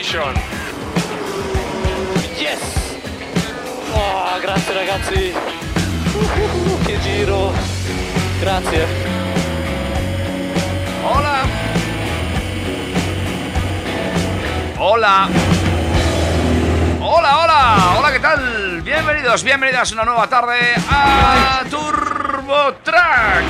Yes! 0.00 0.16
Oh, 3.92 4.40
grazie 4.40 4.72
ragazzi! 4.72 5.34
Uh, 6.14 6.80
che 6.86 6.98
giro! 7.00 7.52
Grazie! 8.40 8.86
Hola. 11.04 11.46
Hola. 14.78 15.28
Hola, 16.98 17.38
hola. 17.42 17.98
Hola, 17.98 18.12
¿qué 18.12 18.20
tal? 18.20 18.80
Bienvenidos, 18.80 19.42
bienvenidas 19.44 19.92
una 19.92 20.04
nueva 20.04 20.26
tarde 20.28 20.76
a 20.88 21.62
Turbo 21.68 22.72
Track. 22.82 23.44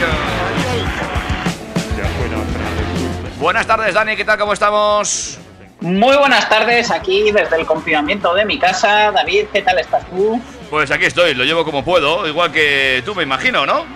Buenas 3.38 3.66
tardes, 3.68 3.94
Dani, 3.94 4.16
¿qué 4.16 4.24
tal? 4.24 4.36
¿Cómo 4.36 4.52
estamos? 4.52 5.39
Muy 5.80 6.14
buenas 6.16 6.46
tardes, 6.48 6.90
aquí 6.90 7.32
desde 7.32 7.56
el 7.56 7.64
confinamiento 7.64 8.34
de 8.34 8.44
mi 8.44 8.58
casa. 8.58 9.12
David, 9.12 9.46
¿qué 9.50 9.62
tal 9.62 9.78
estás 9.78 10.04
tú? 10.10 10.38
Pues 10.68 10.90
aquí 10.90 11.06
estoy, 11.06 11.34
lo 11.34 11.44
llevo 11.44 11.64
como 11.64 11.82
puedo, 11.82 12.28
igual 12.28 12.52
que 12.52 13.02
tú, 13.04 13.14
me 13.14 13.22
imagino, 13.22 13.64
¿no? 13.64 13.86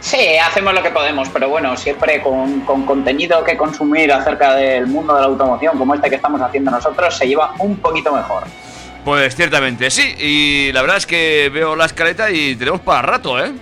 Sí, 0.00 0.38
hacemos 0.38 0.72
lo 0.72 0.82
que 0.82 0.90
podemos, 0.90 1.28
pero 1.28 1.50
bueno, 1.50 1.76
siempre 1.76 2.22
con, 2.22 2.60
con 2.60 2.86
contenido 2.86 3.44
que 3.44 3.54
consumir 3.58 4.10
acerca 4.10 4.56
del 4.56 4.86
mundo 4.86 5.14
de 5.14 5.20
la 5.20 5.26
automoción, 5.26 5.76
como 5.76 5.94
este 5.94 6.08
que 6.08 6.16
estamos 6.16 6.40
haciendo 6.40 6.70
nosotros, 6.70 7.14
se 7.14 7.28
lleva 7.28 7.52
un 7.58 7.76
poquito 7.76 8.10
mejor. 8.14 8.44
Pues 9.04 9.36
ciertamente 9.36 9.90
sí, 9.90 10.14
y 10.18 10.72
la 10.72 10.80
verdad 10.80 10.96
es 10.96 11.06
que 11.06 11.50
veo 11.52 11.76
la 11.76 11.84
escaleta 11.84 12.30
y 12.30 12.56
tenemos 12.56 12.80
para 12.80 13.02
rato, 13.02 13.38
¿eh? 13.44 13.52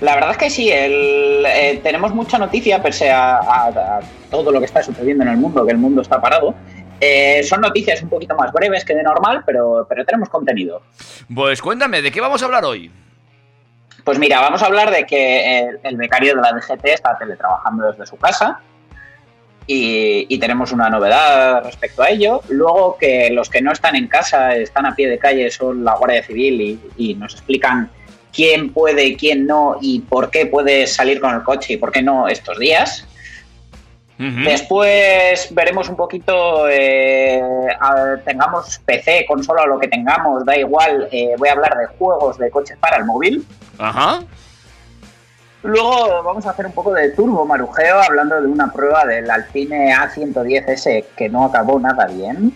La 0.00 0.14
verdad 0.14 0.32
es 0.32 0.36
que 0.36 0.50
sí, 0.50 0.70
el- 0.70 1.44
eh, 1.46 1.80
tenemos 1.82 2.14
mucha 2.14 2.38
noticia, 2.38 2.82
pese 2.82 3.10
a, 3.10 3.36
a- 3.38 3.68
a 3.68 4.00
todo 4.30 4.50
lo 4.52 4.58
que 4.60 4.66
está 4.66 4.82
sucediendo 4.82 5.24
en 5.24 5.30
el 5.30 5.36
mundo, 5.38 5.64
que 5.64 5.72
el 5.72 5.78
mundo 5.78 6.02
está 6.02 6.20
parado. 6.20 6.54
Eh, 7.00 7.42
son 7.42 7.60
noticias 7.60 8.02
un 8.02 8.08
poquito 8.08 8.34
más 8.34 8.52
breves 8.52 8.84
que 8.84 8.94
de 8.94 9.02
normal, 9.02 9.42
pero, 9.46 9.86
pero 9.88 10.04
tenemos 10.04 10.28
contenido. 10.28 10.82
Pues 11.34 11.60
cuéntame, 11.62 12.02
¿de 12.02 12.10
qué 12.10 12.20
vamos 12.20 12.42
a 12.42 12.46
hablar 12.46 12.64
hoy? 12.64 12.90
Pues 14.04 14.18
mira, 14.18 14.40
vamos 14.40 14.62
a 14.62 14.66
hablar 14.66 14.90
de 14.90 15.04
que 15.04 15.58
el, 15.60 15.80
el 15.82 15.96
becario 15.96 16.36
de 16.36 16.40
la 16.42 16.52
DGT 16.52 16.84
está 16.86 17.18
teletrabajando 17.18 17.90
desde 17.90 18.06
su 18.06 18.16
casa 18.16 18.60
y, 19.66 20.26
y 20.28 20.38
tenemos 20.38 20.72
una 20.72 20.88
novedad 20.88 21.64
respecto 21.64 22.02
a 22.02 22.08
ello. 22.10 22.40
Luego 22.48 22.96
que 22.98 23.30
los 23.30 23.50
que 23.50 23.60
no 23.62 23.72
están 23.72 23.96
en 23.96 24.06
casa, 24.08 24.54
están 24.54 24.86
a 24.86 24.94
pie 24.94 25.08
de 25.08 25.18
calle, 25.18 25.50
son 25.50 25.84
la 25.84 25.96
Guardia 25.96 26.22
Civil 26.22 26.60
y, 26.60 26.80
y 27.10 27.14
nos 27.14 27.32
explican 27.34 27.90
quién 28.36 28.70
puede 28.72 29.06
y 29.06 29.16
quién 29.16 29.46
no 29.46 29.78
y 29.80 30.00
por 30.00 30.30
qué 30.30 30.44
puede 30.46 30.86
salir 30.86 31.20
con 31.20 31.34
el 31.34 31.42
coche 31.42 31.72
y 31.72 31.76
por 31.78 31.90
qué 31.90 32.02
no 32.02 32.28
estos 32.28 32.58
días. 32.58 33.06
Después 34.18 35.48
veremos 35.50 35.88
un 35.90 35.96
poquito, 35.96 36.66
eh, 36.70 37.38
a- 37.78 38.16
tengamos 38.24 38.80
PC, 38.86 39.26
consola, 39.28 39.66
lo 39.66 39.78
que 39.78 39.88
tengamos, 39.88 40.42
da 40.46 40.56
igual, 40.56 41.06
eh, 41.12 41.34
voy 41.36 41.48
a 41.50 41.52
hablar 41.52 41.76
de 41.76 41.86
juegos 41.98 42.38
de 42.38 42.50
coches 42.50 42.78
para 42.78 42.96
el 42.96 43.04
móvil. 43.04 43.44
Ajá. 43.78 44.20
Luego 45.62 46.22
vamos 46.22 46.46
a 46.46 46.50
hacer 46.50 46.64
un 46.66 46.72
poco 46.72 46.94
de 46.94 47.10
turbo 47.10 47.44
marujeo 47.44 48.00
hablando 48.00 48.40
de 48.40 48.46
una 48.46 48.72
prueba 48.72 49.04
del 49.04 49.30
Alpine 49.30 49.92
A110S 49.94 51.04
que 51.16 51.28
no 51.28 51.44
acabó 51.44 51.78
nada 51.78 52.06
bien. 52.06 52.54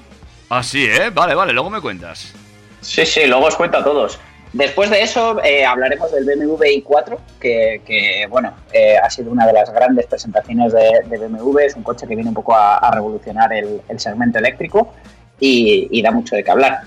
Así, 0.48 0.84
¿eh? 0.86 1.10
Vale, 1.12 1.34
vale, 1.34 1.52
luego 1.52 1.68
me 1.70 1.80
cuentas. 1.80 2.32
Sí, 2.80 3.04
sí, 3.04 3.26
luego 3.26 3.46
os 3.46 3.56
cuento 3.56 3.78
a 3.78 3.84
todos. 3.84 4.18
Después 4.52 4.90
de 4.90 5.02
eso 5.02 5.42
eh, 5.44 5.64
hablaremos 5.64 6.10
del 6.10 6.24
BMW 6.24 6.64
i4, 6.82 7.18
que, 7.38 8.26
bueno, 8.28 8.52
eh, 8.72 8.96
ha 8.96 9.08
sido 9.08 9.30
una 9.30 9.46
de 9.46 9.52
las 9.52 9.72
grandes 9.72 10.06
presentaciones 10.06 10.72
de, 10.72 11.02
de 11.06 11.18
BMW. 11.18 11.58
Es 11.60 11.76
un 11.76 11.82
coche 11.82 12.06
que 12.06 12.14
viene 12.16 12.30
un 12.30 12.34
poco 12.34 12.54
a, 12.56 12.90
revolucionar 12.92 13.52
el, 13.52 13.80
segmento 13.98 14.38
eléctrico 14.38 14.92
y, 15.38 15.88
y 15.90 16.02
da 16.02 16.10
mucho 16.10 16.34
de 16.34 16.42
qué 16.42 16.50
hablar. 16.50 16.80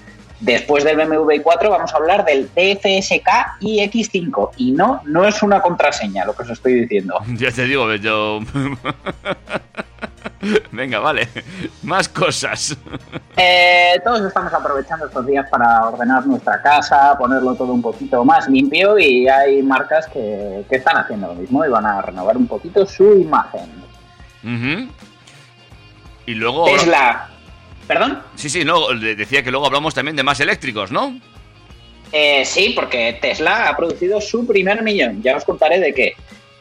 Después 0.44 0.84
del 0.84 0.97
BMW 0.97 1.40
i4 1.41 1.69
vamos 1.69 1.94
a 1.94 1.97
hablar 1.97 2.25
del 2.25 2.50
TFSK 2.50 3.62
iX5 3.62 4.50
y 4.57 4.74
no, 4.74 5.01
no 5.06 5.25
es 5.25 5.41
una 5.41 5.62
contraseña 5.62 6.25
lo 6.25 6.35
que 6.35 6.44
os 6.44 6.50
estoy 6.50 6.81
diciendo. 6.81 7.18
Ya 7.38 7.50
te 7.50 7.63
digo, 7.63 7.95
yo... 7.95 8.41
Venga, 10.72 11.00
vale. 11.00 11.28
Más 11.84 12.07
cosas. 12.09 12.78
Eh, 13.38 14.00
todos 14.03 14.22
estamos 14.22 14.53
aprovechando 14.53 15.07
estos 15.07 15.25
días 15.25 15.50
para 15.50 15.88
ordenar 15.88 16.25
nuestra 16.25 16.61
casa, 16.61 17.16
ponerlo 17.17 17.56
todo 17.56 17.73
un 17.73 17.81
poquito 17.81 18.23
más 18.25 18.47
limpio 18.47 18.97
y 19.00 19.28
hay 19.28 19.62
marcas 19.63 20.07
que, 20.07 20.63
que 20.69 20.75
están 20.78 20.97
haciendo 20.97 21.28
lo 21.28 21.35
mismo 21.35 21.66
y 21.66 21.69
van 21.69 21.85
a 21.85 22.01
renovar 22.01 22.38
un 22.38 22.47
poquito 22.47 22.85
su 22.85 23.19
imagen. 23.19 23.69
Y 26.25 26.33
luego... 26.33 26.66
Tesla, 26.66 27.29
perdón, 27.88 28.22
Sí, 28.35 28.50
sí, 28.50 28.63
no, 28.66 28.89
de- 28.94 29.16
decía 29.16 29.44
que 29.44 29.51
luego 29.51 29.66
hablamos 29.66 29.94
también 29.94 30.16
de 30.16 30.23
más 30.23 30.39
eléctricos, 30.39 30.91
¿no? 30.91 31.19
Eh, 32.12 32.45
sí, 32.45 32.73
porque 32.75 33.17
Tesla 33.22 33.69
ha 33.69 33.75
producido 33.75 34.22
su 34.22 34.45
primer 34.45 34.83
millón, 34.83 35.22
ya 35.23 35.35
os 35.35 35.44
contaré 35.45 35.79
de 35.79 35.94
qué. 35.94 36.13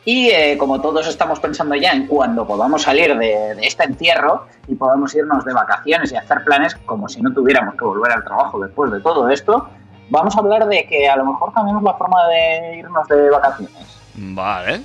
Y 0.05 0.31
eh, 0.31 0.57
como 0.59 0.81
todos 0.81 1.07
estamos 1.07 1.39
pensando 1.39 1.75
ya 1.77 1.93
en 1.93 2.07
cuando 2.09 2.45
podamos 2.47 2.83
salir 2.83 3.17
de, 3.17 3.55
de 3.55 3.67
este 3.67 3.85
encierro 3.85 4.47
y 4.67 4.75
podamos 4.75 5.15
irnos 5.15 5.45
de 5.45 5.53
vacaciones 5.53 6.11
y 6.11 6.17
hacer 6.17 6.43
planes 6.45 6.75
como 6.87 7.09
si 7.09 7.21
no 7.23 7.33
tuviéramos 7.33 7.77
que 7.77 7.85
volver 7.85 8.11
al 8.13 8.25
trabajo 8.25 8.59
después 8.59 8.91
de 8.91 9.01
todo 9.01 9.29
esto, 9.29 9.69
vamos 10.11 10.35
a 10.37 10.41
hablar 10.41 10.67
de 10.67 10.87
que 10.89 11.09
a 11.09 11.15
lo 11.17 11.25
mejor 11.27 11.53
cambiamos 11.53 11.85
la 11.85 11.95
forma 11.95 12.27
de 12.29 12.79
irnos 12.79 13.07
de 13.07 13.31
vacaciones. 13.31 13.73
Vale. 14.15 14.83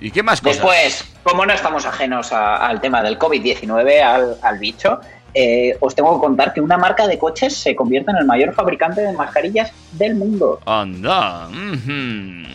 ¿Y 0.00 0.10
qué 0.10 0.22
más 0.22 0.40
cosas? 0.40 0.56
Después, 0.56 1.04
como 1.22 1.44
no 1.44 1.52
estamos 1.52 1.84
ajenos 1.86 2.32
a- 2.32 2.56
al 2.66 2.80
tema 2.80 3.02
del 3.02 3.18
COVID-19, 3.18 4.02
al, 4.02 4.36
al 4.42 4.58
bicho, 4.58 4.98
eh, 5.34 5.76
os 5.80 5.94
tengo 5.94 6.14
que 6.14 6.20
contar 6.24 6.52
que 6.54 6.60
una 6.60 6.78
marca 6.78 7.06
de 7.06 7.18
coches 7.18 7.54
se 7.56 7.76
convierte 7.76 8.10
en 8.12 8.16
el 8.18 8.24
mayor 8.24 8.54
fabricante 8.54 9.02
de 9.02 9.12
mascarillas 9.12 9.72
del 9.92 10.14
mundo. 10.14 10.58
Anda. 10.64 11.48
ujú. 11.48 12.48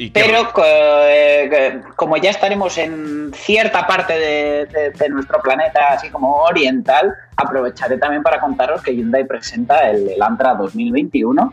¿Y 0.00 0.10
qué 0.10 0.20
Pero 0.20 0.52
eh, 0.64 1.80
como 1.96 2.16
ya 2.16 2.30
estaremos 2.30 2.78
en 2.78 3.32
cierta 3.34 3.84
parte 3.84 4.12
de, 4.16 4.66
de- 4.66 4.90
de 4.90 5.08
nuestro 5.08 5.42
planeta, 5.42 5.88
así 5.90 6.08
como 6.08 6.34
oriental, 6.36 7.12
aprovecharé 7.36 7.98
también 7.98 8.22
para 8.22 8.38
contaros 8.38 8.80
que 8.80 8.94
Hyundai 8.94 9.24
presenta 9.26 9.90
el 9.90 10.08
Elantra 10.10 10.54
2021. 10.54 11.52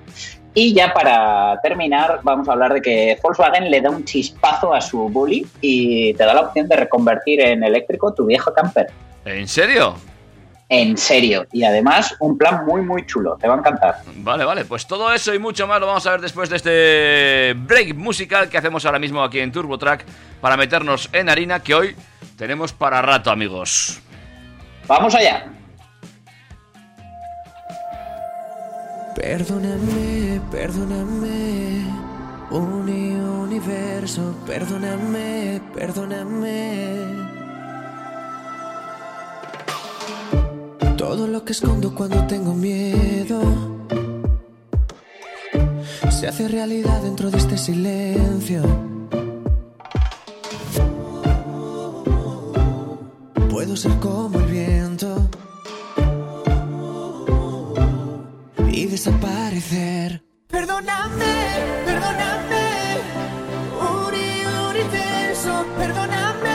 Y 0.53 0.73
ya 0.75 0.93
para 0.93 1.59
terminar, 1.63 2.19
vamos 2.23 2.47
a 2.47 2.51
hablar 2.53 2.73
de 2.73 2.81
que 2.81 3.17
Volkswagen 3.21 3.69
le 3.71 3.81
da 3.81 3.89
un 3.89 4.05
chispazo 4.05 4.73
a 4.73 4.79
su 4.79 5.09
Bully 5.09 5.45
y 5.59 6.13
te 6.13 6.23
da 6.23 6.33
la 6.35 6.41
opción 6.41 6.67
de 6.69 6.75
reconvertir 6.77 7.41
en 7.41 7.63
eléctrico 7.63 8.13
tu 8.13 8.25
viejo 8.27 8.53
camper. 8.53 8.87
¿En 9.25 9.47
serio? 9.47 9.95
En 10.67 10.97
serio. 10.97 11.45
Y 11.51 11.63
además, 11.63 12.15
un 12.19 12.37
plan 12.37 12.65
muy, 12.65 12.81
muy 12.81 13.05
chulo. 13.05 13.37
Te 13.39 13.47
va 13.47 13.55
a 13.55 13.57
encantar. 13.59 14.01
Vale, 14.17 14.45
vale, 14.45 14.65
pues 14.65 14.87
todo 14.87 15.13
eso 15.13 15.33
y 15.33 15.39
mucho 15.39 15.67
más 15.67 15.79
lo 15.79 15.87
vamos 15.87 16.05
a 16.07 16.11
ver 16.11 16.21
después 16.21 16.49
de 16.49 16.55
este 16.55 17.53
break 17.55 17.95
musical 17.95 18.49
que 18.49 18.57
hacemos 18.57 18.85
ahora 18.85 18.99
mismo 18.99 19.23
aquí 19.23 19.39
en 19.39 19.51
Turbo 19.51 19.77
Track 19.77 20.05
para 20.41 20.57
meternos 20.57 21.09
en 21.13 21.29
harina 21.29 21.61
que 21.61 21.75
hoy 21.75 21.95
tenemos 22.37 22.73
para 22.73 23.01
rato, 23.01 23.29
amigos. 23.29 24.01
Vamos 24.87 25.13
allá. 25.13 25.45
Perdóname, 29.15 30.41
perdóname, 30.51 31.85
uni 32.51 33.15
universo, 33.15 34.35
perdóname, 34.45 35.61
perdóname. 35.73 37.34
Todo 40.97 41.27
lo 41.27 41.43
que 41.43 41.51
escondo 41.51 41.93
cuando 41.93 42.25
tengo 42.27 42.53
miedo 42.53 43.41
se 46.09 46.27
hace 46.27 46.47
realidad 46.47 47.01
dentro 47.01 47.29
de 47.29 47.37
este 47.37 47.57
silencio. 47.57 48.63
Puedo 53.49 53.75
ser 53.75 53.99
como 53.99 54.39
el 54.39 54.45
viento 54.45 55.29
y 58.71 58.85
desaparecer. 58.85 60.23
Perdóname, 60.47 61.35
perdóname, 61.85 62.63
uni, 64.07 64.29
universo, 64.71 65.65
perdóname, 65.77 66.54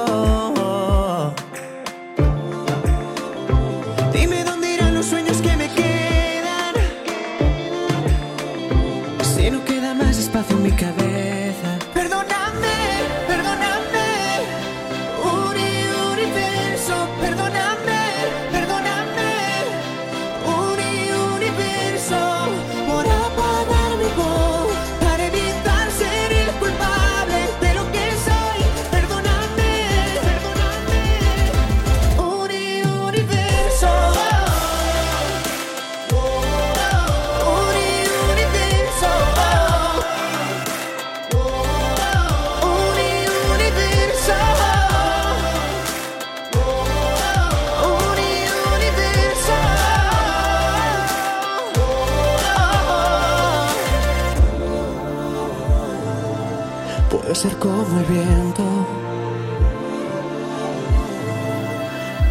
Como 57.61 57.99
el 57.99 58.05
viento 58.05 58.63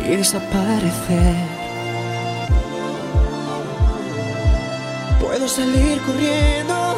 y 0.04 0.16
desaparecer. 0.16 1.36
Puedo 5.20 5.46
salir 5.46 6.00
corriendo 6.02 6.96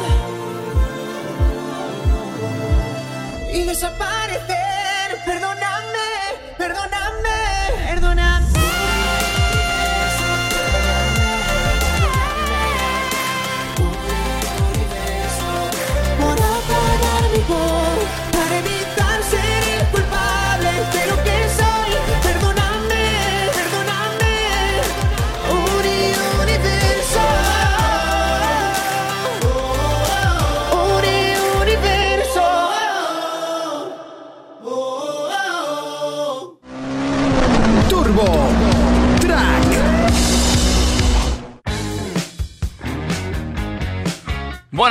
y 3.53 3.63
desaparecer. 3.65 5.07
Perdóname, 5.25 6.09
perdóname. 6.57 6.92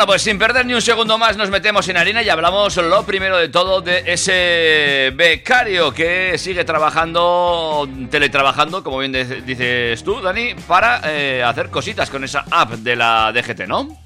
Bueno, 0.02 0.14
pues 0.14 0.22
sin 0.22 0.36
perder 0.36 0.66
ni 0.66 0.74
un 0.74 0.82
segundo 0.82 1.16
más 1.16 1.36
nos 1.36 1.48
metemos 1.48 1.88
en 1.88 1.96
harina 1.96 2.24
y 2.24 2.28
hablamos 2.28 2.76
lo 2.76 3.06
primero 3.06 3.36
de 3.36 3.48
todo 3.48 3.82
de 3.82 4.02
ese 4.04 5.12
becario 5.14 5.94
que 5.94 6.36
sigue 6.38 6.64
trabajando, 6.64 7.88
teletrabajando, 8.10 8.82
como 8.82 8.98
bien 8.98 9.12
dices 9.12 10.02
tú, 10.02 10.20
Dani, 10.20 10.56
para 10.66 11.02
eh, 11.04 11.44
hacer 11.44 11.70
cositas 11.70 12.10
con 12.10 12.24
esa 12.24 12.44
app 12.50 12.72
de 12.72 12.96
la 12.96 13.32
DGT, 13.32 13.68
¿no? 13.68 13.96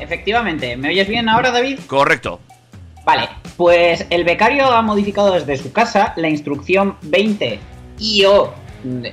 Efectivamente, 0.00 0.78
¿me 0.78 0.88
oyes 0.88 1.06
bien 1.06 1.28
ahora, 1.28 1.50
David? 1.50 1.80
Correcto. 1.86 2.40
Vale, 3.04 3.28
pues 3.58 4.06
el 4.08 4.24
becario 4.24 4.72
ha 4.72 4.80
modificado 4.80 5.34
desde 5.34 5.58
su 5.58 5.72
casa 5.72 6.14
la 6.16 6.30
instrucción 6.30 6.96
20 7.02 7.60
IO, 7.98 8.54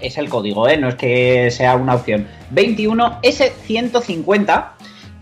es 0.01 0.17
el 0.17 0.29
código, 0.29 0.69
¿eh? 0.69 0.77
no 0.77 0.87
es 0.87 0.95
que 0.95 1.51
sea 1.51 1.75
una 1.75 1.95
opción, 1.95 2.25
21S150, 2.53 4.74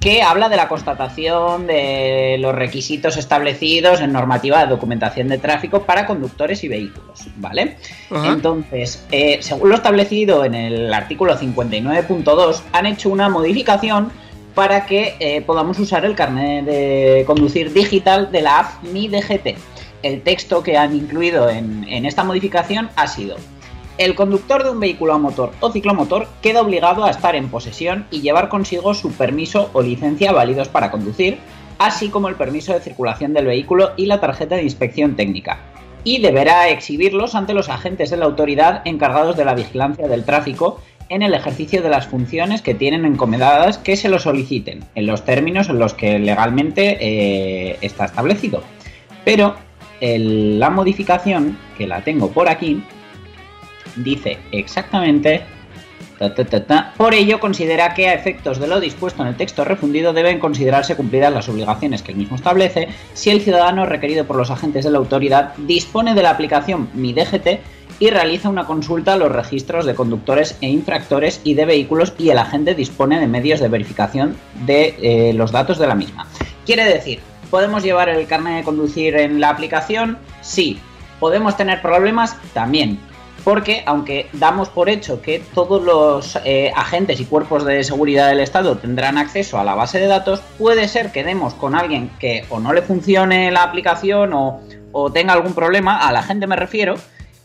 que 0.04 0.22
habla 0.22 0.50
de 0.50 0.58
la 0.58 0.68
constatación 0.68 1.66
de 1.66 2.36
los 2.38 2.54
requisitos 2.54 3.16
establecidos 3.16 4.02
en 4.02 4.12
normativa 4.12 4.60
de 4.60 4.68
documentación 4.68 5.30
de 5.30 5.38
tráfico 5.38 5.84
para 5.84 6.06
conductores 6.06 6.62
y 6.66 6.68
vehículos, 6.68 7.26
¿vale? 7.38 7.78
Entonces, 8.12 9.06
eh, 9.14 9.38
según 9.40 9.70
lo 9.70 9.76
establecido 9.76 10.44
en 10.44 10.56
el 10.56 10.94
artículo 10.94 11.38
59.2, 11.38 12.64
han 12.74 12.86
hecho 12.86 13.08
una 13.08 13.30
modificación 13.30 14.12
para 14.54 14.86
que 14.86 15.16
eh, 15.22 15.42
podamos 15.42 15.80
usar 15.80 16.04
el 16.04 16.16
carnet 16.16 16.66
de 16.66 17.24
conducir 17.26 17.72
digital 17.72 18.30
de 18.30 18.42
la 18.42 18.60
app 18.60 18.84
Mi 18.84 19.08
DGT. 19.08 19.56
El 20.04 20.22
texto 20.22 20.64
que 20.64 20.76
han 20.78 20.94
incluido 20.94 21.50
en, 21.50 21.86
en 21.88 22.06
esta 22.06 22.26
modificación 22.26 22.90
ha 22.98 23.08
sido 23.08 23.38
el 23.98 24.16
conductor 24.16 24.64
de 24.64 24.72
un 24.72 24.80
vehículo 24.80 25.14
a 25.14 25.18
motor 25.18 25.52
o 25.60 25.72
ciclomotor 25.72 26.28
queda 26.42 26.62
obligado 26.62 27.04
a 27.04 27.12
estar 27.12 27.36
en 27.36 27.50
posesión 27.50 28.06
y 28.10 28.22
llevar 28.22 28.50
consigo 28.50 28.94
su 28.94 29.12
permiso 29.12 29.70
o 29.74 29.82
licencia 29.82 30.32
válidos 30.32 30.68
para 30.68 30.90
conducir, 30.90 31.38
así 31.78 32.10
como 32.10 32.28
el 32.28 32.36
permiso 32.36 32.74
de 32.74 32.82
circulación 32.82 33.34
del 33.34 33.46
vehículo 33.46 33.92
y 33.96 34.08
la 34.08 34.20
tarjeta 34.20 34.56
de 34.56 34.64
inspección 34.64 35.16
técnica. 35.16 35.60
Y 36.04 36.22
deberá 36.22 36.70
exhibirlos 36.70 37.36
ante 37.36 37.54
los 37.54 37.70
agentes 37.70 38.10
de 38.10 38.18
la 38.18 38.26
autoridad 38.26 38.82
encargados 38.86 39.38
de 39.38 39.46
la 39.46 39.54
vigilancia 39.54 40.08
del 40.08 40.26
tráfico 40.26 40.82
en 41.10 41.22
el 41.22 41.34
ejercicio 41.34 41.82
de 41.82 41.90
las 41.90 42.08
funciones 42.08 42.62
que 42.62 42.74
tienen 42.74 43.06
encomendadas 43.06 43.78
que 43.78 43.96
se 43.96 44.10
lo 44.10 44.20
soliciten, 44.20 44.84
en 44.96 45.06
los 45.06 45.24
términos 45.24 45.70
en 45.70 45.80
los 45.80 45.94
que 45.94 46.18
legalmente 46.18 46.98
eh, 47.00 47.78
está 47.82 48.06
establecido. 48.06 48.64
Pero 49.24 49.56
la 50.02 50.70
modificación, 50.70 51.58
que 51.78 51.88
la 51.88 52.04
tengo 52.04 52.32
por 52.32 52.50
aquí, 52.50 52.84
dice 53.96 54.38
exactamente... 54.52 55.42
ta, 56.20 56.34
ta, 56.34 56.46
ta, 56.46 56.64
ta, 56.64 56.94
Por 56.98 57.14
ello, 57.14 57.40
considera 57.40 57.94
que 57.94 58.08
a 58.08 58.14
efectos 58.14 58.60
de 58.60 58.68
lo 58.68 58.80
dispuesto 58.80 59.22
en 59.22 59.30
el 59.30 59.38
texto 59.38 59.66
refundido 59.66 60.14
deben 60.14 60.40
considerarse 60.40 60.96
cumplidas 60.96 61.34
las 61.34 61.50
obligaciones 61.50 62.02
que 62.02 62.12
el 62.12 62.18
mismo 62.18 62.36
establece 62.36 62.90
si 63.14 63.30
el 63.30 63.42
ciudadano 63.42 63.86
requerido 63.86 64.26
por 64.26 64.38
los 64.38 64.52
agentes 64.52 64.86
de 64.86 64.92
la 64.92 65.00
autoridad 65.00 65.54
dispone 65.58 66.14
de 66.14 66.24
la 66.24 66.30
aplicación 66.30 66.90
Mi 66.94 67.14
DGT 67.14 67.60
y 68.00 68.10
realiza 68.10 68.50
una 68.50 68.66
consulta 68.66 69.14
a 69.14 69.18
los 69.18 69.32
registros 69.32 69.86
de 69.86 69.96
conductores 69.96 70.58
e 70.62 70.70
infractores 70.70 71.42
y 71.44 71.54
de 71.54 71.66
vehículos 71.66 72.14
y 72.18 72.30
el 72.30 72.38
agente 72.38 72.76
dispone 72.76 73.20
de 73.20 73.28
medios 73.28 73.60
de 73.60 73.70
verificación 73.70 74.36
de 74.66 74.96
eh, 75.02 75.34
los 75.34 75.52
datos 75.52 75.78
de 75.78 75.88
la 75.88 75.96
misma. 75.96 76.28
Quiere 76.66 76.86
decir, 76.86 77.20
¿podemos 77.50 77.84
llevar 77.84 78.10
el 78.10 78.28
carnet 78.28 78.58
de 78.58 78.64
conducir 78.64 79.16
en 79.16 79.40
la 79.40 79.50
aplicación? 79.50 80.18
Sí. 80.42 80.80
¿Podemos 81.20 81.56
tener 81.56 81.82
problemas? 81.82 82.36
También. 82.54 83.00
Porque 83.44 83.84
aunque 83.86 84.28
damos 84.34 84.70
por 84.70 84.90
hecho 84.90 85.22
que 85.22 85.40
todos 85.54 85.84
los 85.84 86.38
eh, 86.46 86.72
agentes 86.76 87.20
y 87.20 87.26
cuerpos 87.26 87.66
de 87.66 87.84
seguridad 87.84 88.30
del 88.30 88.40
Estado 88.40 88.78
tendrán 88.78 89.18
acceso 89.18 89.60
a 89.60 89.64
la 89.64 89.76
base 89.76 90.00
de 90.00 90.08
datos, 90.08 90.42
puede 90.58 90.88
ser 90.88 91.12
que 91.12 91.24
demos 91.24 91.54
con 91.54 91.76
alguien 91.76 92.10
que 92.20 92.46
o 92.50 92.60
no 92.60 92.74
le 92.74 92.82
funcione 92.82 93.52
la 93.52 93.64
aplicación 93.64 94.34
o, 94.34 94.62
o 94.92 95.12
tenga 95.12 95.34
algún 95.34 95.54
problema, 95.54 95.98
a 96.08 96.12
la 96.12 96.24
gente 96.24 96.48
me 96.48 96.56
refiero, 96.56 96.96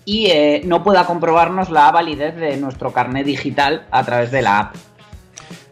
y 0.05 0.27
eh, 0.27 0.63
no 0.65 0.83
pueda 0.83 1.05
comprobarnos 1.05 1.69
la 1.69 1.91
validez 1.91 2.35
de 2.37 2.57
nuestro 2.57 2.93
carnet 2.93 3.27
digital 3.27 3.87
a 3.91 4.05
través 4.05 4.31
de 4.31 4.43
la 4.43 4.59
app. 4.61 4.77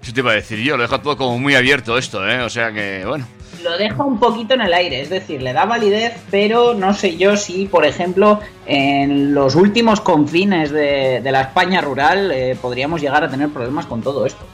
Eso 0.02 0.12
te 0.12 0.20
iba 0.20 0.32
a 0.32 0.34
decir 0.34 0.58
yo, 0.58 0.76
lo 0.76 0.82
dejo 0.82 1.00
todo 1.00 1.16
como 1.16 1.38
muy 1.38 1.54
abierto 1.54 1.96
esto, 1.96 2.28
¿eh? 2.28 2.42
O 2.42 2.50
sea 2.50 2.70
que, 2.70 3.04
bueno. 3.06 3.26
Lo 3.66 3.76
deja 3.76 4.04
un 4.04 4.20
poquito 4.20 4.54
en 4.54 4.60
el 4.60 4.72
aire, 4.72 5.00
es 5.00 5.10
decir, 5.10 5.42
le 5.42 5.52
da 5.52 5.64
validez, 5.64 6.12
pero 6.30 6.72
no 6.72 6.94
sé 6.94 7.16
yo 7.16 7.36
si, 7.36 7.66
por 7.66 7.84
ejemplo, 7.84 8.38
en 8.64 9.34
los 9.34 9.56
últimos 9.56 10.00
confines 10.00 10.70
de, 10.70 11.20
la 11.24 11.40
España 11.40 11.80
rural 11.80 12.30
eh, 12.30 12.56
podríamos 12.62 13.00
llegar 13.00 13.24
a 13.24 13.28
tener 13.28 13.48
problemas 13.48 13.86
con 13.86 14.02
todo 14.02 14.24
esto. 14.24 14.46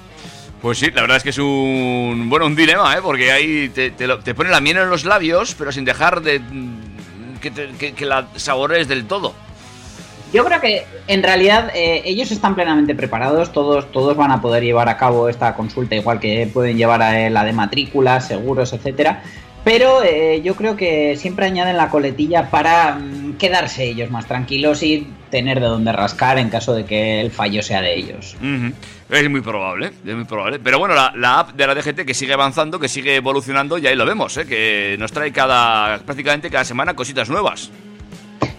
Pues 0.62 0.78
sí, 0.78 0.90
la 0.92 1.02
verdad 1.02 1.19
es 1.19 1.23
que 1.25 1.28
es 1.31 1.38
un. 1.38 2.28
Bueno, 2.31 2.47
un 2.47 2.57
dilema, 2.57 2.95
¿eh? 2.97 3.00
Porque 3.02 3.31
ahí 3.33 3.69
te, 3.69 3.90
pone 4.35 4.49
la 4.49 4.61
miel 4.62 4.78
en 4.78 4.88
los 4.88 5.04
labios, 5.04 5.54
pero 5.59 5.73
sin 5.73 5.85
dejar 5.85 6.23
de. 6.23 6.40
que, 7.42 7.50
te- 7.50 7.92
que 7.92 8.07
la 8.07 8.28
sabores 8.37 8.88
del 8.88 9.04
todo. 9.04 9.35
Yo 10.33 10.45
creo 10.45 10.61
que 10.61 10.87
en 11.09 11.23
realidad 11.23 11.71
eh, 11.75 12.03
ellos 12.05 12.31
están 12.31 12.55
plenamente 12.55 12.95
preparados, 12.95 13.53
todos, 13.53 13.93
todos 13.93 14.17
van 14.17 14.31
a 14.31 14.41
poder 14.41 14.62
llevar 14.62 14.89
a 14.89 14.97
cabo 14.97 15.29
esta 15.29 15.55
consulta 15.55 15.95
igual 15.95 16.21
que 16.21 16.49
pueden 16.53 16.77
llevar 16.79 17.03
a 17.03 17.29
la 17.29 17.45
de 17.45 17.53
matrículas, 17.53 18.29
seguros, 18.29 18.73
etcétera. 18.73 19.23
Pero 19.65 20.03
eh, 20.03 20.41
yo 20.43 20.57
creo 20.57 20.77
que 20.77 21.17
siempre 21.17 21.47
añaden 21.47 21.77
la 21.77 21.89
coletilla 21.89 22.51
para 22.51 22.97
mm, 22.97 23.35
quedarse 23.35 23.85
ellos 23.85 24.11
más 24.11 24.27
tranquilos 24.27 24.83
y 24.83 25.07
tener 25.31 25.61
de 25.61 25.67
dónde 25.67 25.93
rascar 25.93 26.39
en 26.39 26.49
caso 26.49 26.75
de 26.75 26.85
que 26.85 27.21
el 27.21 27.31
fallo 27.31 27.62
sea 27.62 27.81
de 27.81 27.95
ellos. 27.95 28.37
Es 29.11 29.31
muy 29.31 29.41
probable, 29.41 29.93
es 30.05 30.15
muy 30.15 30.25
probable. 30.25 30.59
Pero 30.59 30.79
bueno, 30.79 30.95
la, 30.95 31.12
la 31.15 31.41
app 31.41 31.53
de 31.53 31.67
la 31.67 31.75
DGT 31.75 32.05
que 32.05 32.15
sigue 32.15 32.33
avanzando, 32.33 32.81
que 32.81 32.89
sigue 32.89 33.17
evolucionando, 33.17 33.79
y 33.79 33.87
ahí 33.87 33.95
lo 33.95 34.05
vemos, 34.05 34.37
¿eh? 34.37 34.47
Que 34.47 34.97
nos 34.99 35.12
trae 35.12 35.31
cada. 35.31 35.99
prácticamente 35.99 36.51
cada 36.51 36.65
semana 36.65 36.95
cositas 36.95 37.29
nuevas. 37.29 37.71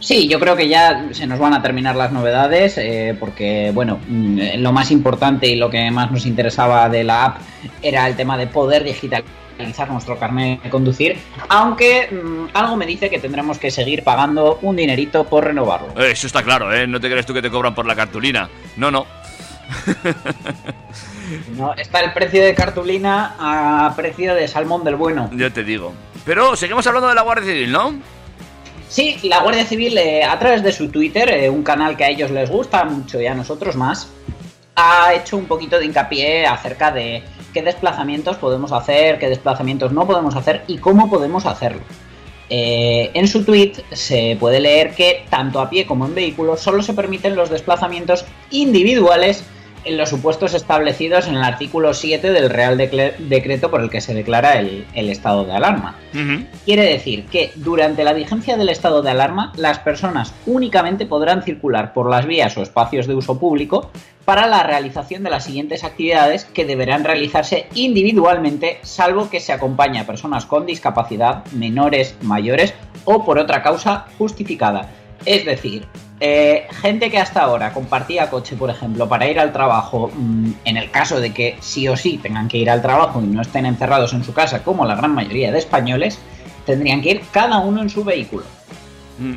Sí, 0.03 0.27
yo 0.27 0.37
creo 0.37 0.57
que 0.57 0.67
ya 0.67 1.05
se 1.11 1.25
nos 1.25 1.39
van 1.39 1.53
a 1.53 1.61
terminar 1.61 1.95
las 1.95 2.11
novedades 2.11 2.77
eh, 2.77 3.15
porque, 3.17 3.71
bueno, 3.73 4.01
mm, 4.05 4.57
lo 4.57 4.73
más 4.73 4.91
importante 4.91 5.47
y 5.47 5.55
lo 5.55 5.69
que 5.69 5.89
más 5.91 6.11
nos 6.11 6.25
interesaba 6.25 6.89
de 6.89 7.05
la 7.05 7.23
app 7.25 7.37
era 7.81 8.05
el 8.07 8.17
tema 8.17 8.37
de 8.37 8.47
poder 8.47 8.83
digitalizar 8.83 9.89
nuestro 9.89 10.19
carnet 10.19 10.61
de 10.61 10.69
conducir, 10.69 11.17
aunque 11.47 12.09
mm, 12.11 12.47
algo 12.53 12.75
me 12.75 12.85
dice 12.85 13.09
que 13.09 13.17
tendremos 13.19 13.57
que 13.59 13.71
seguir 13.71 14.03
pagando 14.03 14.59
un 14.61 14.75
dinerito 14.75 15.23
por 15.23 15.45
renovarlo. 15.45 15.93
Eh, 15.97 16.11
Eso 16.11 16.27
está 16.27 16.43
claro, 16.43 16.73
¿eh? 16.73 16.85
No 16.85 16.99
te 16.99 17.09
crees 17.09 17.25
tú 17.25 17.33
que 17.33 17.41
te 17.41 17.49
cobran 17.49 17.73
por 17.73 17.85
la 17.85 17.95
cartulina. 17.95 18.49
No, 18.75 18.91
no. 18.91 19.05
¿no? 21.55 21.73
Está 21.75 22.01
el 22.01 22.11
precio 22.11 22.43
de 22.43 22.53
cartulina 22.53 23.35
a 23.39 23.93
precio 23.95 24.35
de 24.35 24.49
salmón 24.49 24.83
del 24.83 24.97
bueno. 24.97 25.29
Ya 25.33 25.49
te 25.49 25.63
digo. 25.63 25.93
Pero 26.25 26.57
seguimos 26.57 26.85
hablando 26.87 27.07
de 27.07 27.15
la 27.15 27.21
Guardia 27.21 27.53
Civil, 27.53 27.71
¿no? 27.71 27.95
Sí, 28.93 29.17
la 29.23 29.41
Guardia 29.41 29.65
Civil, 29.65 29.97
eh, 29.97 30.23
a 30.23 30.37
través 30.37 30.61
de 30.61 30.71
su 30.71 30.89
Twitter, 30.89 31.27
eh, 31.31 31.49
un 31.49 31.63
canal 31.63 31.97
que 31.97 32.03
a 32.03 32.09
ellos 32.09 32.29
les 32.29 32.47
gusta 32.47 32.83
mucho 32.83 33.19
y 33.19 33.25
a 33.25 33.33
nosotros 33.33 33.75
más, 33.75 34.07
ha 34.75 35.15
hecho 35.15 35.35
un 35.35 35.45
poquito 35.45 35.79
de 35.79 35.85
hincapié 35.85 36.45
acerca 36.45 36.91
de 36.91 37.23
qué 37.55 37.63
desplazamientos 37.63 38.37
podemos 38.37 38.71
hacer, 38.71 39.17
qué 39.17 39.29
desplazamientos 39.29 39.91
no 39.93 40.05
podemos 40.05 40.35
hacer 40.35 40.63
y 40.67 40.77
cómo 40.77 41.09
podemos 41.09 41.47
hacerlo. 41.47 41.81
Eh, 42.51 43.09
en 43.15 43.27
su 43.27 43.43
tweet 43.43 43.83
se 43.93 44.37
puede 44.39 44.59
leer 44.59 44.93
que 44.93 45.25
tanto 45.27 45.59
a 45.59 45.71
pie 45.71 45.87
como 45.87 46.05
en 46.05 46.13
vehículo 46.13 46.55
solo 46.55 46.83
se 46.83 46.93
permiten 46.93 47.35
los 47.35 47.49
desplazamientos 47.49 48.25
individuales 48.51 49.43
en 49.85 49.97
los 49.97 50.09
supuestos 50.09 50.53
establecidos 50.53 51.27
en 51.27 51.35
el 51.35 51.43
artículo 51.43 51.93
7 51.93 52.31
del 52.31 52.49
Real 52.49 52.77
Decreto 52.77 53.69
por 53.71 53.81
el 53.81 53.89
que 53.89 54.01
se 54.01 54.13
declara 54.13 54.59
el- 54.59 54.85
el 54.93 55.09
estado 55.09 55.45
de 55.45 55.53
alarma. 55.53 55.95
Quiere 56.65 56.83
decir 56.83 57.25
que 57.25 57.51
durante 57.55 58.03
la 58.03 58.13
vigencia 58.13 58.57
del 58.57 58.69
estado 58.69 59.01
de 59.01 59.11
alarma, 59.11 59.51
las 59.57 59.79
personas 59.79 60.33
únicamente 60.45 61.05
podrán 61.05 61.43
circular 61.43 61.93
por 61.93 62.09
las 62.09 62.25
vías 62.25 62.55
o 62.57 62.61
espacios 62.61 63.07
de 63.07 63.15
uso 63.15 63.39
público 63.39 63.91
para 64.25 64.47
la 64.47 64.63
realización 64.63 65.23
de 65.23 65.29
las 65.29 65.43
siguientes 65.43 65.83
actividades 65.83 66.45
que 66.45 66.63
deberán 66.65 67.03
realizarse 67.03 67.67
individualmente, 67.75 68.79
salvo 68.83 69.29
que 69.29 69.39
se 69.41 69.51
acompañe 69.51 69.99
a 69.99 70.05
personas 70.07 70.45
con 70.45 70.65
discapacidad, 70.65 71.43
menores, 71.51 72.15
mayores 72.21 72.73
o 73.05 73.25
por 73.25 73.37
otra 73.37 73.61
causa 73.61 74.05
justificada. 74.17 74.89
Es 75.25 75.45
decir, 75.45 75.85
eh, 76.25 76.67
gente 76.81 77.11
que 77.11 77.17
hasta 77.17 77.41
ahora 77.41 77.73
compartía 77.73 78.29
coche, 78.29 78.55
por 78.55 78.69
ejemplo, 78.69 79.09
para 79.09 79.27
ir 79.27 79.37
al 79.41 79.51
trabajo, 79.51 80.09
mm, 80.15 80.51
en 80.63 80.77
el 80.77 80.89
caso 80.89 81.19
de 81.19 81.33
que 81.33 81.57
sí 81.59 81.85
o 81.89 81.97
sí 81.97 82.17
tengan 82.17 82.47
que 82.47 82.57
ir 82.57 82.69
al 82.69 82.81
trabajo 82.81 83.21
y 83.21 83.25
no 83.27 83.41
estén 83.41 83.65
encerrados 83.65 84.13
en 84.13 84.23
su 84.23 84.33
casa, 84.33 84.63
como 84.63 84.85
la 84.85 84.95
gran 84.95 85.13
mayoría 85.13 85.51
de 85.51 85.59
españoles, 85.59 86.19
tendrían 86.65 87.01
que 87.01 87.09
ir 87.09 87.21
cada 87.29 87.57
uno 87.57 87.81
en 87.81 87.89
su 87.89 88.05
vehículo. 88.05 88.45
Mm. 89.19 89.33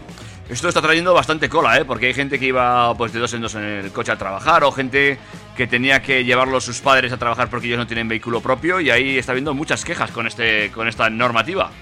Esto 0.49 0.69
está 0.69 0.81
trayendo 0.81 1.12
bastante 1.12 1.49
cola, 1.49 1.76
¿eh? 1.76 1.85
Porque 1.85 2.07
hay 2.07 2.14
gente 2.14 2.38
que 2.38 2.47
iba 2.47 2.95
pues 2.95 3.12
de 3.12 3.19
dos 3.19 3.35
en 3.35 3.40
dos 3.40 3.57
en 3.57 3.64
el 3.64 3.90
coche 3.90 4.12
a 4.12 4.16
trabajar 4.16 4.62
o 4.62 4.71
gente 4.71 5.19
que 5.57 5.66
tenía 5.66 6.02
que 6.02 6.25
llevarlos 6.25 6.62
sus 6.62 6.81
padres 6.81 7.12
a 7.12 7.16
trabajar 7.16 7.50
porque 7.50 7.66
ellos 7.66 7.81
no 7.81 7.88
tienen 7.88 8.07
vehículo 8.07 8.40
propio 8.40 8.81
y 8.81 8.90
ahí 8.90 9.19
está 9.19 9.33
habiendo 9.33 9.55
muchas 9.55 9.85
quejas 9.85 10.12
con 10.12 10.28
este 10.28 10.71
con 10.71 10.87
esta 10.87 11.11
normativa. 11.11 11.73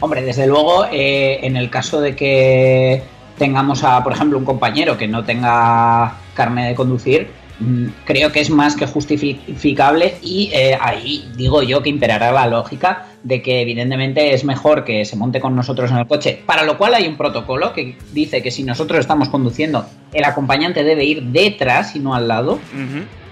Hombre, 0.00 0.22
desde 0.22 0.46
luego, 0.46 0.86
eh, 0.90 1.40
en 1.42 1.56
el 1.56 1.68
caso 1.68 2.00
de 2.00 2.16
que 2.16 3.02
tengamos 3.40 3.82
a, 3.84 4.04
por 4.04 4.12
ejemplo, 4.12 4.36
un 4.36 4.44
compañero 4.44 4.98
que 4.98 5.08
no 5.08 5.24
tenga 5.24 6.12
carne 6.34 6.68
de 6.68 6.74
conducir, 6.74 7.30
mm, 7.58 7.86
creo 8.04 8.30
que 8.30 8.40
es 8.40 8.50
más 8.50 8.76
que 8.76 8.86
justificable 8.86 10.16
y 10.20 10.50
eh, 10.52 10.76
ahí 10.78 11.26
digo 11.38 11.62
yo 11.62 11.82
que 11.82 11.88
imperará 11.88 12.32
la 12.32 12.46
lógica 12.46 13.06
de 13.22 13.40
que 13.40 13.62
evidentemente 13.62 14.34
es 14.34 14.44
mejor 14.44 14.84
que 14.84 15.06
se 15.06 15.16
monte 15.16 15.40
con 15.40 15.56
nosotros 15.56 15.90
en 15.90 15.96
el 15.96 16.06
coche, 16.06 16.42
para 16.44 16.64
lo 16.64 16.76
cual 16.76 16.92
hay 16.92 17.08
un 17.08 17.16
protocolo 17.16 17.72
que 17.72 17.96
dice 18.12 18.42
que 18.42 18.50
si 18.50 18.62
nosotros 18.62 19.00
estamos 19.00 19.30
conduciendo, 19.30 19.86
el 20.12 20.24
acompañante 20.24 20.84
debe 20.84 21.06
ir 21.06 21.22
detrás 21.22 21.96
y 21.96 21.98
no 21.98 22.14
al 22.14 22.28
lado 22.28 22.58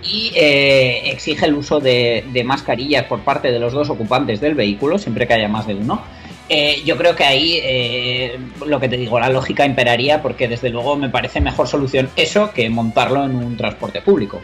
y 0.02 0.32
eh, 0.34 1.02
exige 1.10 1.44
el 1.44 1.54
uso 1.54 1.80
de, 1.80 2.24
de 2.32 2.44
mascarillas 2.44 3.04
por 3.04 3.20
parte 3.20 3.52
de 3.52 3.58
los 3.58 3.74
dos 3.74 3.90
ocupantes 3.90 4.40
del 4.40 4.54
vehículo, 4.54 4.96
siempre 4.96 5.26
que 5.26 5.34
haya 5.34 5.48
más 5.48 5.66
de 5.66 5.74
uno. 5.74 6.00
Eh, 6.48 6.82
yo 6.84 6.96
creo 6.96 7.14
que 7.14 7.24
ahí 7.24 7.60
eh, 7.62 8.38
lo 8.64 8.80
que 8.80 8.88
te 8.88 8.96
digo, 8.96 9.20
la 9.20 9.28
lógica 9.28 9.66
imperaría 9.66 10.22
porque 10.22 10.48
desde 10.48 10.70
luego 10.70 10.96
me 10.96 11.10
parece 11.10 11.42
mejor 11.42 11.68
solución 11.68 12.08
eso 12.16 12.52
que 12.52 12.70
montarlo 12.70 13.24
en 13.24 13.36
un 13.36 13.56
transporte 13.56 14.00
público. 14.00 14.40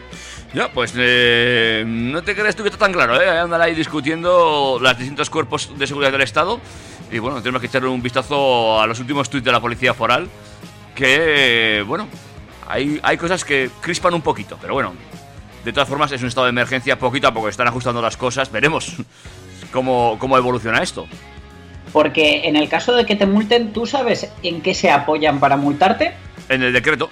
Ya, 0.53 0.71
pues 0.71 0.93
eh, 0.95 1.83
no 1.85 2.23
te 2.23 2.35
crees 2.35 2.55
tú 2.55 2.63
que 2.63 2.69
está 2.69 2.79
tan 2.79 2.93
claro, 2.93 3.19
¿eh? 3.19 3.27
Andan 3.27 3.61
ahí 3.61 3.73
discutiendo 3.73 4.77
los 4.79 4.97
distintos 4.97 5.29
cuerpos 5.29 5.71
de 5.77 5.87
seguridad 5.87 6.11
del 6.11 6.21
Estado. 6.21 6.59
Y 7.11 7.19
bueno, 7.19 7.41
tenemos 7.41 7.59
que 7.59 7.67
echarle 7.67 7.89
un 7.89 8.01
vistazo 8.01 8.79
a 8.79 8.87
los 8.87 8.99
últimos 8.99 9.29
tuits 9.29 9.43
de 9.43 9.51
la 9.51 9.59
Policía 9.59 9.93
Foral. 9.93 10.29
Que, 10.95 11.83
bueno, 11.85 12.07
hay, 12.67 12.99
hay 13.03 13.17
cosas 13.17 13.43
que 13.43 13.69
crispan 13.81 14.13
un 14.13 14.21
poquito, 14.21 14.57
pero 14.61 14.75
bueno. 14.75 14.93
De 15.65 15.73
todas 15.73 15.89
formas, 15.89 16.11
es 16.11 16.21
un 16.21 16.27
estado 16.27 16.45
de 16.45 16.51
emergencia, 16.51 16.99
poquito 16.99 17.27
a 17.27 17.33
poco 17.33 17.49
están 17.49 17.67
ajustando 17.67 18.01
las 18.01 18.15
cosas. 18.15 18.51
Veremos 18.51 18.93
cómo, 19.73 20.17
cómo 20.19 20.37
evoluciona 20.37 20.83
esto. 20.83 21.07
Porque 21.95 22.41
en 22.43 22.57
el 22.57 22.67
caso 22.67 22.93
de 22.93 23.05
que 23.05 23.15
te 23.15 23.25
multen, 23.25 23.71
¿tú 23.71 23.85
sabes 23.85 24.29
en 24.43 24.59
qué 24.59 24.73
se 24.73 24.91
apoyan 24.91 25.39
para 25.39 25.55
multarte? 25.55 26.11
En 26.49 26.61
el 26.61 26.73
decreto. 26.73 27.07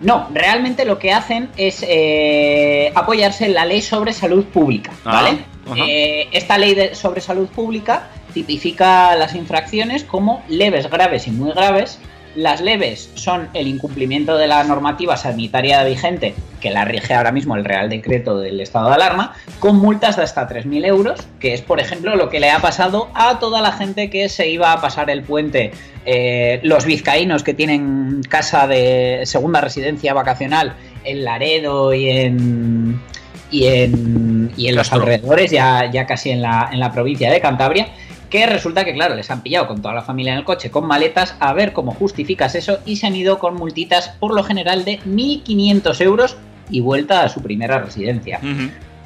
No, 0.00 0.28
realmente 0.32 0.84
lo 0.84 1.00
que 1.00 1.12
hacen 1.12 1.48
es 1.56 1.84
eh, 1.88 2.92
apoyarse 2.94 3.46
en 3.46 3.54
la 3.54 3.64
ley 3.66 3.82
sobre 3.82 4.12
salud 4.12 4.44
pública, 4.44 4.92
Ah, 5.04 5.22
¿vale? 5.22 5.38
Eh, 5.90 6.28
esta 6.30 6.56
ley 6.56 6.76
de- 6.76 6.94
sobre 6.94 7.20
salud 7.20 7.48
pública 7.48 8.10
tipifica 8.32 9.16
las 9.16 9.34
infracciones 9.34 10.04
como 10.04 10.44
leves, 10.48 10.88
graves 10.88 11.26
y 11.26 11.32
muy 11.32 11.50
graves. 11.50 11.98
Las 12.34 12.60
leves 12.60 13.10
son 13.14 13.48
el 13.54 13.68
incumplimiento 13.68 14.36
de 14.36 14.48
la 14.48 14.64
normativa 14.64 15.16
sanitaria 15.16 15.84
vigente, 15.84 16.34
que 16.60 16.70
la 16.70 16.84
rige 16.84 17.14
ahora 17.14 17.30
mismo 17.30 17.54
el 17.54 17.64
Real 17.64 17.88
Decreto 17.88 18.38
del 18.38 18.60
estado 18.60 18.88
de 18.88 18.94
alarma, 18.94 19.34
con 19.60 19.76
multas 19.76 20.16
de 20.16 20.24
hasta 20.24 20.48
3.000 20.48 20.84
euros, 20.84 21.20
que 21.38 21.54
es, 21.54 21.62
por 21.62 21.78
ejemplo, 21.78 22.16
lo 22.16 22.30
que 22.30 22.40
le 22.40 22.50
ha 22.50 22.58
pasado 22.58 23.08
a 23.14 23.38
toda 23.38 23.60
la 23.60 23.70
gente 23.70 24.10
que 24.10 24.28
se 24.28 24.48
iba 24.48 24.72
a 24.72 24.80
pasar 24.80 25.10
el 25.10 25.22
puente, 25.22 25.70
eh, 26.06 26.58
los 26.64 26.84
vizcaínos 26.84 27.44
que 27.44 27.54
tienen 27.54 28.22
casa 28.28 28.66
de 28.66 29.22
segunda 29.24 29.60
residencia 29.60 30.12
vacacional 30.12 30.74
en 31.04 31.24
Laredo 31.24 31.94
y 31.94 32.10
en, 32.10 33.00
y 33.50 33.66
en, 33.66 34.50
y 34.56 34.68
en 34.68 34.74
los 34.74 34.92
alrededores, 34.92 35.52
ya, 35.52 35.88
ya 35.90 36.06
casi 36.06 36.30
en 36.30 36.42
la, 36.42 36.68
en 36.72 36.80
la 36.80 36.90
provincia 36.90 37.30
de 37.30 37.40
Cantabria, 37.40 37.88
que 38.34 38.46
resulta 38.46 38.84
que, 38.84 38.92
claro, 38.92 39.14
les 39.14 39.30
han 39.30 39.42
pillado 39.42 39.68
con 39.68 39.80
toda 39.80 39.94
la 39.94 40.02
familia 40.02 40.32
en 40.32 40.40
el 40.40 40.44
coche 40.44 40.68
con 40.68 40.88
maletas, 40.88 41.36
a 41.38 41.52
ver 41.52 41.72
cómo 41.72 41.94
justificas 41.94 42.56
eso, 42.56 42.80
y 42.84 42.96
se 42.96 43.06
han 43.06 43.14
ido 43.14 43.38
con 43.38 43.54
multitas 43.54 44.08
por 44.08 44.34
lo 44.34 44.42
general 44.42 44.84
de 44.84 44.98
1.500 45.02 46.00
euros 46.00 46.36
y 46.68 46.80
vuelta 46.80 47.22
a 47.22 47.28
su 47.28 47.42
primera 47.42 47.78
residencia. 47.78 48.40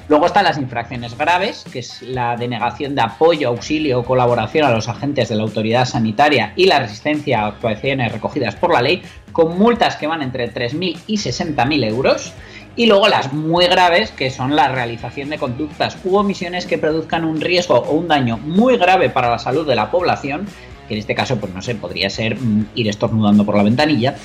Luego 0.09 0.25
están 0.25 0.45
las 0.45 0.57
infracciones 0.57 1.15
graves, 1.19 1.67
que 1.71 1.81
es 1.81 2.01
la 2.01 2.39
denegación 2.39 2.95
de 2.95 3.03
apoyo, 3.03 3.49
auxilio 3.49 3.99
o 3.99 4.03
colaboración 4.03 4.65
a 4.65 4.71
los 4.71 4.89
agentes 4.89 5.29
de 5.29 5.35
la 5.35 5.43
autoridad 5.43 5.85
sanitaria 5.85 6.55
y 6.57 6.65
la 6.65 6.79
resistencia 6.79 7.43
a 7.43 7.49
actuaciones 7.49 8.11
recogidas 8.11 8.57
por 8.57 8.73
la 8.73 8.81
ley, 8.81 9.03
con 9.33 9.59
multas 9.59 9.97
que 9.97 10.07
van 10.07 10.23
entre 10.23 10.51
3.000 10.51 11.01
y 11.07 11.17
60.000 11.19 11.85
euros. 11.85 12.33
Y 12.79 12.87
luego 12.87 13.09
las 13.09 13.33
muy 13.33 13.67
graves, 13.67 14.13
que 14.13 14.31
son 14.31 14.55
la 14.55 14.69
realización 14.69 15.31
de 15.31 15.37
conductas 15.37 15.99
u 16.05 16.17
omisiones 16.17 16.65
que 16.65 16.79
produzcan 16.79 17.25
un 17.25 17.41
riesgo 17.41 17.75
o 17.75 17.91
un 17.95 18.07
daño 18.07 18.39
muy 18.39 18.77
grave 18.77 19.11
para 19.11 19.29
la 19.29 19.41
salud 19.41 19.67
de 19.67 19.75
la 19.75 19.91
población, 19.91 20.47
que 20.87 20.95
en 20.95 21.01
este 21.01 21.17
caso, 21.17 21.39
pues 21.39 21.53
no 21.53 21.61
sé, 21.61 21.75
podría 21.75 22.09
ser 22.09 22.37
mm, 22.37 22.69
ir 22.77 22.87
estornudando 22.87 23.45
por 23.45 23.57
la 23.57 23.65
ventanilla. 23.65 24.15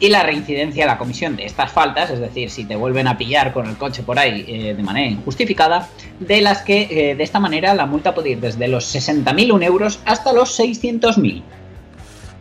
Y 0.00 0.08
la 0.08 0.24
reincidencia 0.24 0.84
a 0.84 0.86
la 0.88 0.98
comisión 0.98 1.36
de 1.36 1.46
estas 1.46 1.70
faltas, 1.70 2.10
es 2.10 2.18
decir, 2.18 2.50
si 2.50 2.64
te 2.64 2.74
vuelven 2.74 3.06
a 3.06 3.16
pillar 3.16 3.52
con 3.52 3.66
el 3.68 3.76
coche 3.76 4.02
por 4.02 4.18
ahí 4.18 4.44
eh, 4.48 4.74
de 4.74 4.82
manera 4.82 5.08
injustificada, 5.08 5.88
de 6.18 6.40
las 6.40 6.62
que 6.62 6.88
eh, 6.90 7.14
de 7.14 7.22
esta 7.22 7.38
manera 7.38 7.74
la 7.74 7.86
multa 7.86 8.12
puede 8.12 8.30
ir 8.30 8.40
desde 8.40 8.66
los 8.66 8.92
60.000 8.92 9.64
euros 9.64 10.00
hasta 10.04 10.32
los 10.32 10.58
600.000. 10.58 11.42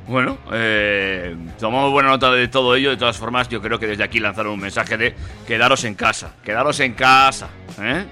Bueno, 0.07 0.37
eh, 0.51 1.35
tomamos 1.59 1.91
buena 1.91 2.09
nota 2.09 2.31
de 2.31 2.47
todo 2.47 2.75
ello. 2.75 2.89
De 2.89 2.97
todas 2.97 3.17
formas, 3.17 3.47
yo 3.49 3.61
creo 3.61 3.79
que 3.79 3.87
desde 3.87 4.03
aquí 4.03 4.19
lanzaron 4.19 4.53
un 4.53 4.59
mensaje 4.59 4.97
de 4.97 5.15
quedaros 5.47 5.83
en 5.85 5.95
casa, 5.95 6.33
quedaros 6.43 6.79
en 6.81 6.93
casa. 6.93 7.47
¿eh? 7.81 8.05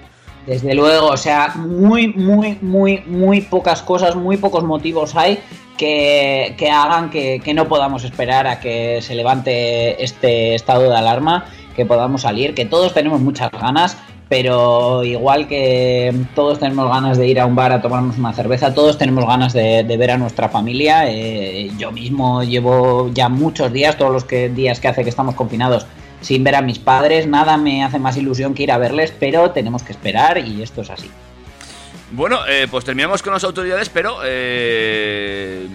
Desde 0.45 0.73
luego, 0.73 1.07
o 1.07 1.17
sea, 1.17 1.53
muy, 1.55 2.07
muy, 2.07 2.57
muy, 2.61 3.03
muy 3.05 3.41
pocas 3.41 3.81
cosas, 3.81 4.15
muy 4.15 4.37
pocos 4.37 4.63
motivos 4.63 5.15
hay 5.15 5.39
que, 5.77 6.55
que 6.57 6.69
hagan 6.69 7.09
que, 7.09 7.41
que 7.43 7.53
no 7.53 7.67
podamos 7.67 8.03
esperar 8.03 8.47
a 8.47 8.59
que 8.59 9.01
se 9.01 9.13
levante 9.13 10.03
este 10.03 10.55
estado 10.55 10.89
de 10.89 10.95
alarma, 10.95 11.45
que 11.75 11.85
podamos 11.85 12.21
salir, 12.21 12.55
que 12.55 12.65
todos 12.65 12.93
tenemos 12.93 13.19
muchas 13.19 13.51
ganas, 13.51 13.97
pero 14.31 15.03
igual 15.03 15.45
que 15.45 16.15
todos 16.33 16.57
tenemos 16.57 16.87
ganas 16.87 17.17
de 17.17 17.27
ir 17.27 17.37
a 17.37 17.45
un 17.45 17.53
bar 17.53 17.73
a 17.73 17.81
tomarnos 17.81 18.17
una 18.17 18.31
cerveza, 18.31 18.73
todos 18.73 18.97
tenemos 18.97 19.25
ganas 19.25 19.51
de, 19.51 19.83
ver 19.99 20.11
a 20.11 20.17
nuestra 20.17 20.47
familia. 20.47 21.11
Eh, 21.11 21.69
yo 21.77 21.91
mismo 21.91 22.41
llevo 22.41 23.11
ya 23.13 23.27
muchos 23.27 23.73
días, 23.73 23.97
todos 23.97 24.13
los 24.13 24.55
días 24.55 24.79
que 24.79 24.87
hace 24.87 25.03
que 25.03 25.09
estamos 25.09 25.35
confinados, 25.35 25.85
sin 26.21 26.45
ver 26.45 26.55
a 26.55 26.61
mis 26.61 26.79
padres. 26.79 27.27
Nada 27.27 27.57
me 27.57 27.83
hace 27.83 27.99
más 27.99 28.15
ilusión 28.15 28.53
que 28.53 28.63
ir 28.63 28.71
a 28.71 28.77
verles, 28.77 29.13
pero 29.19 29.51
tenemos 29.51 29.83
que 29.83 29.91
esperar 29.91 30.37
y 30.37 30.61
esto 30.61 30.79
es 30.79 30.91
así. 30.91 31.11
Bueno, 32.11 32.39
eh, 32.47 32.69
pues 32.71 32.85
terminamos 32.85 33.21
con 33.21 33.33
las 33.33 33.43
autoridades, 33.43 33.89
pero 33.89 34.19
eh, 34.23 35.67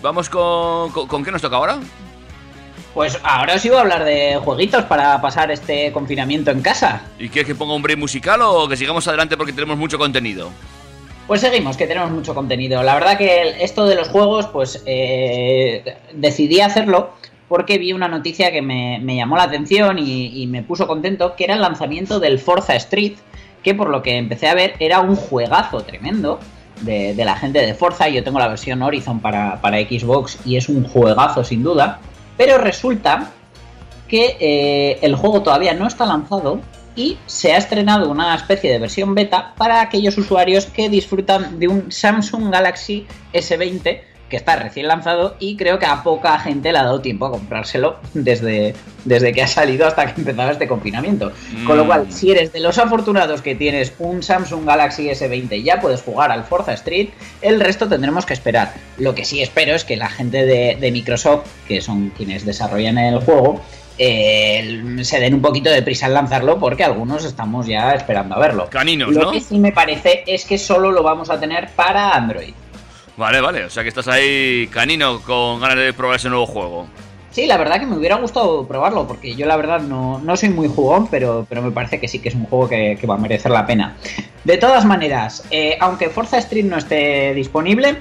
vamos 0.00 0.30
con, 0.30 0.90
con, 0.90 1.06
con 1.06 1.22
qué 1.22 1.30
nos 1.30 1.42
toca 1.42 1.56
ahora. 1.56 1.80
Pues 2.94 3.18
ahora 3.22 3.54
os 3.54 3.64
iba 3.64 3.78
a 3.78 3.80
hablar 3.80 4.04
de 4.04 4.38
jueguitos 4.44 4.84
para 4.84 5.20
pasar 5.22 5.50
este 5.50 5.92
confinamiento 5.92 6.50
en 6.50 6.60
casa. 6.60 7.02
¿Y 7.18 7.28
quieres 7.28 7.46
que 7.46 7.54
ponga 7.54 7.74
un 7.74 7.82
break 7.82 7.98
musical 7.98 8.40
o 8.42 8.68
que 8.68 8.76
sigamos 8.76 9.08
adelante 9.08 9.36
porque 9.36 9.52
tenemos 9.52 9.78
mucho 9.78 9.98
contenido? 9.98 10.50
Pues 11.26 11.40
seguimos, 11.40 11.76
que 11.76 11.86
tenemos 11.86 12.10
mucho 12.10 12.34
contenido. 12.34 12.82
La 12.82 12.94
verdad 12.94 13.16
que 13.16 13.64
esto 13.64 13.86
de 13.86 13.94
los 13.94 14.08
juegos, 14.08 14.46
pues 14.48 14.82
eh, 14.84 15.96
decidí 16.12 16.60
hacerlo 16.60 17.14
porque 17.48 17.78
vi 17.78 17.92
una 17.92 18.08
noticia 18.08 18.50
que 18.50 18.60
me, 18.60 18.98
me 19.02 19.16
llamó 19.16 19.36
la 19.36 19.44
atención 19.44 19.98
y, 19.98 20.42
y, 20.42 20.46
me 20.46 20.62
puso 20.62 20.86
contento, 20.86 21.36
que 21.36 21.44
era 21.44 21.54
el 21.54 21.60
lanzamiento 21.60 22.18
del 22.18 22.38
Forza 22.38 22.74
Street, 22.76 23.14
que 23.62 23.74
por 23.74 23.88
lo 23.88 24.02
que 24.02 24.16
empecé 24.16 24.48
a 24.48 24.54
ver 24.54 24.74
era 24.78 25.00
un 25.00 25.16
juegazo 25.16 25.82
tremendo 25.82 26.40
de, 26.80 27.14
de 27.14 27.24
la 27.24 27.36
gente 27.36 27.60
de 27.60 27.74
Forza. 27.74 28.08
Yo 28.08 28.24
tengo 28.24 28.38
la 28.38 28.48
versión 28.48 28.82
Horizon 28.82 29.20
para, 29.20 29.60
para 29.60 29.78
Xbox 29.78 30.38
y 30.44 30.56
es 30.56 30.68
un 30.68 30.84
juegazo 30.84 31.44
sin 31.44 31.62
duda. 31.62 32.00
Pero 32.36 32.58
resulta 32.58 33.30
que 34.08 34.36
eh, 34.40 34.98
el 35.02 35.14
juego 35.14 35.42
todavía 35.42 35.74
no 35.74 35.86
está 35.86 36.06
lanzado 36.06 36.60
y 36.94 37.18
se 37.26 37.52
ha 37.52 37.56
estrenado 37.56 38.10
una 38.10 38.34
especie 38.34 38.70
de 38.70 38.78
versión 38.78 39.14
beta 39.14 39.54
para 39.56 39.80
aquellos 39.80 40.18
usuarios 40.18 40.66
que 40.66 40.88
disfrutan 40.88 41.58
de 41.58 41.68
un 41.68 41.90
Samsung 41.90 42.50
Galaxy 42.50 43.06
S20 43.32 44.11
que 44.32 44.38
está 44.38 44.56
recién 44.56 44.88
lanzado 44.88 45.36
y 45.38 45.56
creo 45.56 45.78
que 45.78 45.84
a 45.84 46.02
poca 46.02 46.38
gente 46.38 46.72
le 46.72 46.78
ha 46.78 46.84
dado 46.84 47.02
tiempo 47.02 47.26
a 47.26 47.30
comprárselo 47.30 47.96
desde, 48.14 48.74
desde 49.04 49.30
que 49.34 49.42
ha 49.42 49.46
salido 49.46 49.86
hasta 49.86 50.06
que 50.06 50.22
empezaba 50.22 50.52
este 50.52 50.66
confinamiento. 50.66 51.32
Mm. 51.54 51.66
Con 51.66 51.76
lo 51.76 51.84
cual, 51.84 52.10
si 52.10 52.30
eres 52.30 52.50
de 52.50 52.60
los 52.60 52.78
afortunados 52.78 53.42
que 53.42 53.54
tienes 53.54 53.92
un 53.98 54.22
Samsung 54.22 54.64
Galaxy 54.64 55.08
S20 55.08 55.62
ya 55.62 55.82
puedes 55.82 56.00
jugar 56.00 56.32
al 56.32 56.44
Forza 56.44 56.72
Street, 56.72 57.10
el 57.42 57.60
resto 57.60 57.90
tendremos 57.90 58.24
que 58.24 58.32
esperar. 58.32 58.72
Lo 58.96 59.14
que 59.14 59.26
sí 59.26 59.42
espero 59.42 59.74
es 59.74 59.84
que 59.84 59.98
la 59.98 60.08
gente 60.08 60.46
de, 60.46 60.78
de 60.80 60.90
Microsoft, 60.90 61.46
que 61.68 61.82
son 61.82 62.08
quienes 62.16 62.46
desarrollan 62.46 62.96
el 62.96 63.18
juego, 63.20 63.60
eh, 63.98 64.96
se 65.02 65.20
den 65.20 65.34
un 65.34 65.42
poquito 65.42 65.68
de 65.68 65.82
prisa 65.82 66.06
en 66.06 66.14
lanzarlo 66.14 66.58
porque 66.58 66.84
algunos 66.84 67.26
estamos 67.26 67.66
ya 67.66 67.92
esperando 67.92 68.34
a 68.34 68.38
verlo. 68.38 68.70
Caninos, 68.70 69.12
lo 69.12 69.24
¿no? 69.24 69.30
que 69.30 69.42
sí 69.42 69.58
me 69.58 69.72
parece 69.72 70.24
es 70.26 70.46
que 70.46 70.56
solo 70.56 70.90
lo 70.90 71.02
vamos 71.02 71.28
a 71.28 71.38
tener 71.38 71.68
para 71.76 72.12
Android. 72.12 72.54
Vale, 73.16 73.40
vale, 73.40 73.64
o 73.64 73.70
sea 73.70 73.82
que 73.82 73.90
estás 73.90 74.08
ahí 74.08 74.68
canino 74.68 75.20
con 75.20 75.60
ganas 75.60 75.76
de 75.76 75.92
probar 75.92 76.16
ese 76.16 76.28
nuevo 76.28 76.46
juego. 76.46 76.86
Sí, 77.30 77.46
la 77.46 77.56
verdad 77.56 77.80
que 77.80 77.86
me 77.86 77.96
hubiera 77.96 78.16
gustado 78.16 78.66
probarlo, 78.66 79.06
porque 79.06 79.34
yo 79.34 79.46
la 79.46 79.56
verdad 79.56 79.80
no, 79.80 80.18
no 80.18 80.36
soy 80.36 80.50
muy 80.50 80.68
jugón, 80.68 81.06
pero, 81.08 81.46
pero, 81.48 81.62
me 81.62 81.70
parece 81.70 81.98
que 81.98 82.06
sí 82.06 82.18
que 82.18 82.28
es 82.28 82.34
un 82.34 82.44
juego 82.44 82.68
que, 82.68 82.98
que 83.00 83.06
va 83.06 83.14
a 83.14 83.18
merecer 83.18 83.50
la 83.50 83.64
pena. 83.64 83.96
De 84.44 84.58
todas 84.58 84.84
maneras, 84.84 85.44
eh, 85.50 85.78
aunque 85.80 86.10
Forza 86.10 86.36
Street 86.38 86.64
no 86.64 86.76
esté 86.76 87.32
disponible, 87.32 87.96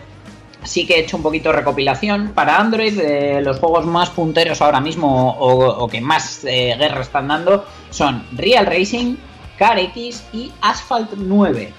sí 0.63 0.85
que 0.85 0.95
he 0.95 0.99
hecho 0.99 1.17
un 1.17 1.23
poquito 1.23 1.49
de 1.49 1.57
recopilación 1.57 2.31
para 2.33 2.57
Android. 2.57 2.99
Eh, 2.99 3.41
los 3.41 3.59
juegos 3.59 3.85
más 3.85 4.09
punteros 4.09 4.61
ahora 4.61 4.79
mismo 4.79 5.35
o, 5.39 5.87
que 5.87 6.01
más 6.01 6.43
eh, 6.45 6.75
guerra 6.77 7.01
están 7.01 7.27
dando 7.27 7.65
son 7.89 8.25
Real 8.33 8.65
Racing, 8.65 9.15
Car 9.57 9.79
X 9.79 10.23
y 10.33 10.51
Asphalt 10.61 11.11
9. 11.15 11.73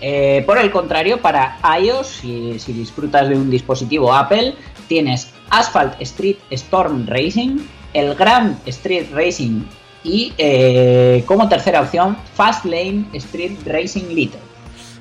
Eh, 0.00 0.42
por 0.46 0.58
el 0.58 0.70
contrario, 0.70 1.20
para 1.20 1.58
iOS, 1.80 2.06
si, 2.06 2.72
disfrutas 2.72 3.28
de 3.28 3.34
un 3.34 3.50
dispositivo 3.50 4.14
Apple, 4.14 4.54
tienes 4.86 5.30
Asphalt 5.50 6.00
Street 6.00 6.36
Storm 6.50 7.06
Racing, 7.06 7.58
el 7.94 8.14
Grand 8.14 8.56
Street 8.66 9.06
Racing 9.12 9.64
y 10.04 10.32
eh, 10.38 11.24
como 11.26 11.48
tercera 11.48 11.80
opción 11.80 12.16
Fast 12.34 12.64
Lane 12.64 13.06
Street 13.14 13.58
Racing 13.66 14.14
Little. 14.14 14.40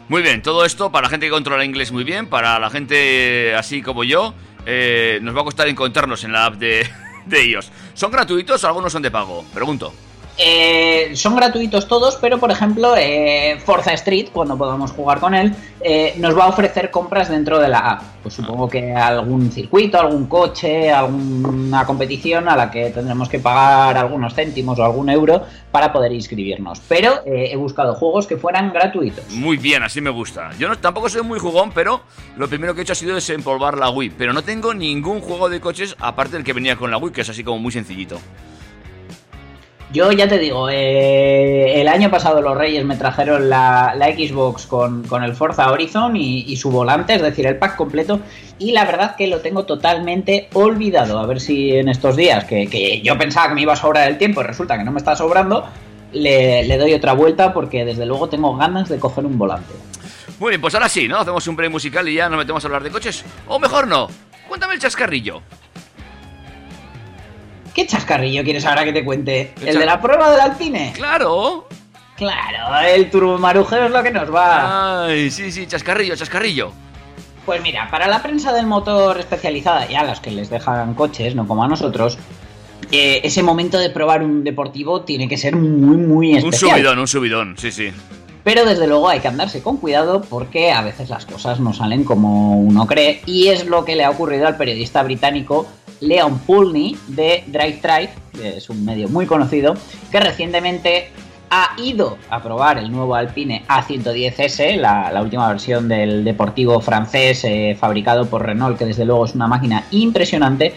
Muy 0.09 0.21
bien, 0.21 0.41
todo 0.41 0.65
esto 0.65 0.91
para 0.91 1.07
la 1.07 1.09
gente 1.09 1.27
que 1.27 1.31
controla 1.31 1.65
inglés 1.65 1.91
muy 1.91 2.03
bien, 2.03 2.27
para 2.27 2.57
la 2.59 2.69
gente 2.69 3.53
así 3.55 3.81
como 3.81 4.03
yo, 4.03 4.33
eh, 4.65 5.19
nos 5.21 5.35
va 5.35 5.41
a 5.41 5.43
costar 5.43 5.67
encontrarnos 5.67 6.23
en 6.23 6.31
la 6.31 6.45
app 6.45 6.55
de, 6.55 6.87
de 7.25 7.45
iOS. 7.45 7.71
¿Son 7.93 8.09
gratuitos 8.09 8.63
o 8.63 8.67
algunos 8.67 8.91
son 8.91 9.01
de 9.01 9.11
pago? 9.11 9.45
Pregunto. 9.53 9.93
Eh, 10.39 11.15
son 11.15 11.35
gratuitos 11.35 11.87
todos, 11.87 12.17
pero 12.17 12.37
por 12.37 12.51
ejemplo, 12.51 12.95
eh, 12.95 13.59
Forza 13.65 13.93
Street, 13.93 14.27
cuando 14.31 14.55
podamos 14.55 14.91
jugar 14.91 15.19
con 15.19 15.33
él, 15.33 15.55
eh, 15.81 16.13
nos 16.17 16.37
va 16.37 16.43
a 16.43 16.47
ofrecer 16.49 16.91
compras 16.91 17.29
dentro 17.29 17.59
de 17.59 17.67
la 17.67 17.79
app. 17.79 18.01
Pues 18.21 18.35
supongo 18.35 18.67
que 18.67 18.93
algún 18.93 19.51
circuito, 19.51 19.99
algún 19.99 20.27
coche, 20.27 20.91
alguna 20.91 21.85
competición 21.85 22.47
a 22.49 22.55
la 22.55 22.69
que 22.69 22.91
tendremos 22.91 23.29
que 23.29 23.39
pagar 23.39 23.97
algunos 23.97 24.35
céntimos 24.35 24.77
o 24.77 24.83
algún 24.83 25.09
euro 25.09 25.43
para 25.71 25.91
poder 25.91 26.11
inscribirnos. 26.11 26.81
Pero 26.87 27.21
he 27.25 27.55
buscado 27.55 27.95
juegos 27.95 28.27
que 28.27 28.37
fueran 28.37 28.71
gratuitos. 28.73 29.29
Muy 29.31 29.57
bien, 29.57 29.81
así 29.81 30.01
me 30.01 30.09
gusta. 30.09 30.51
Yo 30.59 30.67
no, 30.67 30.77
tampoco 30.77 31.09
soy 31.09 31.23
muy 31.23 31.39
jugón, 31.39 31.71
pero 31.71 32.01
lo 32.35 32.47
primero 32.47 32.73
que 32.73 32.81
he 32.81 32.83
hecho 32.83 32.93
ha 32.93 32.97
sido 32.97 33.15
desempolvar 33.15 33.77
la 33.77 33.89
Wii. 33.89 34.11
Pero 34.17 34.33
no 34.33 34.43
tengo 34.43 34.73
ningún 34.73 35.21
juego 35.21 35.49
de 35.49 35.61
coches 35.61 35.95
aparte 35.99 36.35
del 36.35 36.43
que 36.43 36.53
venía 36.53 36.75
con 36.75 36.91
la 36.91 36.97
Wii, 36.97 37.13
que 37.13 37.21
es 37.21 37.29
así 37.29 37.43
como 37.43 37.59
muy 37.59 37.71
sencillito. 37.71 38.19
Yo 39.93 40.11
ya 40.11 40.27
te 40.27 40.37
digo, 40.37 40.69
eh, 40.69 41.79
el 41.79 41.87
año 41.87 42.11
pasado 42.11 42.41
los 42.41 42.57
Reyes 42.57 42.83
me 42.83 42.97
trajeron 42.97 43.49
la, 43.49 43.95
Xbox 43.97 44.65
con, 44.65 45.03
con, 45.03 45.23
el 45.23 45.33
Forza 45.33 45.71
Horizon 45.71 46.17
y, 46.17 46.39
y, 46.41 46.57
su 46.57 46.71
volante, 46.71 47.15
es 47.15 47.21
decir, 47.21 47.47
el 47.47 47.57
pack 47.57 47.77
completo, 47.77 48.19
y 48.59 48.73
la 48.73 48.83
verdad 48.83 49.15
que 49.15 49.27
lo 49.27 49.39
tengo 49.39 49.63
totalmente 49.63 50.49
olvidado. 50.53 51.19
A 51.19 51.25
ver 51.25 51.39
si 51.39 51.71
en 51.71 51.87
estos 51.87 52.17
días, 52.17 52.43
que, 52.43 52.67
que 52.67 53.01
yo 53.01 53.17
pensaba 53.17 53.47
que 53.47 53.55
me 53.55 53.61
iba 53.61 53.73
a 53.73 53.77
sobrar 53.77 54.09
el 54.09 54.17
tiempo 54.17 54.41
y 54.41 54.43
resulta 54.43 54.77
que 54.77 54.83
no 54.83 54.91
me 54.91 54.97
está 54.97 55.15
sobrando, 55.15 55.65
le, 56.11 56.63
le, 56.65 56.77
doy 56.77 56.93
otra 56.93 57.13
vuelta 57.13 57.53
porque 57.53 57.85
desde 57.85 58.05
luego 58.05 58.27
tengo 58.27 58.57
ganas 58.57 58.89
de 58.89 58.99
coger 58.99 59.25
un 59.25 59.37
volante. 59.37 59.73
Muy 60.39 60.49
bien, 60.49 60.61
pues 60.61 60.73
ahora 60.75 60.89
sí, 60.89 61.07
¿no? 61.07 61.17
Hacemos 61.17 61.47
un 61.47 61.55
break 61.55 61.71
musical 61.71 62.07
y 62.09 62.15
ya 62.15 62.27
nos 62.27 62.39
metemos 62.39 62.63
a 62.63 62.67
hablar 62.67 62.83
de 62.83 62.91
coches. 62.91 63.23
O 63.47 63.57
mejor 63.57 63.87
no, 63.87 64.07
cuéntame 64.49 64.73
el 64.73 64.79
chascarrillo. 64.81 65.41
¿Qué 67.77 67.85
chascarrillo 67.85 68.43
quieres 68.43 68.65
ahora 68.65 68.83
que 68.83 68.91
te 68.91 69.05
cuente? 69.05 69.53
¿El, 69.61 69.67
¿El 69.67 69.77
de 69.77 69.85
la 69.85 70.01
prueba 70.01 70.31
del 70.31 70.39
Alpine? 70.39 70.93
Claro. 70.95 71.67
Claro, 72.15 72.87
el 72.87 73.07
turbomarujeo 73.11 73.85
es 73.85 73.91
lo 73.91 74.01
que 74.01 74.09
nos 74.09 74.33
va. 74.33 75.05
Ay, 75.05 75.29
sí, 75.29 75.51
sí, 75.51 75.67
chascarrillo, 75.67 76.15
chascarrillo. 76.15 76.71
Pues 77.45 77.61
mira, 77.61 77.87
para 77.91 78.07
la 78.07 78.23
prensa 78.23 78.51
del 78.51 78.65
motor 78.65 79.19
especializada 79.19 79.91
y 79.91 79.93
a 79.93 80.01
las 80.01 80.19
que 80.19 80.31
les 80.31 80.49
dejan 80.49 80.95
coches, 80.95 81.35
no 81.35 81.47
como 81.47 81.63
a 81.63 81.67
nosotros, 81.67 82.17
eh, 82.91 83.21
ese 83.23 83.43
momento 83.43 83.77
de 83.77 83.91
probar 83.91 84.23
un 84.23 84.43
deportivo 84.43 85.01
tiene 85.01 85.27
que 85.27 85.37
ser 85.37 85.55
muy, 85.55 85.97
muy 85.97 86.35
especial. 86.35 86.71
Un 86.71 86.77
subidón, 86.77 86.99
un 86.99 87.07
subidón, 87.07 87.57
sí, 87.59 87.71
sí. 87.71 87.91
Pero 88.43 88.65
desde 88.65 88.87
luego 88.87 89.07
hay 89.07 89.19
que 89.19 89.27
andarse 89.27 89.61
con 89.61 89.77
cuidado 89.77 90.23
porque 90.27 90.71
a 90.71 90.81
veces 90.81 91.09
las 91.11 91.27
cosas 91.27 91.59
no 91.59 91.73
salen 91.73 92.05
como 92.05 92.57
uno 92.59 92.87
cree 92.87 93.21
y 93.27 93.49
es 93.49 93.67
lo 93.67 93.85
que 93.85 93.95
le 93.95 94.03
ha 94.03 94.09
ocurrido 94.09 94.47
al 94.47 94.57
periodista 94.57 95.03
británico 95.03 95.67
Leon 96.01 96.39
Poulney 96.39 96.97
de 97.07 97.43
Drive 97.47 97.79
Drive, 97.81 98.09
que 98.33 98.57
es 98.57 98.69
un 98.69 98.83
medio 98.85 99.09
muy 99.09 99.25
conocido, 99.25 99.75
que 100.11 100.19
recientemente 100.19 101.09
ha 101.49 101.75
ido 101.77 102.17
a 102.29 102.41
probar 102.41 102.77
el 102.77 102.91
nuevo 102.91 103.15
Alpine 103.15 103.63
A110S, 103.67 104.75
la, 104.77 105.11
la 105.11 105.21
última 105.21 105.47
versión 105.47 105.87
del 105.87 106.23
deportivo 106.23 106.81
francés 106.81 107.43
eh, 107.45 107.75
fabricado 107.79 108.25
por 108.25 108.45
Renault, 108.45 108.77
que 108.77 108.85
desde 108.85 109.05
luego 109.05 109.25
es 109.25 109.35
una 109.35 109.47
máquina 109.47 109.85
impresionante 109.91 110.73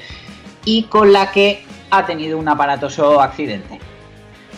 y 0.65 0.85
con 0.85 1.13
la 1.13 1.33
que 1.33 1.65
ha 1.91 2.07
tenido 2.07 2.39
un 2.39 2.49
aparatoso 2.49 3.21
accidente. 3.21 3.90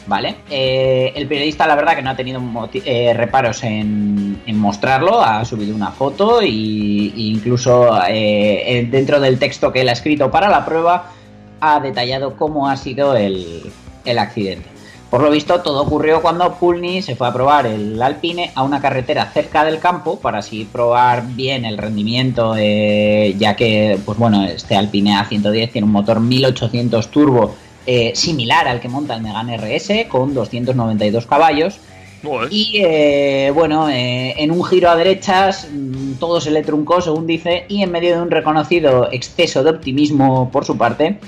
¿Vale? 0.07 0.37
Eh, 0.51 1.13
el 1.15 1.29
periodista, 1.29 1.67
la 1.67 1.77
verdad, 1.77 1.95
que 1.95 2.03
no 2.03 2.11
ha 2.11 2.17
tenido 2.17 2.41
eh, 2.85 3.15
reparos 3.15 3.63
en, 3.63 4.43
mostrarlo, 4.47 5.23
ha 5.23 5.45
subido 5.45 5.75
una 5.75 5.91
foto 5.91 6.41
e 6.41 6.49
incluso 6.49 7.99
eh, 8.09 8.87
dentro 8.91 9.21
del 9.21 9.39
texto 9.39 9.73
que 9.73 9.81
él 9.81 9.89
ha 9.89 9.93
escrito 9.93 10.31
para 10.31 10.49
la 10.49 10.65
prueba 10.65 11.11
ha 11.61 11.81
detallado 11.81 12.37
cómo 12.37 12.69
ha 12.69 12.77
sido 12.77 13.17
el, 13.17 13.63
el 14.05 14.19
accidente. 14.19 14.69
Por 15.11 15.23
lo 15.23 15.31
visto, 15.31 15.61
todo 15.61 15.83
ocurrió 15.83 16.23
cuando 16.23 16.55
Pulni 16.55 17.03
se 17.03 17.17
fue 17.17 17.29
a 17.29 17.33
probar 17.33 17.67
el 17.67 18.01
Alpine 18.01 18.51
a 18.55 18.63
una 18.63 18.81
carretera 18.81 19.27
cerca 19.27 19.65
del 19.65 19.79
campo 19.79 20.19
para 20.19 20.39
así 20.39 20.67
probar 20.71 21.27
bien 21.27 21.65
el 21.65 21.77
rendimiento, 21.77 22.57
ya 22.57 23.55
que, 23.55 23.99
pues 24.07 24.19
bueno, 24.19 24.45
este 24.45 24.75
Alpine 24.75 25.15
A110 25.15 25.71
tiene 25.71 25.85
un 25.85 25.93
motor 25.93 26.19
1800 26.19 27.11
turbo 27.11 27.55
eh, 27.87 28.13
similar 28.15 28.69
al 28.69 28.81
que 28.81 28.89
monta 28.89 29.15
el 29.15 29.23
Megane 29.23 29.57
RS 29.57 30.07
con 30.09 30.35
292 30.35 31.27
caballos. 31.27 31.79
Y 32.51 32.81
eh, 32.85 33.51
bueno, 33.53 33.89
eh, 33.89 34.35
en 34.39 34.53
un 34.53 34.65
giro 34.65 34.91
a 34.91 34.97
derechas 34.97 35.69
mm, 35.73 36.13
todo 36.21 36.41
se 36.41 36.53
le 36.53 36.63
truncó, 36.63 37.01
según 37.01 37.27
dice, 37.27 37.65
y 37.69 37.83
en 37.83 37.91
medio 37.91 38.15
de 38.15 38.23
un 38.23 38.31
reconocido 38.31 39.11
exceso 39.11 39.65
de 39.65 39.71
optimismo 39.71 40.49
por 40.53 40.65
su 40.65 40.79
parte, 40.79 41.19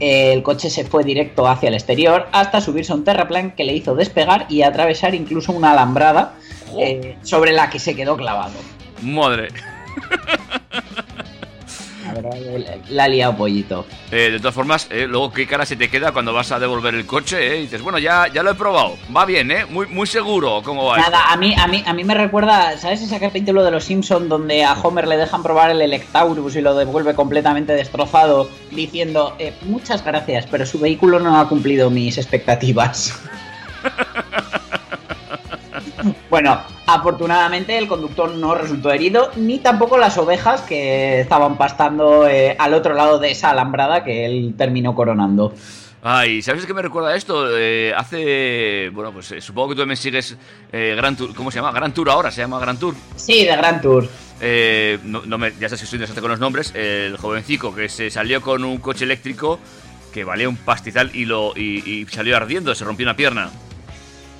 el 0.00 0.42
coche 0.42 0.68
se 0.68 0.84
fue 0.84 1.02
directo 1.02 1.46
hacia 1.46 1.68
el 1.68 1.74
exterior 1.74 2.26
hasta 2.32 2.60
subirse 2.60 2.92
a 2.92 2.96
un 2.96 3.04
terraplán 3.04 3.52
que 3.52 3.64
le 3.64 3.74
hizo 3.74 3.94
despegar 3.94 4.46
y 4.50 4.62
atravesar 4.62 5.14
incluso 5.14 5.52
una 5.52 5.70
alambrada 5.70 6.34
eh, 6.78 7.16
sobre 7.22 7.52
la 7.52 7.70
que 7.70 7.78
se 7.78 7.96
quedó 7.96 8.16
clavado. 8.16 8.54
Madre. 9.02 9.48
La 12.90 13.04
ha 13.04 13.08
liado 13.08 13.36
pollito. 13.36 13.86
Eh, 14.10 14.30
de 14.32 14.38
todas 14.38 14.54
formas, 14.54 14.88
eh, 14.90 15.06
luego 15.08 15.32
qué 15.32 15.46
cara 15.46 15.66
se 15.66 15.76
te 15.76 15.88
queda 15.88 16.12
cuando 16.12 16.32
vas 16.32 16.52
a 16.52 16.58
devolver 16.58 16.94
el 16.94 17.06
coche, 17.06 17.54
¿eh? 17.54 17.58
Y 17.58 17.62
dices, 17.62 17.82
bueno, 17.82 17.98
ya, 17.98 18.28
ya 18.32 18.42
lo 18.42 18.50
he 18.50 18.54
probado. 18.54 18.96
Va 19.14 19.24
bien, 19.24 19.50
¿eh? 19.50 19.66
Muy, 19.66 19.86
muy 19.86 20.06
seguro 20.06 20.62
cómo 20.62 20.86
va. 20.86 20.98
Nada, 20.98 21.32
a 21.32 21.36
mí, 21.36 21.54
a 21.56 21.66
mí, 21.66 21.82
a 21.86 21.92
mí 21.92 22.04
me 22.04 22.14
recuerda, 22.14 22.76
¿sabes 22.78 23.02
ese 23.02 23.18
capítulo 23.18 23.64
de 23.64 23.70
los 23.70 23.84
Simpsons 23.84 24.28
donde 24.28 24.64
a 24.64 24.74
Homer 24.74 25.06
le 25.08 25.16
dejan 25.16 25.42
probar 25.42 25.70
el 25.70 25.82
Electaurus 25.82 26.56
y 26.56 26.60
lo 26.60 26.74
devuelve 26.74 27.14
completamente 27.14 27.72
destrozado 27.72 28.48
diciendo 28.70 29.34
eh, 29.38 29.52
muchas 29.62 30.04
gracias, 30.04 30.46
pero 30.50 30.66
su 30.66 30.78
vehículo 30.78 31.20
no 31.20 31.38
ha 31.38 31.48
cumplido 31.48 31.90
mis 31.90 32.18
expectativas? 32.18 33.18
bueno, 36.34 36.60
afortunadamente 36.88 37.78
el 37.78 37.86
conductor 37.86 38.28
no 38.34 38.56
resultó 38.56 38.90
herido, 38.90 39.30
ni 39.36 39.60
tampoco 39.60 39.98
las 39.98 40.18
ovejas 40.18 40.62
que 40.62 41.20
estaban 41.20 41.56
pastando 41.56 42.26
eh, 42.26 42.56
al 42.58 42.74
otro 42.74 42.92
lado 42.92 43.20
de 43.20 43.30
esa 43.30 43.50
alambrada 43.50 44.02
que 44.02 44.26
él 44.26 44.52
terminó 44.58 44.96
coronando. 44.96 45.54
Ay, 46.02 46.42
¿sabes 46.42 46.66
qué 46.66 46.74
me 46.74 46.82
recuerda 46.82 47.14
esto? 47.14 47.56
Eh, 47.56 47.94
hace. 47.96 48.90
Bueno, 48.92 49.12
pues 49.12 49.30
eh, 49.30 49.40
supongo 49.40 49.68
que 49.68 49.74
tú 49.76 49.82
también 49.82 49.96
sigues 49.96 50.36
eh, 50.72 50.94
Gran 50.96 51.16
Tour. 51.16 51.32
¿Cómo 51.36 51.52
se 51.52 51.60
llama? 51.60 51.70
Gran 51.70 51.94
Tour 51.94 52.10
ahora, 52.10 52.32
se 52.32 52.40
llama 52.40 52.58
Gran 52.58 52.78
Tour. 52.80 52.96
Sí, 53.14 53.44
de 53.44 53.56
Grand 53.56 53.80
Tour. 53.80 54.08
Eh, 54.40 54.98
no, 55.04 55.22
no 55.24 55.38
me- 55.38 55.52
ya 55.52 55.68
sabes 55.68 55.82
que 55.82 55.86
soy 55.86 56.00
desastre 56.00 56.20
con 56.20 56.32
los 56.32 56.40
nombres. 56.40 56.74
El 56.74 57.16
jovencico 57.16 57.72
que 57.72 57.88
se 57.88 58.10
salió 58.10 58.40
con 58.42 58.64
un 58.64 58.78
coche 58.78 59.04
eléctrico 59.04 59.60
que 60.12 60.24
valía 60.24 60.48
un 60.48 60.56
pastizal 60.56 61.12
y, 61.14 61.26
lo, 61.26 61.52
y, 61.56 61.88
y 61.88 62.06
salió 62.06 62.36
ardiendo, 62.36 62.74
se 62.74 62.84
rompió 62.84 63.06
una 63.06 63.14
pierna. 63.14 63.50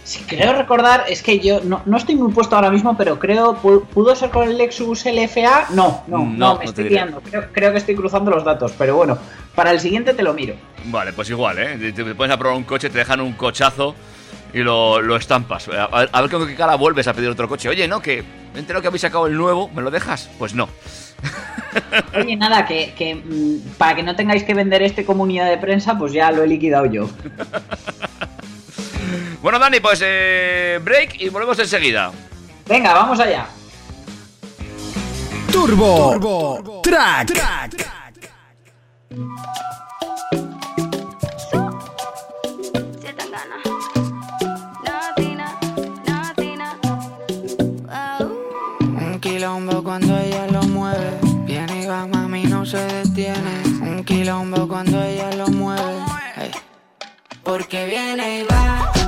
Sí, 0.04 0.22
creo 0.28 0.52
recordar, 0.52 1.04
es 1.08 1.22
que 1.22 1.38
yo 1.40 1.60
no, 1.62 1.80
no 1.86 1.96
estoy 1.96 2.14
muy 2.14 2.30
puesto 2.30 2.54
ahora 2.54 2.70
mismo, 2.70 2.94
pero 2.96 3.18
creo, 3.18 3.56
pu- 3.60 3.84
¿pudo 3.86 4.14
ser 4.14 4.28
con 4.30 4.46
el 4.48 4.58
Lexus 4.58 5.06
LFA? 5.06 5.68
No, 5.70 6.02
no, 6.06 6.18
no, 6.18 6.24
No, 6.26 6.58
me 6.58 6.66
estoy 6.66 6.90
liando. 6.90 7.22
Creo, 7.22 7.46
creo 7.52 7.72
que 7.72 7.78
estoy 7.78 7.94
cruzando 7.94 8.30
los 8.30 8.44
datos, 8.44 8.72
pero 8.76 8.96
bueno, 8.96 9.16
para 9.54 9.70
el 9.70 9.80
siguiente 9.80 10.12
te 10.12 10.22
lo 10.22 10.34
miro. 10.34 10.54
Vale, 10.84 11.14
pues 11.14 11.30
igual, 11.30 11.58
¿eh? 11.58 11.78
Te, 11.92 11.92
te 12.04 12.14
pones 12.14 12.34
a 12.34 12.38
probar 12.38 12.56
un 12.58 12.64
coche, 12.64 12.90
te 12.90 12.98
dejan 12.98 13.22
un 13.22 13.32
cochazo 13.32 13.94
y 14.52 14.58
lo, 14.58 15.00
lo 15.00 15.16
estampas. 15.16 15.68
A, 15.68 15.84
a- 15.84 16.08
a 16.12 16.20
ver 16.20 16.30
con 16.30 16.46
qué 16.46 16.54
cara 16.54 16.74
vuelves 16.76 17.08
a 17.08 17.14
pedir 17.14 17.30
otro 17.30 17.48
coche. 17.48 17.70
Oye, 17.70 17.88
no, 17.88 18.02
que 18.02 18.22
me 18.52 18.60
entero 18.60 18.82
que 18.82 18.88
habéis 18.88 19.00
sacado 19.02 19.26
el 19.26 19.34
nuevo, 19.36 19.70
¿me 19.74 19.80
lo 19.80 19.90
dejas? 19.90 20.28
Pues 20.38 20.54
no. 20.54 20.68
Oye, 22.14 22.36
nada, 22.36 22.66
que, 22.66 22.92
que, 22.94 23.14
mm, 23.14 23.76
para 23.78 23.96
que 23.96 24.02
no 24.02 24.14
tengáis 24.14 24.44
que 24.44 24.52
vender 24.52 24.82
este 24.82 25.06
comunidad 25.06 25.48
de 25.48 25.56
prensa, 25.56 25.96
pues 25.96 26.12
ya 26.12 26.30
lo 26.30 26.42
he 26.42 26.46
liquidado 26.46 26.84
yo. 26.84 27.08
Bueno, 29.44 29.58
Dani, 29.58 29.78
pues 29.78 30.00
eh, 30.02 30.80
break 30.82 31.20
y 31.20 31.28
volvemos 31.28 31.58
enseguida. 31.58 32.10
Venga, 32.66 32.94
vamos 32.94 33.20
allá. 33.20 33.46
Turbo, 35.52 36.80
Track. 36.82 37.34
Natina, 44.82 45.58
natina. 46.06 46.78
Wow. 47.84 48.32
Un 48.80 49.20
quilombo 49.20 49.84
cuando 49.84 50.18
ella 50.20 50.46
lo 50.46 50.62
mueve. 50.62 51.18
Viene 51.44 51.82
y 51.82 51.86
va, 51.86 52.06
mami, 52.06 52.44
no 52.44 52.64
se 52.64 52.78
detiene. 52.78 53.62
Un 53.82 54.02
quilombo 54.04 54.66
cuando 54.66 55.02
ella 55.02 55.30
lo 55.32 55.48
mueve. 55.48 56.02
Porque 57.42 57.84
viene 57.84 58.40
y 58.40 58.42
va. 58.44 59.03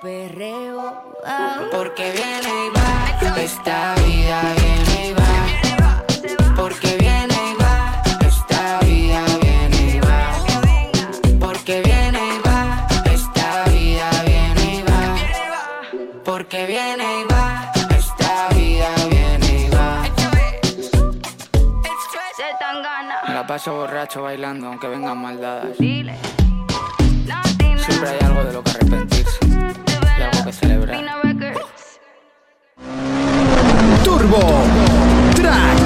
Perreo. 0.00 1.02
ah. 1.24 1.62
Porque 1.72 2.12
viene 2.12 2.66
y 2.66 2.70
va, 2.76 3.16
esta 3.40 3.94
vida 4.06 4.40
viene 4.60 5.08
y 5.08 5.12
va. 5.12 5.32
Porque 6.54 6.96
viene 6.98 7.34
y 7.34 7.54
va, 7.62 8.02
esta 8.26 8.78
vida 8.80 9.24
viene 9.40 9.96
y 9.96 10.00
va. 10.00 10.32
Porque 11.40 11.82
viene 11.82 12.18
y 12.18 12.38
va, 12.48 12.86
esta 13.04 13.64
vida 13.70 14.10
viene 14.24 14.64
y 14.78 14.82
va. 14.82 15.16
Porque 16.24 16.66
viene 16.66 17.04
y 17.20 17.24
va, 17.32 17.72
esta 17.96 18.48
vida 18.54 18.88
viene 19.10 19.66
y 19.66 19.68
va. 19.70 20.02
Se 22.36 22.48
tan 22.58 22.82
gana. 22.82 23.16
Me 23.28 23.34
la 23.34 23.46
paso 23.46 23.72
borracho 23.74 24.22
bailando 24.22 24.66
aunque 24.68 24.88
vengan 24.88 25.18
maldadas. 25.18 25.76
Siempre 25.76 26.16
hay 28.10 28.18
algo 28.24 28.44
de 28.44 28.52
lo 28.52 28.62
que 28.64 28.85
celebrar. 30.66 31.06
Turbo 34.04 34.40
Track. 35.34 35.85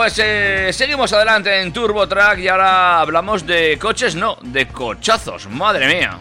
Pues 0.00 0.18
eh, 0.24 0.70
seguimos 0.72 1.12
adelante 1.12 1.60
en 1.60 1.74
Turbo 1.74 2.08
Track 2.08 2.38
y 2.38 2.48
ahora 2.48 3.02
hablamos 3.02 3.46
de 3.46 3.78
coches, 3.78 4.14
no, 4.14 4.38
de 4.40 4.66
cochazos, 4.66 5.46
madre 5.50 5.86
mía. 5.94 6.16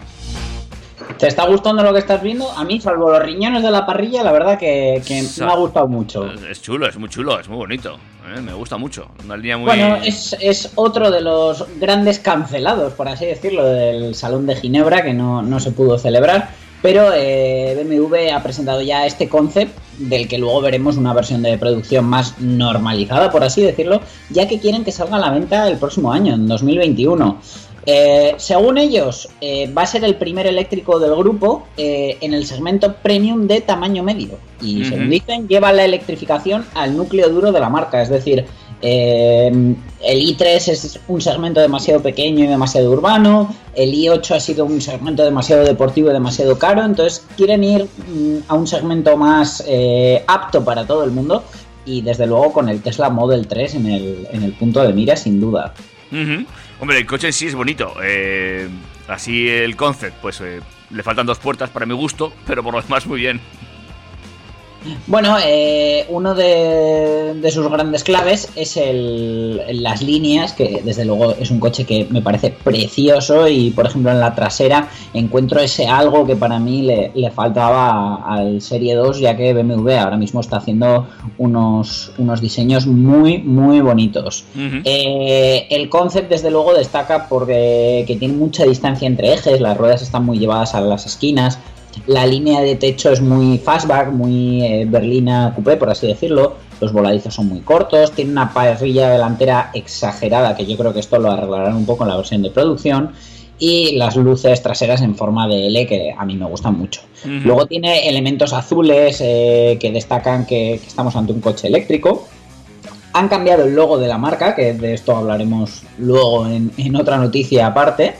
¿Te 1.17 1.27
está 1.27 1.45
gustando 1.45 1.81
lo 1.81 1.93
que 1.93 1.99
estás 1.99 2.21
viendo? 2.21 2.51
A 2.51 2.65
mí, 2.65 2.81
salvo 2.81 3.09
los 3.09 3.23
riñones 3.23 3.63
de 3.63 3.71
la 3.71 3.85
parrilla, 3.85 4.21
la 4.21 4.33
verdad 4.33 4.59
que, 4.59 5.01
que 5.07 5.23
me 5.37 5.49
ha 5.49 5.55
gustado 5.55 5.87
mucho. 5.87 6.29
Es 6.29 6.61
chulo, 6.61 6.89
es 6.89 6.97
muy 6.97 7.07
chulo, 7.07 7.39
es 7.39 7.47
muy 7.47 7.55
bonito. 7.55 7.97
eh, 8.35 8.41
me 8.41 8.51
gusta 8.51 8.75
mucho. 8.75 9.11
Una 9.23 9.37
línea 9.37 9.55
muy. 9.57 9.67
Bueno, 9.67 9.95
es, 10.03 10.35
es 10.41 10.73
otro 10.75 11.09
de 11.09 11.21
los 11.21 11.65
grandes 11.79 12.19
cancelados, 12.19 12.91
por 12.91 13.07
así 13.07 13.27
decirlo, 13.27 13.63
del 13.63 14.13
Salón 14.13 14.45
de 14.45 14.57
Ginebra, 14.57 15.03
que 15.03 15.13
no, 15.13 15.41
no 15.41 15.61
se 15.61 15.71
pudo 15.71 15.97
celebrar. 15.97 16.49
Pero 16.81 17.11
eh, 17.13 17.75
BMW 17.83 18.33
ha 18.33 18.41
presentado 18.41 18.81
ya 18.81 19.05
este 19.05 19.27
concept, 19.27 19.77
del 19.97 20.27
que 20.29 20.37
luego 20.37 20.61
veremos 20.61 20.95
una 20.95 21.13
versión 21.13 21.41
de 21.41 21.57
producción 21.57 22.05
más 22.05 22.39
normalizada, 22.39 23.31
por 23.31 23.43
así 23.43 23.61
decirlo, 23.61 24.01
ya 24.29 24.47
que 24.47 24.59
quieren 24.59 24.85
que 24.85 24.91
salga 24.91 25.17
a 25.17 25.19
la 25.19 25.31
venta 25.31 25.67
el 25.67 25.77
próximo 25.77 26.11
año, 26.11 26.35
en 26.35 26.47
2021. 26.47 27.37
Eh, 27.85 28.35
según 28.37 28.77
ellos, 28.77 29.29
eh, 29.41 29.71
va 29.73 29.81
a 29.83 29.87
ser 29.87 30.03
el 30.03 30.15
primer 30.15 30.45
eléctrico 30.45 30.99
del 30.99 31.15
grupo 31.15 31.67
eh, 31.75 32.17
en 32.21 32.33
el 32.33 32.45
segmento 32.45 32.93
premium 32.95 33.47
de 33.47 33.61
tamaño 33.61 34.03
medio. 34.03 34.37
Y 34.61 34.81
Ujú. 34.81 34.89
según 34.89 35.09
dicen, 35.09 35.47
lleva 35.47 35.73
la 35.73 35.85
electrificación 35.85 36.65
al 36.75 36.95
núcleo 36.95 37.29
duro 37.29 37.51
de 37.51 37.59
la 37.59 37.69
marca. 37.69 38.01
Es 38.01 38.09
decir, 38.09 38.45
eh, 38.81 39.47
el 40.01 40.19
i3 40.21 40.67
es 40.67 40.99
un 41.07 41.21
segmento 41.21 41.59
demasiado 41.59 42.01
pequeño 42.01 42.45
y 42.45 42.47
demasiado 42.47 42.91
urbano. 42.91 43.53
El 43.75 43.93
i8 43.93 44.35
ha 44.35 44.39
sido 44.39 44.65
un 44.65 44.81
segmento 44.81 45.23
demasiado 45.23 45.65
deportivo 45.65 46.09
y 46.09 46.13
demasiado 46.13 46.57
caro. 46.57 46.83
Entonces 46.83 47.25
quieren 47.35 47.63
ir 47.63 47.83
mm, 47.83 48.37
a 48.47 48.55
un 48.55 48.67
segmento 48.67 49.17
más 49.17 49.63
eh, 49.67 50.23
apto 50.27 50.63
para 50.63 50.85
todo 50.85 51.03
el 51.03 51.11
mundo. 51.11 51.43
Y 51.85 52.01
desde 52.01 52.27
luego 52.27 52.53
con 52.53 52.69
el 52.69 52.81
Tesla 52.81 53.09
Model 53.09 53.47
3 53.47 53.75
en 53.75 53.87
el, 53.87 54.27
en 54.31 54.43
el 54.43 54.53
punto 54.53 54.81
de 54.81 54.93
mira, 54.93 55.15
sin 55.15 55.41
duda. 55.41 55.73
Hombre, 56.79 56.97
el 56.97 57.05
coche 57.05 57.27
en 57.27 57.33
sí 57.33 57.47
es 57.47 57.55
bonito. 57.55 57.93
eh, 58.03 58.67
así 59.07 59.49
el 59.49 59.75
concept, 59.75 60.17
pues 60.21 60.39
eh, 60.41 60.61
le 60.91 61.03
faltan 61.03 61.25
dos 61.25 61.39
puertas 61.39 61.69
para 61.69 61.85
mi 61.85 61.93
gusto, 61.93 62.31
pero 62.45 62.63
por 62.63 62.73
lo 62.73 62.81
demás 62.81 63.05
muy 63.05 63.19
bien. 63.19 63.41
Bueno, 65.07 65.35
eh, 65.43 66.05
uno 66.09 66.35
de, 66.35 67.33
de 67.35 67.51
sus 67.51 67.67
grandes 67.69 68.03
claves 68.03 68.49
es 68.55 68.77
el, 68.77 69.61
las 69.83 70.01
líneas, 70.01 70.53
que 70.53 70.81
desde 70.83 71.05
luego 71.05 71.33
es 71.33 71.51
un 71.51 71.59
coche 71.59 71.85
que 71.85 72.07
me 72.09 72.21
parece 72.21 72.51
precioso 72.51 73.47
y 73.47 73.71
por 73.71 73.85
ejemplo 73.85 74.11
en 74.11 74.19
la 74.19 74.35
trasera 74.35 74.87
encuentro 75.13 75.59
ese 75.59 75.87
algo 75.87 76.25
que 76.25 76.35
para 76.35 76.59
mí 76.59 76.81
le, 76.81 77.11
le 77.13 77.31
faltaba 77.31 78.23
al 78.25 78.61
Serie 78.61 78.95
2 78.95 79.19
ya 79.19 79.35
que 79.35 79.53
BMW 79.53 79.91
ahora 79.91 80.17
mismo 80.17 80.39
está 80.39 80.57
haciendo 80.57 81.07
unos, 81.37 82.11
unos 82.17 82.41
diseños 82.41 82.87
muy 82.87 83.39
muy 83.39 83.81
bonitos. 83.81 84.45
Eh, 84.55 85.67
el 85.69 85.89
concept 85.89 86.29
desde 86.29 86.51
luego 86.51 86.73
destaca 86.73 87.27
porque 87.27 88.05
que 88.07 88.15
tiene 88.15 88.35
mucha 88.35 88.63
distancia 88.63 89.07
entre 89.07 89.33
ejes, 89.33 89.59
las 89.59 89.77
ruedas 89.77 90.01
están 90.01 90.25
muy 90.25 90.39
llevadas 90.39 90.75
a 90.75 90.81
las 90.81 91.05
esquinas, 91.05 91.59
la 92.07 92.25
línea 92.25 92.61
de 92.61 92.75
techo 92.75 93.11
es 93.11 93.21
muy 93.21 93.57
fastback, 93.57 94.11
muy 94.11 94.63
eh, 94.63 94.85
berlina 94.87 95.51
coupé, 95.55 95.77
por 95.77 95.89
así 95.89 96.07
decirlo. 96.07 96.55
Los 96.81 96.93
voladizos 96.93 97.33
son 97.33 97.47
muy 97.47 97.59
cortos, 97.59 98.13
tiene 98.13 98.31
una 98.31 98.53
parrilla 98.53 99.09
delantera 99.09 99.69
exagerada, 99.73 100.55
que 100.55 100.65
yo 100.65 100.77
creo 100.77 100.93
que 100.93 101.01
esto 101.01 101.19
lo 101.19 101.29
arreglarán 101.29 101.75
un 101.75 101.85
poco 101.85 102.03
en 102.03 102.09
la 102.09 102.15
versión 102.15 102.41
de 102.41 102.51
producción. 102.51 103.11
Y 103.61 103.97
las 103.97 104.15
luces 104.15 104.63
traseras 104.63 105.01
en 105.01 105.15
forma 105.15 105.45
de 105.45 105.67
L, 105.67 105.85
que 105.85 106.15
a 106.17 106.23
mí 106.23 106.37
me 106.37 106.45
gustan 106.45 106.77
mucho. 106.77 107.01
Luego 107.25 107.65
tiene 107.65 108.07
elementos 108.07 108.53
azules 108.53 109.19
eh, 109.19 109.77
que 109.81 109.91
destacan 109.91 110.45
que, 110.45 110.79
que 110.81 110.87
estamos 110.87 111.13
ante 111.17 111.33
un 111.33 111.41
coche 111.41 111.67
eléctrico. 111.67 112.25
Han 113.11 113.27
cambiado 113.27 113.65
el 113.65 113.75
logo 113.75 113.97
de 113.97 114.07
la 114.07 114.17
marca, 114.17 114.55
que 114.55 114.73
de 114.73 114.93
esto 114.93 115.13
hablaremos 115.13 115.83
luego 115.97 116.47
en, 116.47 116.71
en 116.77 116.95
otra 116.95 117.17
noticia 117.17 117.67
aparte. 117.67 118.15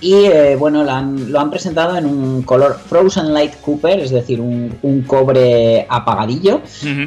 Y 0.00 0.14
eh, 0.26 0.56
bueno, 0.56 0.84
lo 0.84 0.90
han, 0.90 1.32
lo 1.32 1.40
han 1.40 1.50
presentado 1.50 1.96
en 1.96 2.04
un 2.04 2.42
color 2.42 2.78
Frozen 2.78 3.32
Light 3.32 3.54
Cooper, 3.62 3.98
es 4.00 4.10
decir, 4.10 4.40
un, 4.40 4.76
un 4.82 5.02
cobre 5.02 5.86
apagadillo, 5.88 6.60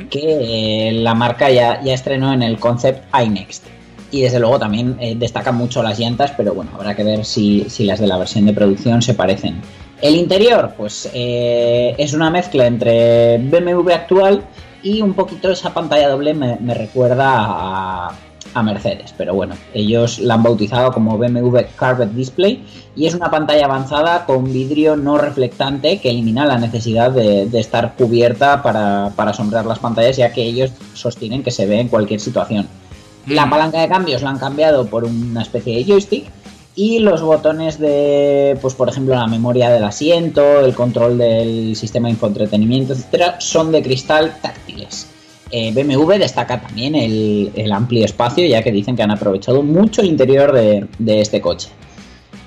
que 0.10 0.90
eh, 0.90 0.92
la 0.94 1.14
marca 1.14 1.52
ya, 1.52 1.82
ya 1.84 1.94
estrenó 1.94 2.34
en 2.34 2.42
el 2.42 2.58
concept 2.58 3.04
iNext. 3.16 3.66
Y 4.12 4.22
desde 4.22 4.40
luego 4.40 4.58
también 4.58 4.98
eh, 5.00 5.16
destacan 5.16 5.56
mucho 5.56 5.84
las 5.84 6.00
llantas, 6.00 6.34
pero 6.36 6.56
bueno, 6.56 6.72
habrá 6.74 6.96
que 6.96 7.04
ver 7.04 7.26
si, 7.26 7.70
si 7.70 7.86
las 7.86 8.00
de 8.00 8.08
la 8.08 8.18
versión 8.18 8.48
de 8.48 8.54
producción 8.54 9.04
se 9.04 9.14
parecen. 9.14 9.62
El 10.02 10.16
interior, 10.16 10.74
pues 10.76 11.10
es 11.14 12.14
una 12.14 12.32
mezcla 12.32 12.66
entre 12.66 13.38
BMW 13.38 13.92
actual 13.92 14.44
y 14.82 15.02
un 15.02 15.14
poquito 15.14 15.52
esa 15.52 15.74
pantalla 15.74 16.08
doble 16.08 16.34
me, 16.34 16.56
me 16.56 16.74
recuerda 16.74 17.28
a, 17.28 18.12
a 18.54 18.64
Mercedes, 18.64 19.14
pero 19.18 19.34
bueno, 19.34 19.56
ellos 19.74 20.20
la 20.20 20.36
han 20.36 20.44
bautizado 20.44 20.92
como 20.92 21.18
BMW 21.18 21.60
Carpet 21.76 22.12
Display 22.12 22.64
y 22.96 23.06
es 23.06 23.14
una 23.14 23.30
pantalla 23.30 23.66
avanzada 23.66 24.26
con 24.26 24.52
vidrio 24.52 24.96
no 24.96 25.18
reflectante 25.18 26.00
que 26.00 26.10
elimina 26.10 26.46
la 26.46 26.58
necesidad 26.58 27.12
de, 27.12 27.48
de 27.48 27.60
estar 27.60 27.96
cubierta 27.96 28.62
para, 28.64 29.12
para 29.16 29.34
sombrear 29.34 29.66
las 29.66 29.80
pantallas, 29.80 30.18
ya 30.18 30.32
que 30.32 30.44
ellos 30.44 30.72
sostienen 30.94 31.44
que 31.44 31.52
se 31.52 31.66
ve 31.66 31.80
en 31.80 31.88
cualquier 31.88 32.20
situación. 32.20 32.68
La 33.28 33.50
palanca 33.50 33.82
de 33.82 33.88
cambios 33.88 34.22
la 34.22 34.32
han 34.32 34.40
cambiado 34.40 34.88
por 34.88 35.04
una 35.04 35.42
especie 35.42 35.76
de 35.76 35.84
joystick 35.84 36.26
y 36.76 37.00
los 37.00 37.22
botones 37.22 37.78
de, 37.78 38.58
pues 38.62 38.74
por 38.74 38.88
ejemplo, 38.88 39.14
la 39.14 39.28
memoria 39.28 39.70
del 39.70 39.84
asiento, 39.84 40.62
el 40.62 40.74
control 40.74 41.18
del 41.18 41.76
sistema 41.76 42.08
de 42.08 42.14
infoentretenimiento, 42.14 42.94
etcétera, 42.94 43.36
son 43.40 43.72
de 43.72 43.82
cristal 43.82 44.38
táctiles. 44.42 45.08
Eh, 45.52 45.72
BMW 45.74 46.18
destaca 46.20 46.62
también 46.62 46.96
el, 46.96 47.52
el 47.56 47.72
amplio 47.72 48.06
espacio, 48.06 48.46
ya 48.46 48.62
que 48.62 48.72
dicen 48.72 48.96
que 48.96 49.04
han 49.04 49.12
aprovechado 49.12 49.64
mucho 49.64 50.02
el 50.02 50.08
interior 50.08 50.52
de, 50.52 50.86
de 51.00 51.22
este 51.22 51.42
coche. 51.42 51.70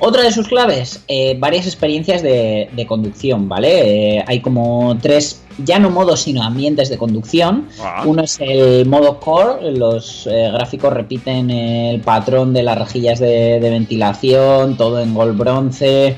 Otra 0.05 0.23
de 0.23 0.33
sus 0.33 0.49
claves, 0.49 1.05
eh, 1.07 1.37
varias 1.39 1.65
experiencias 1.65 2.23
de, 2.23 2.69
de 2.73 2.87
conducción, 2.87 3.49
¿vale? 3.49 4.17
Eh, 4.17 4.25
hay 4.27 4.41
como 4.41 4.99
tres, 5.01 5.45
ya 5.65 5.79
no 5.79 5.91
modos, 5.91 6.23
sino 6.23 6.43
ambientes 6.43 6.89
de 6.89 6.99
conducción. 6.99 7.69
Ah. 7.81 8.03
Uno 8.05 8.25
es 8.25 8.41
el 8.41 8.85
modo 8.87 9.21
core, 9.21 9.71
los 9.71 10.27
eh, 10.27 10.51
gráficos 10.53 10.93
repiten 10.93 11.51
el 11.51 12.01
patrón 12.01 12.53
de 12.53 12.65
las 12.65 12.79
rejillas 12.79 13.21
de, 13.21 13.61
de 13.61 13.71
ventilación, 13.71 14.77
todo 14.77 15.01
en 15.01 15.15
gol 15.15 15.35
bronce. 15.35 16.17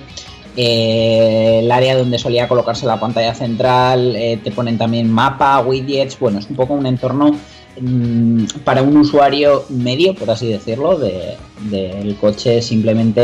Eh, 0.57 1.61
el 1.62 1.71
área 1.73 1.97
donde 1.97 2.19
solía 2.19 2.49
colocarse 2.49 2.87
la 2.87 3.01
pantalla 3.01 3.35
central, 3.35 4.14
eh, 4.17 4.38
te 4.43 4.51
ponen 4.51 4.79
también 4.79 5.11
mapa, 5.11 5.61
widgets, 5.61 6.19
bueno, 6.19 6.38
es 6.38 6.49
un 6.49 6.57
poco 6.57 6.75
un 6.75 6.87
entorno 6.87 7.37
mm, 7.81 8.45
para 8.64 8.83
un 8.83 8.97
usuario 8.97 9.64
medio, 9.69 10.14
por 10.14 10.31
así 10.31 10.47
decirlo, 10.49 10.97
de- 10.99 11.37
del 11.71 12.17
coche 12.17 12.61
simplemente 12.62 13.23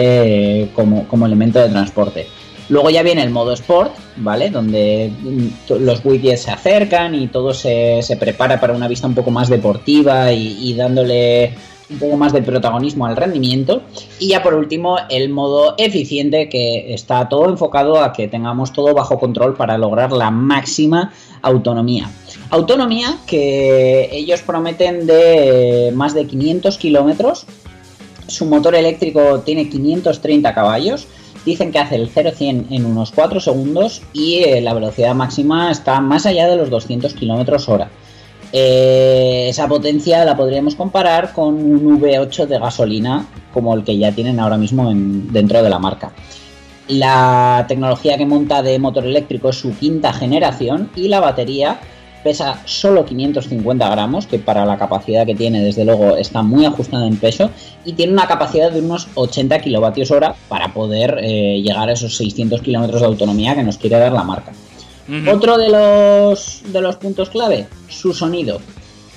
eh, 0.63 0.71
como, 0.75 1.07
como 1.09 1.27
elemento 1.27 1.59
de 1.61 1.69
transporte. 1.69 2.27
Luego 2.69 2.89
ya 2.91 3.03
viene 3.03 3.23
el 3.23 3.31
modo 3.31 3.53
Sport, 3.53 3.93
¿vale? 4.17 4.49
Donde 4.51 5.11
mm, 5.21 5.73
los 5.81 6.05
widgets 6.05 6.43
se 6.43 6.51
acercan 6.53 7.15
y 7.17 7.27
todo 7.29 7.53
se, 7.53 8.01
se 8.03 8.17
prepara 8.17 8.61
para 8.61 8.73
una 8.75 8.87
vista 8.89 9.07
un 9.09 9.15
poco 9.15 9.31
más 9.31 9.49
deportiva 9.49 10.33
y 10.33 10.75
dándole 10.75 11.53
un 11.91 11.99
poco 11.99 12.17
más 12.17 12.33
de 12.33 12.43
protagonismo 12.43 13.07
al 13.07 13.17
rendimiento. 13.17 13.83
Y 14.19 14.29
ya 14.29 14.43
por 14.43 14.55
último, 14.55 14.97
el 15.09 15.31
modo 15.31 15.75
eficiente, 15.79 16.49
que 16.49 16.95
está 16.95 17.29
todo 17.29 17.49
enfocado 17.49 18.01
a 18.01 18.13
que 18.13 18.29
tengamos 18.29 18.73
todo 18.73 18.95
bajo 18.95 19.19
control 19.19 19.55
para 19.55 19.77
lograr 19.77 20.13
la 20.13 20.31
máxima 20.31 21.13
autonomía. 21.43 22.11
Autonomía 22.51 23.19
que 23.27 24.09
ellos 24.13 24.43
prometen 24.43 25.07
de 25.07 25.93
más 25.95 26.15
de 26.15 26.27
500 26.27 26.79
kilómetros. 26.79 27.47
Su 28.27 28.47
motor 28.47 28.75
eléctrico 28.75 29.41
tiene 29.41 29.69
530 29.69 30.55
caballos 30.55 31.09
Dicen 31.45 31.73
que 31.73 31.79
hace 31.79 31.97
el 31.97 32.13
0-100 32.13 32.67
en 32.71 32.85
unos 32.85 33.13
4 33.13 33.41
segundos 33.41 34.03
y 34.13 34.45
eh, 34.45 34.61
la 34.61 34.75
velocidad 34.75 35.15
máxima 35.15 35.71
está 35.71 36.01
más 36.01 36.27
allá 36.27 36.49
de 36.49 36.57
los 36.57 36.69
200 36.69 37.15
km 37.15 37.69
hora. 37.69 37.91
Eh, 38.53 39.47
esa 39.49 39.69
potencia 39.69 40.25
la 40.25 40.37
podríamos 40.37 40.75
comparar 40.75 41.33
con 41.33 41.55
un 41.55 42.01
V8 42.01 42.47
de 42.47 42.59
gasolina 42.59 43.27
como 43.55 43.75
el 43.75 43.85
que 43.85 43.97
ya 43.97 44.13
tienen 44.13 44.41
ahora 44.41 44.57
mismo 44.57 44.91
en- 44.91 45.33
dentro 45.33 45.63
de 45.63 45.71
la 45.71 45.79
marca. 45.79 46.13
La 46.89 47.65
tecnología 47.69 48.17
que 48.19 48.27
monta 48.27 48.63
de 48.63 48.79
motor 48.81 49.05
eléctrico 49.07 49.51
es 49.51 49.57
su 49.57 49.73
quinta 49.77 50.13
generación 50.13 50.91
y 50.97 51.07
la 51.09 51.21
batería 51.21 51.79
pesa 52.25 52.61
solo 52.67 53.05
550 53.07 53.89
gramos, 53.89 54.27
que 54.27 54.39
para 54.39 54.67
la 54.67 54.77
capacidad 54.77 55.25
que 55.25 55.35
tiene 55.35 55.63
desde 55.63 55.85
luego 55.85 56.17
está 56.17 56.43
muy 56.43 56.67
ajustada 56.67 57.07
en 57.07 57.17
peso 57.17 57.51
y 57.85 57.93
tiene 57.95 58.13
una 58.13 58.27
capacidad 58.27 58.71
de 58.71 58.81
unos 58.81 59.09
80 59.15 59.61
kilovatios 59.61 60.11
hora 60.11 60.35
para 60.49 60.75
poder 60.75 61.19
eh, 61.23 61.63
llegar 61.63 61.89
a 61.89 61.93
esos 61.93 62.17
600 62.17 62.61
kilómetros 62.61 63.01
de 63.01 63.07
autonomía 63.07 63.55
que 63.55 63.63
nos 63.63 63.79
quiere 63.79 63.99
dar 63.99 64.13
la 64.13 64.25
marca. 64.25 64.53
Otro 65.29 65.59
de 65.59 65.69
los, 65.69 66.63
de 66.67 66.81
los 66.81 66.97
puntos 66.97 67.31
clave, 67.31 67.67
su 67.89 68.13
sonido. 68.13 68.61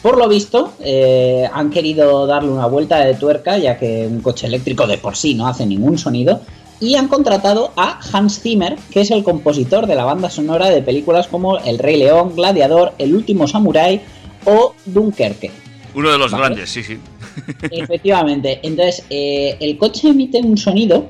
Por 0.02 0.18
lo 0.18 0.28
visto, 0.28 0.74
eh, 0.82 1.48
han 1.52 1.70
querido 1.70 2.28
darle 2.28 2.50
una 2.50 2.66
vuelta 2.66 3.00
de 3.00 3.14
tuerca, 3.14 3.58
ya 3.58 3.78
que 3.78 4.06
un 4.06 4.22
coche 4.22 4.48
eléctrico 4.48 4.86
de 4.86 4.98
por 4.98 5.16
sí 5.16 5.34
no 5.34 5.48
hace 5.48 5.66
ningún 5.66 5.98
sonido, 5.98 6.42
y 6.82 6.96
han 6.96 7.08
contratado 7.08 7.72
a 7.78 8.00
Hans 8.12 8.42
Zimmer, 8.42 8.76
que 8.92 9.02
es 9.02 9.12
el 9.12 9.24
compositor 9.24 9.88
de 9.88 9.96
la 9.96 10.04
banda 10.04 10.30
sonora 10.30 10.70
de 10.70 10.82
películas 10.82 11.28
como 11.28 11.58
El 11.60 11.80
Rey 11.80 11.98
León, 11.98 12.36
Gladiador, 12.36 12.94
El 12.98 13.16
Último 13.16 13.48
Samurái 13.48 14.02
o 14.46 14.74
Dunkerque. 14.86 15.52
Uno 15.96 16.12
de 16.12 16.18
los 16.18 16.32
Vale. 16.32 16.46
grandes, 16.46 16.70
sí, 16.70 16.84
sí. 16.84 16.98
Efectivamente. 17.72 18.60
Entonces, 18.64 19.06
eh, 19.10 19.56
el 19.60 19.78
coche 19.78 20.10
emite 20.10 20.40
un 20.40 20.58
sonido 20.58 21.06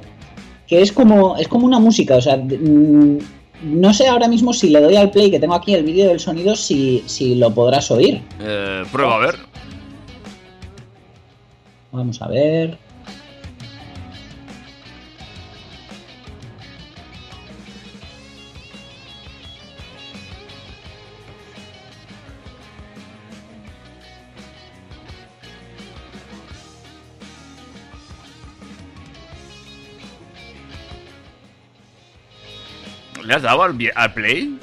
que 0.67 0.81
es 0.81 0.91
como, 0.91 1.37
es 1.37 1.47
como 1.47 1.65
una 1.65 1.79
música. 1.79 2.17
O 2.17 2.21
sea, 2.21 2.37
mm, 2.37 3.17
no 3.63 3.93
sé 3.93 4.07
ahora 4.07 4.27
mismo 4.27 4.53
si 4.53 4.69
le 4.69 4.81
doy 4.81 4.95
al 4.95 5.11
play, 5.11 5.31
que 5.31 5.39
tengo 5.39 5.55
aquí 5.55 5.73
el 5.73 5.83
vídeo 5.83 6.07
del 6.09 6.19
sonido, 6.19 6.55
si, 6.55 7.03
si 7.05 7.35
lo 7.35 7.53
podrás 7.53 7.89
oír. 7.91 8.21
Eh, 8.39 8.83
prueba 8.91 9.15
a 9.15 9.19
ver. 9.19 9.35
Vamos 11.91 12.21
a 12.21 12.27
ver. 12.27 12.77
¿Le 33.25 33.33
has 33.33 33.41
dado 33.41 33.63
al, 33.63 33.75
play? 34.13 34.57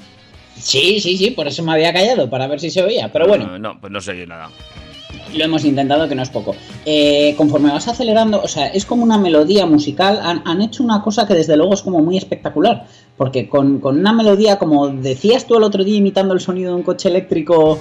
Sí, 0.57 1.01
sí, 1.01 1.17
sí, 1.17 1.31
por 1.31 1.49
eso 1.49 1.63
me 1.63 1.73
había 1.73 1.93
callado, 1.93 2.29
para 2.29 2.47
ver 2.47 2.61
si 2.61 2.71
se 2.71 2.83
oía. 2.83 3.11
Pero 3.13 3.27
bueno, 3.27 3.59
no, 3.59 3.81
pues 3.81 3.93
no 3.93 4.01
se 4.01 4.13
oye 4.13 4.27
nada. 4.27 4.51
lo 5.35 5.45
hemos 5.45 5.65
intentado, 5.65 6.09
que 6.09 6.15
no 6.15 6.23
es 6.23 6.31
poco. 6.31 6.55
Eh, 6.85 7.35
conforme 7.37 7.71
vas 7.71 7.89
acelerando, 7.89 8.43
o 8.43 8.49
sea, 8.49 8.67
es 8.67 8.85
como 8.85 9.03
una 9.03 9.19
melodía 9.19 9.65
musical. 9.65 10.21
Han, 10.23 10.43
han 10.45 10.61
hecho 10.61 10.83
una 10.83 11.03
cosa 11.03 11.27
que 11.27 11.35
desde 11.35 11.57
luego 11.57 11.75
es 11.75 11.83
como 11.83 12.01
muy 12.01 12.19
espectacular. 12.19 12.87
Porque 13.17 13.49
con, 13.49 13.81
con 13.81 13.99
una 13.99 14.13
melodía, 14.13 14.59
como 14.59 14.89
decías 14.89 15.47
tú 15.47 15.57
el 15.57 15.63
otro 15.63 15.85
día 15.85 15.97
imitando 15.97 16.35
el 16.35 16.41
sonido 16.41 16.73
de 16.73 16.77
un 16.77 16.83
coche 16.83 17.09
eléctrico, 17.09 17.79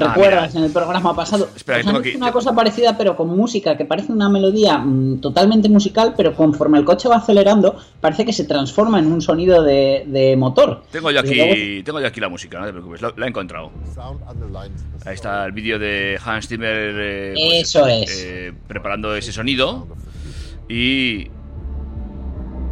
Ah, 0.00 0.12
¿recuerdas 0.14 0.54
en 0.54 0.64
el 0.64 0.70
programa 0.70 1.16
pasado? 1.16 1.48
Espera, 1.56 1.78
Pues 1.78 1.86
han 1.86 1.92
tengo 1.94 2.00
hecho 2.00 2.08
aquí- 2.10 2.16
una 2.18 2.30
cosa 2.32 2.54
parecida, 2.54 2.98
pero 2.98 3.16
con 3.16 3.28
música, 3.34 3.76
que 3.76 3.84
parece 3.86 4.12
una 4.12 4.28
melodía 4.28 4.78
mm, 4.78 5.20
totalmente 5.20 5.68
musical, 5.70 6.12
pero 6.16 6.34
conforme 6.34 6.78
el 6.78 6.84
coche 6.84 7.08
va 7.08 7.16
acelerando, 7.16 7.74
parece 8.00 8.24
que 8.26 8.32
se 8.34 8.44
transforma 8.44 8.98
en 8.98 9.10
un 9.10 9.22
sonido 9.22 9.62
de, 9.62 10.04
de 10.06 10.36
motor. 10.36 10.82
Tengo 10.92 11.10
yo 11.10 11.22
luego- 11.22 11.52
aquí, 11.52 11.82
tengo 11.82 12.00
yo 12.00 12.06
aquí 12.06 12.20
la 12.20 12.28
música, 12.28 12.58
no 12.60 12.66
te 12.66 12.72
preocupes, 12.72 13.00
lo- 13.00 13.14
la 13.16 13.24
he 13.26 13.28
encontrado. 13.30 13.70
Ahí 15.06 15.14
está 15.14 15.46
el 15.46 15.52
vídeo 15.52 15.78
de 15.78 16.18
Hans 16.22 16.48
Zimmer 16.48 16.94
eh, 16.98 17.34
pues, 17.34 17.62
Eso 17.62 17.86
es. 17.86 18.24
eh, 18.24 18.52
preparando 18.66 19.14
ese 19.16 19.32
sonido. 19.32 19.86
Y. 20.68 21.28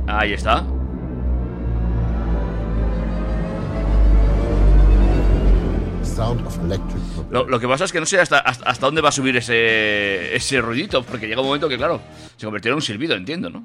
Ahí 0.07 0.35
está. 0.35 0.64
Lo, 7.31 7.46
lo 7.46 7.61
que 7.61 7.68
pasa 7.68 7.85
es 7.85 7.92
que 7.92 8.00
no 8.00 8.07
sé 8.07 8.20
hasta, 8.20 8.38
hasta, 8.38 8.68
hasta 8.68 8.87
dónde 8.87 9.00
va 9.00 9.11
a 9.11 9.12
subir 9.12 9.37
ese, 9.37 10.35
ese 10.35 10.61
ruidito, 10.61 11.02
porque 11.02 11.26
llega 11.26 11.40
un 11.40 11.46
momento 11.46 11.68
que, 11.68 11.76
claro, 11.76 12.00
se 12.37 12.46
convertirá 12.46 12.72
en 12.72 12.76
un 12.76 12.83
silbido, 12.83 13.14
entiendo, 13.14 13.50
¿no? 13.50 13.64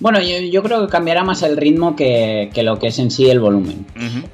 Bueno, 0.00 0.20
yo, 0.20 0.38
yo 0.38 0.62
creo 0.62 0.86
que 0.86 0.90
cambiará 0.90 1.24
más 1.24 1.42
el 1.42 1.56
ritmo 1.56 1.96
que, 1.96 2.50
que 2.52 2.62
lo 2.62 2.78
que 2.78 2.88
es 2.88 2.98
en 2.98 3.10
sí 3.10 3.28
el 3.30 3.40
volumen. 3.40 3.86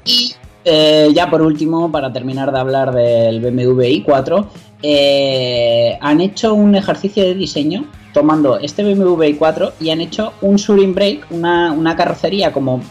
Y 0.05 0.33
eh, 0.65 1.09
ya 1.13 1.29
por 1.29 1.41
último, 1.41 1.91
para 1.91 2.11
terminar 2.11 2.51
de 2.51 2.59
hablar 2.59 2.93
del 2.93 3.39
BMW 3.39 3.81
i4, 3.81 4.47
eh, 4.81 5.97
han 6.01 6.21
hecho 6.21 6.53
un 6.53 6.75
ejercicio 6.75 7.23
de 7.23 7.35
diseño 7.35 7.85
tomando 8.13 8.59
este 8.59 8.83
BMW 8.83 9.23
i4 9.23 9.73
y 9.79 9.89
han 9.89 10.01
hecho 10.01 10.33
un 10.41 10.57
Touring 10.57 10.93
Brake, 10.93 11.21
una, 11.31 11.71
una 11.71 11.95
carrocería 11.95 12.51
como 12.51 12.81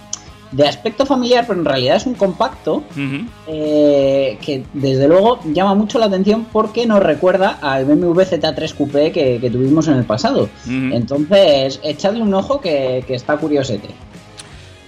de 0.52 0.68
aspecto 0.68 1.06
familiar, 1.06 1.44
pero 1.46 1.58
en 1.58 1.64
realidad 1.64 1.96
es 1.96 2.06
un 2.06 2.14
compacto 2.14 2.84
eh, 3.46 4.38
que 4.40 4.64
desde 4.74 5.08
luego 5.08 5.40
llama 5.44 5.74
mucho 5.74 5.98
la 5.98 6.06
atención 6.06 6.46
porque 6.52 6.86
nos 6.86 7.02
recuerda 7.02 7.58
al 7.60 7.86
BMW 7.86 8.20
Z3 8.20 8.74
Coupé 8.74 9.12
que, 9.12 9.38
que 9.40 9.50
tuvimos 9.50 9.88
en 9.88 9.94
el 9.94 10.04
pasado. 10.04 10.48
Entonces, 10.68 11.80
echadle 11.82 12.22
un 12.22 12.34
ojo 12.34 12.60
que, 12.60 13.02
que 13.06 13.14
está 13.14 13.36
curiosete. 13.36 13.88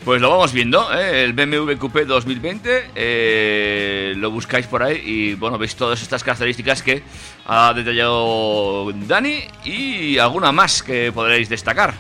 Pues 0.05 0.21
lo 0.21 0.29
vamos 0.29 0.53
viendo, 0.53 0.87
¿eh? 0.93 1.25
el 1.25 1.33
BMW 1.33 1.79
Coupé 1.79 2.05
2020, 2.05 2.91
eh, 2.95 4.13
lo 4.19 4.31
buscáis 4.31 4.67
por 4.67 4.83
ahí 4.83 5.01
y 5.03 5.35
bueno, 5.35 5.57
veis 5.57 5.75
todas 5.77 6.03
estas 6.03 6.23
características 6.23 6.83
que 6.83 7.03
ha 7.47 7.73
detallado 7.73 8.93
Dani 8.93 9.39
y 9.65 10.19
alguna 10.19 10.53
más 10.53 10.83
que 10.83 11.11
podréis 11.11 11.49
destacar. 11.49 11.95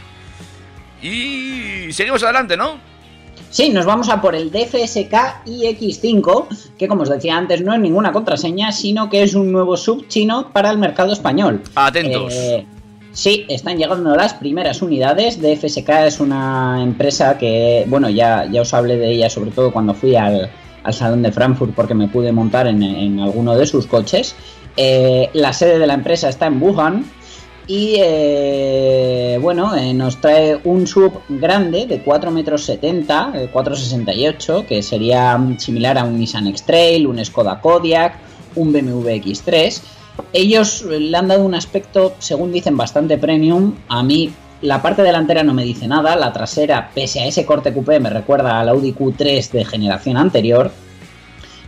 Y 1.00 1.90
seguimos 1.92 2.22
adelante, 2.22 2.58
¿no? 2.58 2.78
Sí, 3.54 3.68
nos 3.68 3.86
vamos 3.86 4.08
a 4.08 4.20
por 4.20 4.34
el 4.34 4.50
DFSK 4.50 5.46
iX5, 5.46 6.46
que 6.76 6.88
como 6.88 7.02
os 7.02 7.08
decía 7.08 7.36
antes 7.36 7.62
no 7.62 7.72
es 7.72 7.78
ninguna 7.78 8.10
contraseña, 8.10 8.72
sino 8.72 9.08
que 9.08 9.22
es 9.22 9.36
un 9.36 9.52
nuevo 9.52 9.76
sub 9.76 10.08
chino 10.08 10.50
para 10.52 10.72
el 10.72 10.78
mercado 10.78 11.12
español. 11.12 11.62
Atentos. 11.76 12.34
Eh, 12.34 12.66
sí, 13.12 13.46
están 13.48 13.78
llegando 13.78 14.16
las 14.16 14.34
primeras 14.34 14.82
unidades. 14.82 15.40
DFSK 15.40 15.88
es 16.04 16.18
una 16.18 16.82
empresa 16.82 17.38
que, 17.38 17.84
bueno, 17.86 18.10
ya, 18.10 18.44
ya 18.50 18.62
os 18.62 18.74
hablé 18.74 18.96
de 18.96 19.12
ella 19.12 19.30
sobre 19.30 19.52
todo 19.52 19.70
cuando 19.70 19.94
fui 19.94 20.16
al, 20.16 20.50
al 20.82 20.92
Salón 20.92 21.22
de 21.22 21.30
Frankfurt 21.30 21.76
porque 21.76 21.94
me 21.94 22.08
pude 22.08 22.32
montar 22.32 22.66
en, 22.66 22.82
en 22.82 23.20
alguno 23.20 23.56
de 23.56 23.66
sus 23.66 23.86
coches. 23.86 24.34
Eh, 24.76 25.30
la 25.32 25.52
sede 25.52 25.78
de 25.78 25.86
la 25.86 25.94
empresa 25.94 26.28
está 26.28 26.46
en 26.48 26.60
Wuhan. 26.60 27.04
Y 27.66 27.96
eh, 27.98 29.38
bueno, 29.40 29.74
eh, 29.74 29.94
nos 29.94 30.20
trae 30.20 30.60
un 30.64 30.86
sub 30.86 31.20
grande 31.28 31.86
de 31.86 32.02
4 32.02 32.30
metros 32.30 32.64
70, 32.64 33.32
eh, 33.34 33.48
468, 33.50 34.66
que 34.68 34.82
sería 34.82 35.38
similar 35.56 35.96
a 35.96 36.04
un 36.04 36.18
Nissan 36.18 36.46
X-Trail, 36.48 37.06
un 37.06 37.24
Skoda 37.24 37.60
Kodiaq, 37.60 38.16
un 38.56 38.72
BMW 38.72 39.08
X3. 39.08 39.80
Ellos 40.32 40.82
le 40.82 41.16
han 41.16 41.28
dado 41.28 41.44
un 41.44 41.54
aspecto, 41.54 42.14
según 42.18 42.52
dicen, 42.52 42.76
bastante 42.76 43.16
premium. 43.16 43.74
A 43.88 44.02
mí 44.02 44.30
la 44.60 44.82
parte 44.82 45.02
delantera 45.02 45.42
no 45.42 45.54
me 45.54 45.64
dice 45.64 45.88
nada, 45.88 46.16
la 46.16 46.32
trasera, 46.32 46.90
pese 46.94 47.20
a 47.20 47.26
ese 47.26 47.46
corte 47.46 47.72
coupé, 47.72 47.98
me 47.98 48.10
recuerda 48.10 48.60
al 48.60 48.68
Audi 48.68 48.92
Q3 48.92 49.50
de 49.50 49.64
generación 49.64 50.18
anterior. 50.18 50.70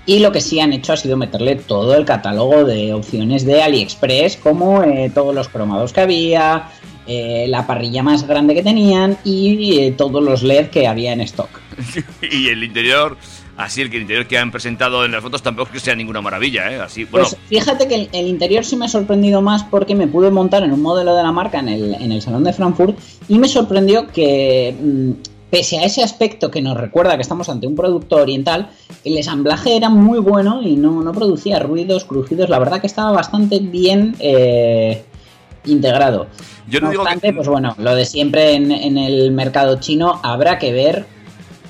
Y 0.07 0.21
lo 0.21 0.31
que 0.31 0.41
sí 0.41 0.61
han 0.61 0.73
hecho 0.73 0.93
ha 0.93 0.97
sido 0.97 1.17
meterle 1.17 1.57
todo 1.57 1.97
el 1.97 2.05
catálogo 2.05 2.65
de 2.65 2.95
opciones 2.95 3.45
de 3.45 3.61
AliExpress, 3.61 4.37
como 4.37 4.85
eh, 4.85 5.11
todos 5.13 5.35
los 5.35 5.49
cromados 5.49 5.93
que 5.93 6.01
había, 6.01 6.71
eh, 7.09 7.47
la 7.49 7.67
parrilla 7.67 8.03
más 8.03 8.27
grande 8.27 8.55
que 8.55 8.65
tenían 8.65 9.17
y 9.25 9.79
eh, 9.79 9.93
todos 9.93 10.23
los 10.23 10.43
LED 10.43 10.71
que 10.71 10.89
había 10.89 11.13
en 11.13 11.21
stock. 11.21 11.49
y 12.23 12.49
el 12.49 12.65
interior, 12.65 13.17
así 13.57 13.81
el 13.81 13.91
que 13.91 13.97
el 13.97 14.03
interior 14.03 14.27
que 14.27 14.39
han 14.39 14.51
presentado 14.51 15.05
en 15.05 15.13
las 15.13 15.23
fotos 15.23 15.41
tampoco 15.41 15.69
es 15.69 15.75
que 15.75 15.81
sea 15.81 15.95
ninguna 15.95 16.21
maravilla, 16.21 16.73
¿eh? 16.73 16.81
Así, 16.81 17.05
bueno, 17.05 17.29
Pues 17.29 17.41
fíjate 17.49 17.87
que 17.87 17.95
el, 17.95 18.09
el 18.13 18.27
interior 18.27 18.65
sí 18.65 18.77
me 18.77 18.87
ha 18.87 18.89
sorprendido 18.89 19.41
más 19.41 19.63
porque 19.65 19.95
me 19.95 20.09
pude 20.09 20.33
montar 20.33 20.65
en 20.65 20.73
un 20.73 20.83
modelo 20.83 21.15
de 21.15 21.23
la 21.23 21.31
marca 21.31 21.61
en 21.61 21.69
el, 21.69 21.95
en 21.95 22.11
el 22.11 22.23
Salón 22.23 22.43
de 22.43 22.53
Frankfurt 22.53 22.99
y 23.29 23.39
me 23.39 23.47
sorprendió 23.47 24.09
que, 24.09 24.75
mm, 24.81 25.11
pese 25.51 25.79
a 25.79 25.85
ese 25.85 26.03
aspecto 26.03 26.51
que 26.51 26.61
nos 26.61 26.77
recuerda 26.77 27.17
que 27.17 27.23
estamos 27.23 27.49
ante 27.49 27.67
un 27.67 27.77
producto 27.77 28.17
oriental, 28.17 28.69
el 29.05 29.17
ensamblaje 29.17 29.77
era 29.77 29.89
muy 29.89 30.19
bueno 30.19 30.63
y 30.63 30.77
no, 30.77 31.03
no 31.03 31.13
producía 31.13 31.59
ruidos, 31.59 32.05
crujidos. 32.05 32.49
La 32.49 32.59
verdad 32.59 32.81
que 32.81 32.87
estaba 32.87 33.13
bastante 33.13 33.61
bien 33.61 34.17
eh, 34.19 35.05
integrado. 35.65 36.27
yo 36.69 36.81
no 36.81 36.87
No 36.87 36.91
digo 36.91 37.03
obstante, 37.03 37.29
que... 37.29 37.33
pues 37.35 37.49
bueno, 37.49 37.75
lo 37.79 37.95
de 37.95 38.05
siempre 38.05 38.55
en, 38.55 38.73
en 38.73 38.99
el 38.99 39.31
mercado 39.33 39.79
chino 39.81 40.21
habrá 40.23 40.59
que 40.59 40.73
ver, 40.73 41.07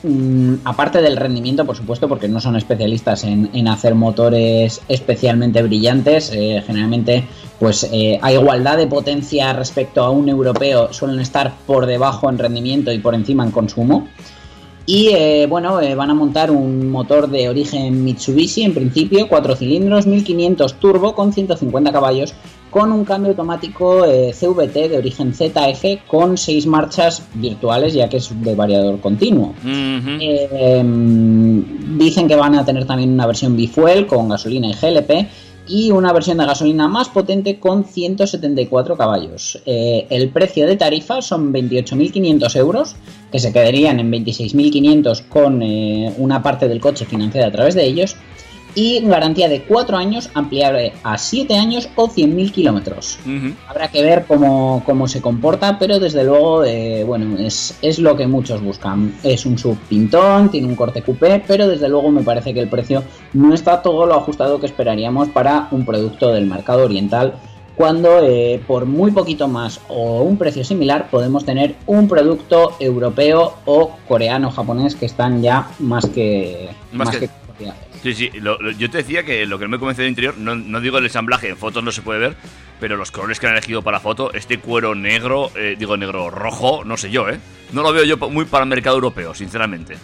mm, 0.02 0.54
aparte 0.64 1.00
del 1.02 1.16
rendimiento, 1.16 1.64
por 1.64 1.76
supuesto, 1.76 2.08
porque 2.08 2.28
no 2.28 2.40
son 2.40 2.56
especialistas 2.56 3.24
en, 3.24 3.68
hacer 3.68 3.94
motores 3.94 4.80
especialmente 4.88 5.62
brillantes, 5.62 6.30
eh, 6.32 6.62
generalmente 6.66 7.24
pues 7.58 7.88
eh, 7.90 8.18
a 8.22 8.32
igualdad 8.32 8.76
de 8.76 8.86
potencia 8.86 9.52
respecto 9.52 10.02
a 10.04 10.10
un 10.10 10.28
europeo 10.28 10.92
suelen 10.92 11.20
estar 11.20 11.54
por 11.66 11.86
debajo 11.86 12.28
en 12.28 12.38
rendimiento 12.38 12.92
y 12.92 12.98
por 12.98 13.14
encima 13.14 13.44
en 13.44 13.50
consumo. 13.50 14.08
Y 14.88 15.08
eh, 15.08 15.46
bueno, 15.48 15.80
van 15.96 16.10
a 16.10 16.14
montar 16.14 16.52
un 16.52 16.90
motor 16.90 17.28
de 17.28 17.48
origen 17.48 18.04
Mitsubishi, 18.04 18.62
en 18.62 18.72
principio, 18.72 19.28
4 19.28 19.56
cilindros, 19.56 20.06
1500 20.06 20.74
turbo 20.74 21.14
con 21.16 21.32
150 21.32 21.90
caballos, 21.90 22.34
con 22.76 22.92
un 22.92 23.06
cambio 23.06 23.30
automático 23.30 24.04
eh, 24.04 24.34
CVT 24.38 24.90
de 24.90 24.98
origen 24.98 25.32
ZF 25.32 26.06
con 26.06 26.36
6 26.36 26.66
marchas 26.66 27.22
virtuales, 27.32 27.94
ya 27.94 28.06
que 28.06 28.18
es 28.18 28.28
de 28.42 28.54
variador 28.54 29.00
continuo. 29.00 29.54
Eh, 29.64 30.82
mm, 30.84 31.96
dicen 31.96 32.28
que 32.28 32.36
van 32.36 32.54
a 32.54 32.66
tener 32.66 32.84
también 32.84 33.14
una 33.14 33.26
versión 33.26 33.56
bifuel 33.56 34.06
con 34.06 34.28
gasolina 34.28 34.68
y 34.68 34.74
GLP 34.74 35.26
y 35.66 35.90
una 35.90 36.12
versión 36.12 36.36
de 36.36 36.44
gasolina 36.44 36.86
más 36.86 37.08
potente 37.08 37.58
con 37.58 37.84
174 37.84 38.94
caballos. 38.94 39.58
Eh, 39.64 40.06
el 40.10 40.28
precio 40.28 40.66
de 40.66 40.76
tarifa 40.76 41.22
son 41.22 41.54
28.500 41.54 42.56
euros, 42.56 42.96
que 43.32 43.38
se 43.38 43.54
quedarían 43.54 44.00
en 44.00 44.12
26.500 44.12 45.28
con 45.28 45.62
eh, 45.62 46.12
una 46.18 46.42
parte 46.42 46.68
del 46.68 46.80
coche 46.80 47.06
financiada 47.06 47.46
a 47.46 47.52
través 47.52 47.74
de 47.74 47.86
ellos. 47.86 48.16
Y 48.76 49.00
garantía 49.00 49.48
de 49.48 49.62
4 49.62 49.96
años 49.96 50.28
ampliable 50.34 50.92
a 51.02 51.16
7 51.16 51.56
años 51.56 51.88
o 51.96 52.08
100.000 52.08 52.52
kilómetros. 52.52 53.18
Habrá 53.68 53.88
que 53.88 54.02
ver 54.02 54.26
cómo, 54.28 54.82
cómo 54.84 55.08
se 55.08 55.22
comporta, 55.22 55.78
pero 55.78 55.98
desde 55.98 56.22
luego, 56.24 56.62
eh, 56.62 57.02
bueno, 57.02 57.38
es, 57.38 57.74
es 57.80 57.98
lo 57.98 58.14
que 58.16 58.26
muchos 58.26 58.60
buscan. 58.62 59.14
Es 59.24 59.46
un 59.46 59.56
sub 59.56 59.78
pintón, 59.88 60.50
tiene 60.50 60.68
un 60.68 60.76
corte 60.76 61.00
coupé, 61.00 61.42
pero 61.46 61.66
desde 61.66 61.88
luego 61.88 62.10
me 62.10 62.22
parece 62.22 62.52
que 62.52 62.60
el 62.60 62.68
precio 62.68 63.02
no 63.32 63.54
está 63.54 63.80
todo 63.80 64.04
lo 64.04 64.14
ajustado 64.14 64.60
que 64.60 64.66
esperaríamos 64.66 65.28
para 65.30 65.68
un 65.70 65.86
producto 65.86 66.28
del 66.32 66.44
mercado 66.46 66.84
oriental. 66.84 67.32
Cuando 67.76 68.20
eh, 68.22 68.60
por 68.66 68.84
muy 68.86 69.10
poquito 69.10 69.48
más 69.48 69.80
o 69.88 70.20
un 70.22 70.36
precio 70.36 70.64
similar 70.64 71.08
podemos 71.10 71.44
tener 71.46 71.76
un 71.86 72.08
producto 72.08 72.72
europeo 72.80 73.54
o 73.66 73.90
coreano 74.06 74.50
japonés 74.50 74.94
que 74.94 75.06
están 75.06 75.42
ya 75.42 75.68
más 75.78 76.06
que 76.06 76.68
Más 76.92 77.08
más 77.08 77.16
que- 77.16 77.28
que 77.28 77.72
Sí, 78.06 78.14
sí, 78.14 78.30
yo 78.78 78.88
te 78.88 78.98
decía 78.98 79.24
que 79.24 79.46
lo 79.46 79.58
que 79.58 79.64
no 79.64 79.70
me 79.70 79.78
convence 79.80 80.02
del 80.02 80.10
interior, 80.10 80.38
no, 80.38 80.80
digo 80.80 80.98
el 80.98 81.06
ensamblaje, 81.06 81.48
en 81.48 81.56
fotos 81.56 81.82
no 81.82 81.90
se 81.90 82.02
puede 82.02 82.20
ver, 82.20 82.36
pero 82.78 82.96
los 82.96 83.10
colores 83.10 83.40
que 83.40 83.48
han 83.48 83.54
elegido 83.54 83.82
para 83.82 83.98
foto, 83.98 84.32
este 84.32 84.60
cuero 84.60 84.94
negro, 84.94 85.50
eh, 85.56 85.74
digo 85.76 85.96
negro 85.96 86.30
rojo, 86.30 86.84
no 86.84 86.96
sé 86.96 87.10
yo, 87.10 87.28
¿eh? 87.28 87.40
No 87.72 87.82
lo 87.82 87.92
veo 87.92 88.04
yo 88.04 88.16
muy 88.30 88.44
para 88.44 88.62
el 88.62 88.68
mercado 88.68 88.94
europeo, 88.94 89.34
sinceramente. 89.34 89.96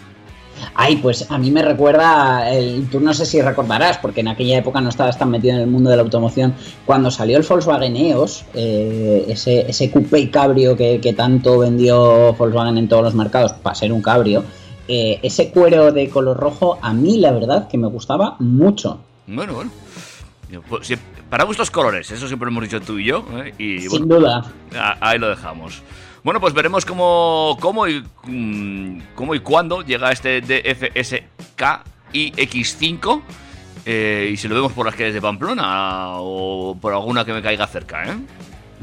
Ay, 0.75 0.97
pues 0.97 1.31
a 1.31 1.37
mí 1.37 1.49
me 1.49 1.61
recuerda, 1.61 2.53
el, 2.53 2.89
tú 2.89 2.99
no 2.99 3.13
sé 3.13 3.25
si 3.25 3.41
recordarás, 3.41 3.99
porque 3.99 4.19
en 4.19 4.27
aquella 4.27 4.57
época 4.57 4.81
no 4.81 4.89
estabas 4.89 5.17
tan 5.17 5.29
metido 5.29 5.55
en 5.55 5.61
el 5.61 5.67
mundo 5.67 5.89
de 5.89 5.95
la 5.95 6.01
automoción, 6.01 6.55
cuando 6.85 7.09
salió 7.09 7.37
el 7.37 7.45
Volkswagen 7.47 7.95
EOS, 7.95 8.43
eh, 8.53 9.27
ese, 9.29 9.61
ese 9.61 9.89
coupé 9.89 10.29
cabrio 10.29 10.75
que 10.75 11.13
tanto 11.15 11.59
vendió 11.59 12.33
Volkswagen 12.33 12.77
en 12.77 12.89
todos 12.89 13.03
los 13.03 13.15
mercados 13.15 13.53
para 13.53 13.75
ser 13.75 13.93
un 13.93 14.01
cabrio, 14.01 14.43
eh, 14.87 15.19
ese 15.23 15.51
cuero 15.51 15.91
de 15.91 16.09
color 16.09 16.37
rojo 16.37 16.77
a 16.81 16.93
mí 16.93 17.17
la 17.17 17.31
verdad 17.31 17.67
que 17.67 17.77
me 17.77 17.87
gustaba 17.87 18.35
mucho. 18.39 18.99
Bueno, 19.27 19.53
bueno. 19.53 19.71
Pues, 20.69 20.93
para 21.29 21.45
gustos 21.45 21.71
colores, 21.71 22.11
eso 22.11 22.27
siempre 22.27 22.45
lo 22.45 22.51
hemos 22.51 22.63
dicho 22.65 22.79
tú 22.81 22.99
y 22.99 23.05
yo, 23.05 23.25
¿eh? 23.33 23.53
Y 23.57 23.79
Sin 23.79 24.07
bueno, 24.07 24.15
duda. 24.15 24.45
ahí 24.99 25.17
lo 25.17 25.29
dejamos. 25.29 25.81
Bueno, 26.23 26.39
pues 26.39 26.53
veremos 26.53 26.85
cómo, 26.85 27.57
cómo, 27.59 27.87
y, 27.87 28.03
mm, 28.25 28.99
cómo 29.15 29.33
y 29.35 29.39
cuándo 29.39 29.81
llega 29.81 30.11
este 30.11 30.41
DFSK 30.41 31.83
iX5 32.13 33.21
eh, 33.85 34.29
y 34.31 34.37
si 34.37 34.47
lo 34.47 34.55
vemos 34.55 34.71
por 34.71 34.85
las 34.85 34.95
calles 34.95 35.13
de 35.13 35.21
Pamplona 35.21 36.13
o 36.17 36.77
por 36.79 36.93
alguna 36.93 37.25
que 37.25 37.33
me 37.33 37.41
caiga 37.41 37.67
cerca, 37.67 38.05
¿eh? 38.05 38.15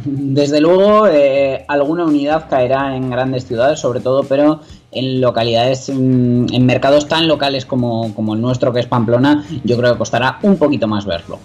Desde 0.04 0.60
luego, 0.60 1.06
eh, 1.06 1.64
alguna 1.68 2.04
unidad 2.04 2.48
caerá 2.48 2.96
en 2.96 3.10
grandes 3.10 3.46
ciudades, 3.46 3.80
sobre 3.80 4.00
todo, 4.00 4.22
pero 4.24 4.60
en 4.92 5.20
localidades, 5.20 5.88
en 5.88 6.66
mercados 6.66 7.06
tan 7.06 7.28
locales 7.28 7.64
como, 7.64 8.14
como 8.14 8.34
el 8.34 8.40
nuestro, 8.40 8.72
que 8.72 8.80
es 8.80 8.86
Pamplona, 8.86 9.44
yo 9.64 9.76
creo 9.76 9.92
que 9.92 9.98
costará 9.98 10.38
un 10.42 10.56
poquito 10.56 10.88
más 10.88 11.04
verlo. 11.06 11.38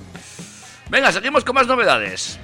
Venga, 0.90 1.12
seguimos 1.12 1.44
con 1.44 1.56
más 1.56 1.68
novedades. 1.68 2.40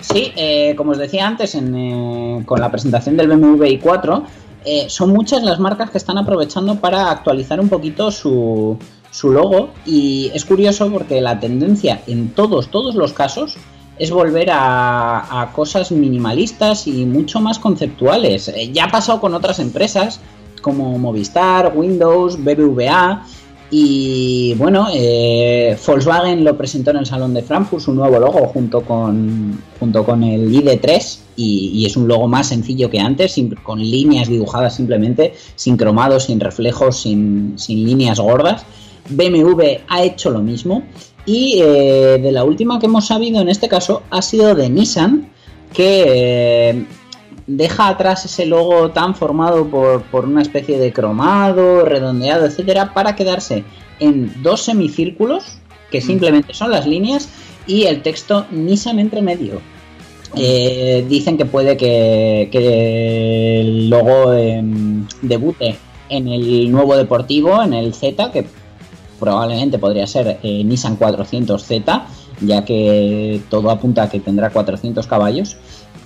Sí, 0.00 0.32
eh, 0.36 0.74
como 0.76 0.92
os 0.92 0.98
decía 0.98 1.26
antes, 1.26 1.54
en, 1.54 1.74
eh, 1.74 2.42
con 2.44 2.60
la 2.60 2.70
presentación 2.70 3.16
del 3.16 3.28
BMW 3.28 3.64
i4, 3.64 4.22
eh, 4.64 4.86
son 4.88 5.10
muchas 5.10 5.42
las 5.42 5.58
marcas 5.58 5.90
que 5.90 5.98
están 5.98 6.18
aprovechando 6.18 6.76
para 6.76 7.10
actualizar 7.10 7.60
un 7.60 7.68
poquito 7.68 8.10
su, 8.10 8.78
su 9.10 9.30
logo 9.30 9.70
y 9.86 10.30
es 10.34 10.44
curioso 10.44 10.90
porque 10.90 11.20
la 11.20 11.40
tendencia 11.40 12.02
en 12.06 12.30
todos, 12.30 12.68
todos 12.68 12.94
los 12.94 13.12
casos 13.12 13.56
es 13.98 14.10
volver 14.10 14.48
a, 14.52 15.50
cosas 15.54 15.92
minimalistas 15.92 16.86
y 16.86 17.04
mucho 17.04 17.40
más 17.40 17.58
conceptuales. 17.58 18.48
Eh, 18.48 18.70
ya 18.72 18.84
ha 18.84 18.90
pasado 18.90 19.20
con 19.20 19.34
otras 19.34 19.58
empresas 19.58 20.20
como 20.62 20.98
Movistar, 20.98 21.72
Windows, 21.76 22.42
BBVA 22.42 23.24
y 23.70 24.54
bueno, 24.54 24.88
eh, 24.94 25.76
Volkswagen 25.86 26.44
lo 26.44 26.56
presentó 26.56 26.90
en 26.90 26.98
el 26.98 27.06
Salón 27.06 27.34
de 27.34 27.42
Frankfurt, 27.42 27.82
su 27.82 27.92
nuevo 27.92 28.18
logo 28.18 28.46
junto 28.48 28.82
con, 28.82 29.60
junto 29.80 30.04
con 30.04 30.22
el 30.22 30.50
ID3 30.52 31.18
y, 31.36 31.70
y 31.74 31.86
es 31.86 31.96
un 31.96 32.06
logo 32.06 32.28
más 32.28 32.48
sencillo 32.48 32.88
que 32.88 33.00
antes, 33.00 33.34
con 33.62 33.80
líneas 33.80 34.28
dibujadas 34.28 34.76
simplemente, 34.76 35.34
sin 35.56 35.76
cromados, 35.76 36.24
sin 36.24 36.40
reflejos, 36.40 37.00
sin, 37.00 37.54
sin 37.58 37.84
líneas 37.84 38.20
gordas. 38.20 38.64
BMW 39.10 39.78
ha 39.88 40.02
hecho 40.02 40.30
lo 40.30 40.40
mismo 40.40 40.84
y 41.26 41.60
eh, 41.62 42.18
de 42.22 42.32
la 42.32 42.44
última 42.44 42.78
que 42.78 42.86
hemos 42.86 43.06
sabido 43.06 43.40
en 43.40 43.48
este 43.48 43.68
caso 43.68 44.02
ha 44.10 44.22
sido 44.22 44.54
de 44.54 44.68
Nissan 44.68 45.30
que 45.72 46.04
eh, 46.06 46.86
deja 47.46 47.88
atrás 47.88 48.24
ese 48.24 48.46
logo 48.46 48.90
tan 48.90 49.14
formado 49.14 49.66
por, 49.68 50.02
por 50.02 50.24
una 50.24 50.42
especie 50.42 50.78
de 50.78 50.92
cromado, 50.92 51.84
redondeado, 51.84 52.46
etcétera, 52.46 52.92
para 52.94 53.16
quedarse 53.16 53.64
en 54.00 54.42
dos 54.42 54.62
semicírculos 54.62 55.58
que 55.90 56.00
simplemente 56.00 56.54
son 56.54 56.70
las 56.70 56.86
líneas 56.86 57.28
y 57.66 57.84
el 57.84 58.02
texto 58.02 58.46
Nissan 58.50 58.98
entre 58.98 59.22
medio. 59.22 59.60
Eh, 60.36 61.04
dicen 61.08 61.36
que 61.36 61.44
puede 61.44 61.76
que, 61.76 62.48
que 62.50 63.60
el 63.60 63.88
logo 63.88 64.32
em, 64.32 65.06
debute 65.22 65.76
en 66.08 66.28
el 66.28 66.70
nuevo 66.72 66.96
deportivo, 66.96 67.62
en 67.62 67.72
el 67.72 67.94
Z, 67.94 68.32
que 68.32 68.44
probablemente 69.24 69.78
podría 69.78 70.06
ser 70.06 70.38
eh, 70.42 70.62
Nissan 70.64 70.98
400Z, 70.98 72.02
ya 72.42 72.64
que 72.64 73.40
todo 73.48 73.70
apunta 73.70 74.02
a 74.02 74.10
que 74.10 74.20
tendrá 74.20 74.50
400 74.50 75.06
caballos. 75.06 75.56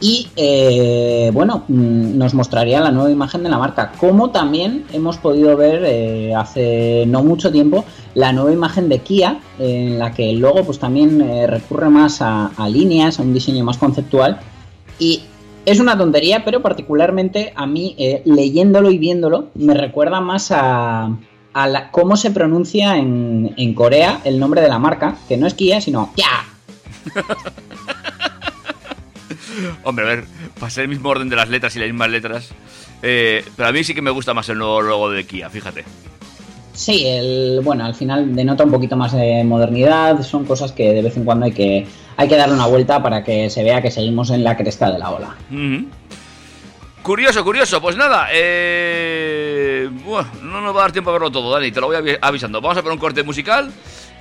Y 0.00 0.28
eh, 0.36 1.32
bueno, 1.34 1.64
mm, 1.66 2.16
nos 2.16 2.32
mostraría 2.34 2.80
la 2.80 2.92
nueva 2.92 3.10
imagen 3.10 3.42
de 3.42 3.48
la 3.48 3.58
marca, 3.58 3.92
como 3.98 4.30
también 4.30 4.84
hemos 4.92 5.16
podido 5.18 5.56
ver 5.56 5.82
eh, 5.84 6.32
hace 6.32 7.06
no 7.08 7.24
mucho 7.24 7.50
tiempo 7.50 7.84
la 8.14 8.32
nueva 8.32 8.52
imagen 8.52 8.88
de 8.88 9.00
Kia, 9.00 9.40
en 9.58 9.98
la 9.98 10.12
que 10.12 10.30
el 10.30 10.38
logo 10.38 10.62
pues 10.62 10.78
también 10.78 11.18
recurre 11.48 11.90
más 11.90 12.22
a, 12.22 12.52
a 12.56 12.68
líneas, 12.68 13.18
a 13.18 13.22
un 13.22 13.34
diseño 13.34 13.64
más 13.64 13.78
conceptual. 13.78 14.38
Y 15.00 15.22
es 15.66 15.80
una 15.80 15.98
tontería, 15.98 16.44
pero 16.44 16.62
particularmente 16.62 17.52
a 17.54 17.66
mí, 17.66 17.96
leyéndolo 18.24 18.90
y 18.90 18.98
viéndolo, 18.98 19.48
me 19.54 19.74
recuerda 19.74 20.20
más 20.20 20.50
a, 20.50 21.10
a 21.62 21.66
la- 21.66 21.90
cómo 21.90 22.16
se 22.16 22.30
pronuncia 22.30 22.96
en, 22.96 23.54
en 23.56 23.74
Corea 23.74 24.20
el 24.24 24.38
nombre 24.38 24.60
de 24.60 24.68
la 24.68 24.78
marca, 24.78 25.16
que 25.28 25.36
no 25.36 25.46
es 25.46 25.54
Kia, 25.54 25.80
sino 25.80 26.12
Kia. 26.14 26.26
Hombre, 29.82 30.04
a 30.04 30.08
ver, 30.08 30.24
para 30.58 30.70
ser 30.70 30.84
el 30.84 30.88
mismo 30.88 31.08
orden 31.08 31.28
de 31.28 31.36
las 31.36 31.48
letras 31.48 31.74
y 31.76 31.78
las 31.80 31.88
mismas 31.88 32.10
letras. 32.10 32.50
eh, 33.02 33.44
pero 33.56 33.68
a 33.68 33.72
mí 33.72 33.82
sí 33.82 33.94
que 33.94 34.02
me 34.02 34.10
gusta 34.10 34.34
más 34.34 34.48
el 34.48 34.58
nuevo 34.58 34.80
logo 34.82 35.10
de 35.10 35.26
Kia, 35.26 35.50
fíjate. 35.50 35.84
Sí, 36.74 37.04
el, 37.06 37.60
bueno, 37.64 37.84
al 37.84 37.94
final 37.96 38.36
denota 38.36 38.62
un 38.64 38.70
poquito 38.70 38.96
más 38.96 39.12
de 39.12 39.42
modernidad, 39.42 40.22
son 40.22 40.44
cosas 40.44 40.70
que 40.70 40.92
de 40.92 41.02
vez 41.02 41.16
en 41.16 41.24
cuando 41.24 41.46
hay 41.46 41.52
que, 41.52 41.86
hay 42.16 42.28
que 42.28 42.36
darle 42.36 42.54
una 42.54 42.66
vuelta 42.66 43.02
para 43.02 43.24
que 43.24 43.50
se 43.50 43.64
vea 43.64 43.82
que 43.82 43.90
seguimos 43.90 44.30
en 44.30 44.44
la 44.44 44.56
cresta 44.56 44.90
de 44.92 44.98
la 45.00 45.10
ola. 45.10 45.34
Curioso, 47.02 47.42
curioso. 47.42 47.80
Pues 47.80 47.96
nada, 47.96 48.28
eh... 48.32 49.47
bueno, 49.88 50.28
no 50.42 50.60
nos 50.60 50.74
va 50.74 50.80
a 50.80 50.82
dar 50.82 50.92
tiempo 50.92 51.10
a 51.10 51.12
verlo 51.14 51.30
todo, 51.30 51.52
Dani, 51.52 51.70
te 51.72 51.80
lo 51.80 51.86
voy 51.88 51.96
avi- 51.96 52.18
avisando. 52.20 52.60
Vamos 52.60 52.76
a 52.78 52.82
poner 52.82 52.94
un 52.94 52.98
corte 53.00 53.22
musical 53.22 53.72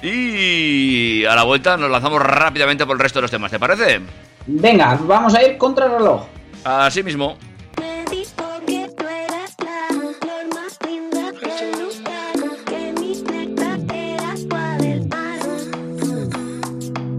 y 0.01 1.26
a 1.26 1.36
la 1.36 1.43
vuelta 1.43 1.78
nos 1.78 1.89
lanzamos 1.89 2.22
rápidamente 2.22 2.86
por 2.86 2.95
el 2.95 2.99
resto 2.99 3.20
de 3.20 3.24
los 3.24 3.32
temas, 3.32 3.51
¿te 3.51 3.59
parece? 3.59 4.01
Venga, 4.45 4.97
vamos 5.03 5.34
a 5.36 5.43
ir 5.43 5.57
contra 5.57 5.86
el 5.86 5.91
reloj. 5.93 6.26
Así 6.63 7.03
mismo. 7.03 7.38
Me 7.80 8.03
dijo 8.11 8.59
que 8.65 8.89
tú 8.97 9.03
eras 9.05 9.55
la 9.59 9.88
flor 10.20 10.55
más 10.55 10.78
linda 10.88 11.32
del 11.32 11.72
lugar, 11.72 12.63
que 12.65 12.93
mis 12.99 13.22
letras 13.22 13.80
eras 13.93 14.41
para 14.49 14.78
del 14.78 15.07
mar. 15.07 15.39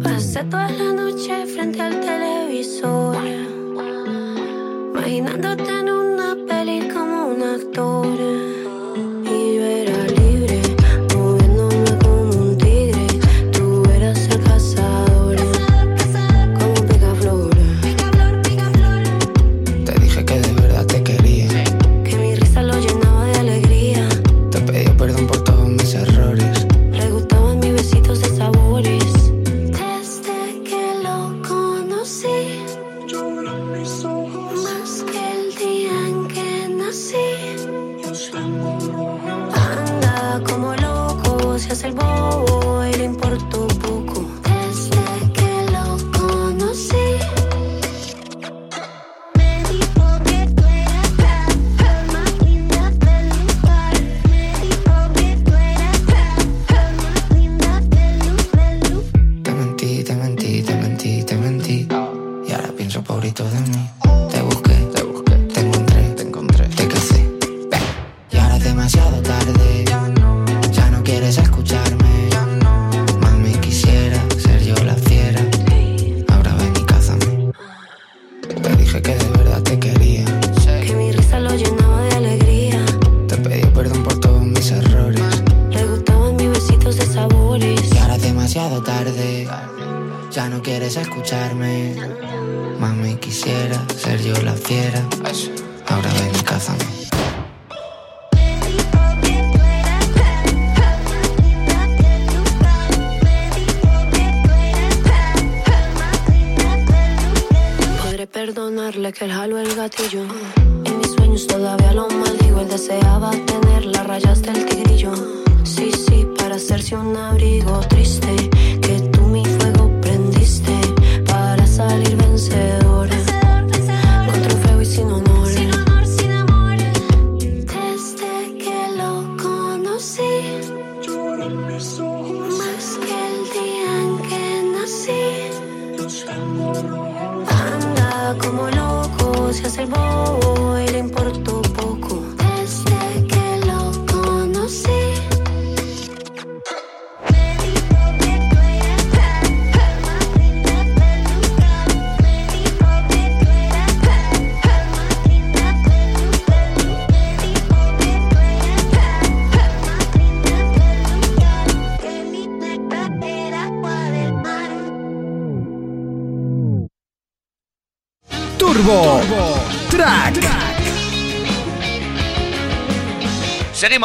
Pasé 0.02 0.44
toda 0.44 0.68
la 0.70 0.92
noche 0.94 1.46
frente 1.46 1.82
al 1.82 2.00
televisor, 2.00 3.16
imaginándote 4.96 5.70
en 5.80 5.88
una 5.90 6.36
peli 6.46 6.88
como 6.88 7.26
un 7.28 7.42
actor. 7.42 8.27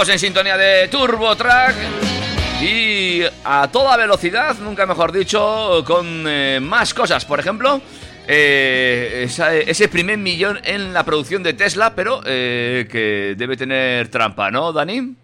En 0.09 0.19
sintonía 0.19 0.57
de 0.57 0.89
Turbo 0.89 1.33
Track 1.37 1.75
y 2.61 3.21
a 3.45 3.69
toda 3.71 3.95
velocidad, 3.95 4.53
nunca 4.59 4.85
mejor 4.85 5.13
dicho, 5.13 5.81
con 5.87 6.25
eh, 6.27 6.59
más 6.61 6.93
cosas. 6.93 7.23
Por 7.23 7.39
ejemplo, 7.39 7.81
eh, 8.27 9.25
ese 9.65 9.87
primer 9.87 10.17
millón 10.17 10.59
en 10.65 10.93
la 10.93 11.05
producción 11.05 11.41
de 11.41 11.53
Tesla, 11.53 11.95
pero 11.95 12.21
eh, 12.25 12.85
que 12.91 13.35
debe 13.37 13.55
tener 13.55 14.09
trampa, 14.09 14.51
¿no, 14.51 14.73
Dani? 14.73 15.15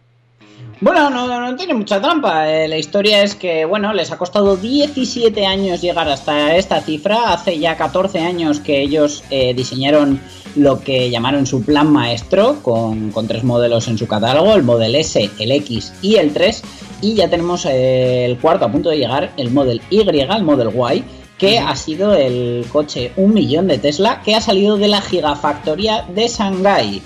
Bueno, 0.81 1.09
no, 1.09 1.27
no 1.27 1.55
tiene 1.57 1.73
mucha 1.73 2.01
trampa. 2.01 2.49
Eh, 2.49 2.69
la 2.69 2.77
historia 2.77 3.21
es 3.21 3.35
que, 3.35 3.65
bueno, 3.65 3.91
les 3.93 4.11
ha 4.13 4.17
costado 4.17 4.55
17 4.55 5.45
años 5.45 5.81
llegar 5.81 6.07
hasta 6.07 6.55
esta 6.55 6.79
cifra. 6.79 7.33
Hace 7.33 7.59
ya 7.59 7.75
14 7.75 8.19
años 8.19 8.61
que 8.61 8.79
ellos 8.81 9.25
eh, 9.29 9.53
diseñaron 9.53 10.21
lo 10.55 10.79
que 10.79 11.09
llamaron 11.09 11.45
su 11.45 11.63
plan 11.63 11.91
maestro, 11.91 12.63
con, 12.63 13.11
con 13.11 13.27
tres 13.27 13.43
modelos 13.43 13.89
en 13.89 13.97
su 13.97 14.07
catálogo, 14.07 14.53
el 14.53 14.63
Model 14.63 14.95
S, 14.95 15.29
el 15.37 15.51
X 15.51 15.91
y 16.01 16.15
el 16.15 16.31
3. 16.31 16.63
Y 17.01 17.13
ya 17.13 17.29
tenemos 17.29 17.65
eh, 17.65 18.23
el 18.23 18.37
cuarto 18.37 18.63
a 18.63 18.71
punto 18.71 18.89
de 18.89 18.99
llegar, 18.99 19.31
el 19.35 19.51
Model 19.51 19.81
Y, 19.89 19.99
el 19.99 20.43
Model 20.43 20.69
Y, 20.95 21.03
que 21.39 21.57
ha 21.57 21.75
sido 21.75 22.13
el 22.13 22.65
coche 22.69 23.13
un 23.15 23.33
millón 23.33 23.67
de 23.67 23.77
Tesla 23.77 24.21
que 24.23 24.35
ha 24.35 24.41
salido 24.41 24.77
de 24.77 24.89
la 24.89 25.01
gigafactoría 25.01 26.05
de 26.13 26.27
Shanghái. 26.27 27.01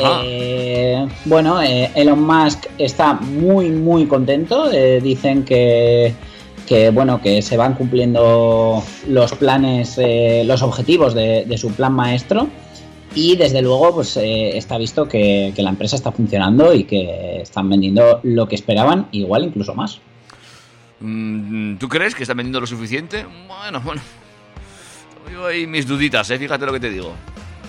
Eh, 0.00 1.06
bueno, 1.24 1.62
eh, 1.62 1.92
Elon 1.94 2.20
Musk 2.20 2.66
está 2.78 3.14
muy, 3.14 3.70
muy 3.70 4.06
contento. 4.06 4.70
Eh, 4.72 5.00
dicen 5.00 5.44
que, 5.44 6.12
que, 6.66 6.90
bueno, 6.90 7.22
que 7.22 7.40
se 7.42 7.56
van 7.56 7.74
cumpliendo 7.74 8.82
los 9.06 9.32
planes, 9.34 9.96
eh, 9.98 10.42
los 10.44 10.62
objetivos 10.62 11.14
de, 11.14 11.44
de 11.44 11.56
su 11.56 11.70
plan 11.70 11.92
maestro. 11.92 12.48
Y 13.14 13.36
desde 13.36 13.62
luego, 13.62 13.94
pues 13.94 14.18
está 14.18 14.76
visto 14.76 15.08
que, 15.08 15.52
que 15.54 15.62
la 15.62 15.70
empresa 15.70 15.96
está 15.96 16.10
funcionando 16.10 16.74
y 16.74 16.84
que 16.84 17.40
están 17.40 17.70
vendiendo 17.70 18.20
lo 18.24 18.46
que 18.46 18.56
esperaban, 18.56 19.06
igual 19.12 19.44
incluso 19.44 19.74
más. 19.74 20.00
Mm, 21.00 21.76
¿Tú 21.76 21.88
crees 21.88 22.14
que 22.14 22.22
están 22.22 22.36
vendiendo 22.38 22.60
lo 22.60 22.66
suficiente? 22.66 23.26
Bueno, 23.46 23.80
bueno. 23.80 24.00
Tengo 25.26 25.46
ahí 25.46 25.66
mis 25.66 25.86
duditas, 25.86 26.30
¿eh? 26.30 26.38
Fíjate 26.38 26.64
lo 26.66 26.72
que 26.72 26.80
te 26.80 26.90
digo. 26.90 27.12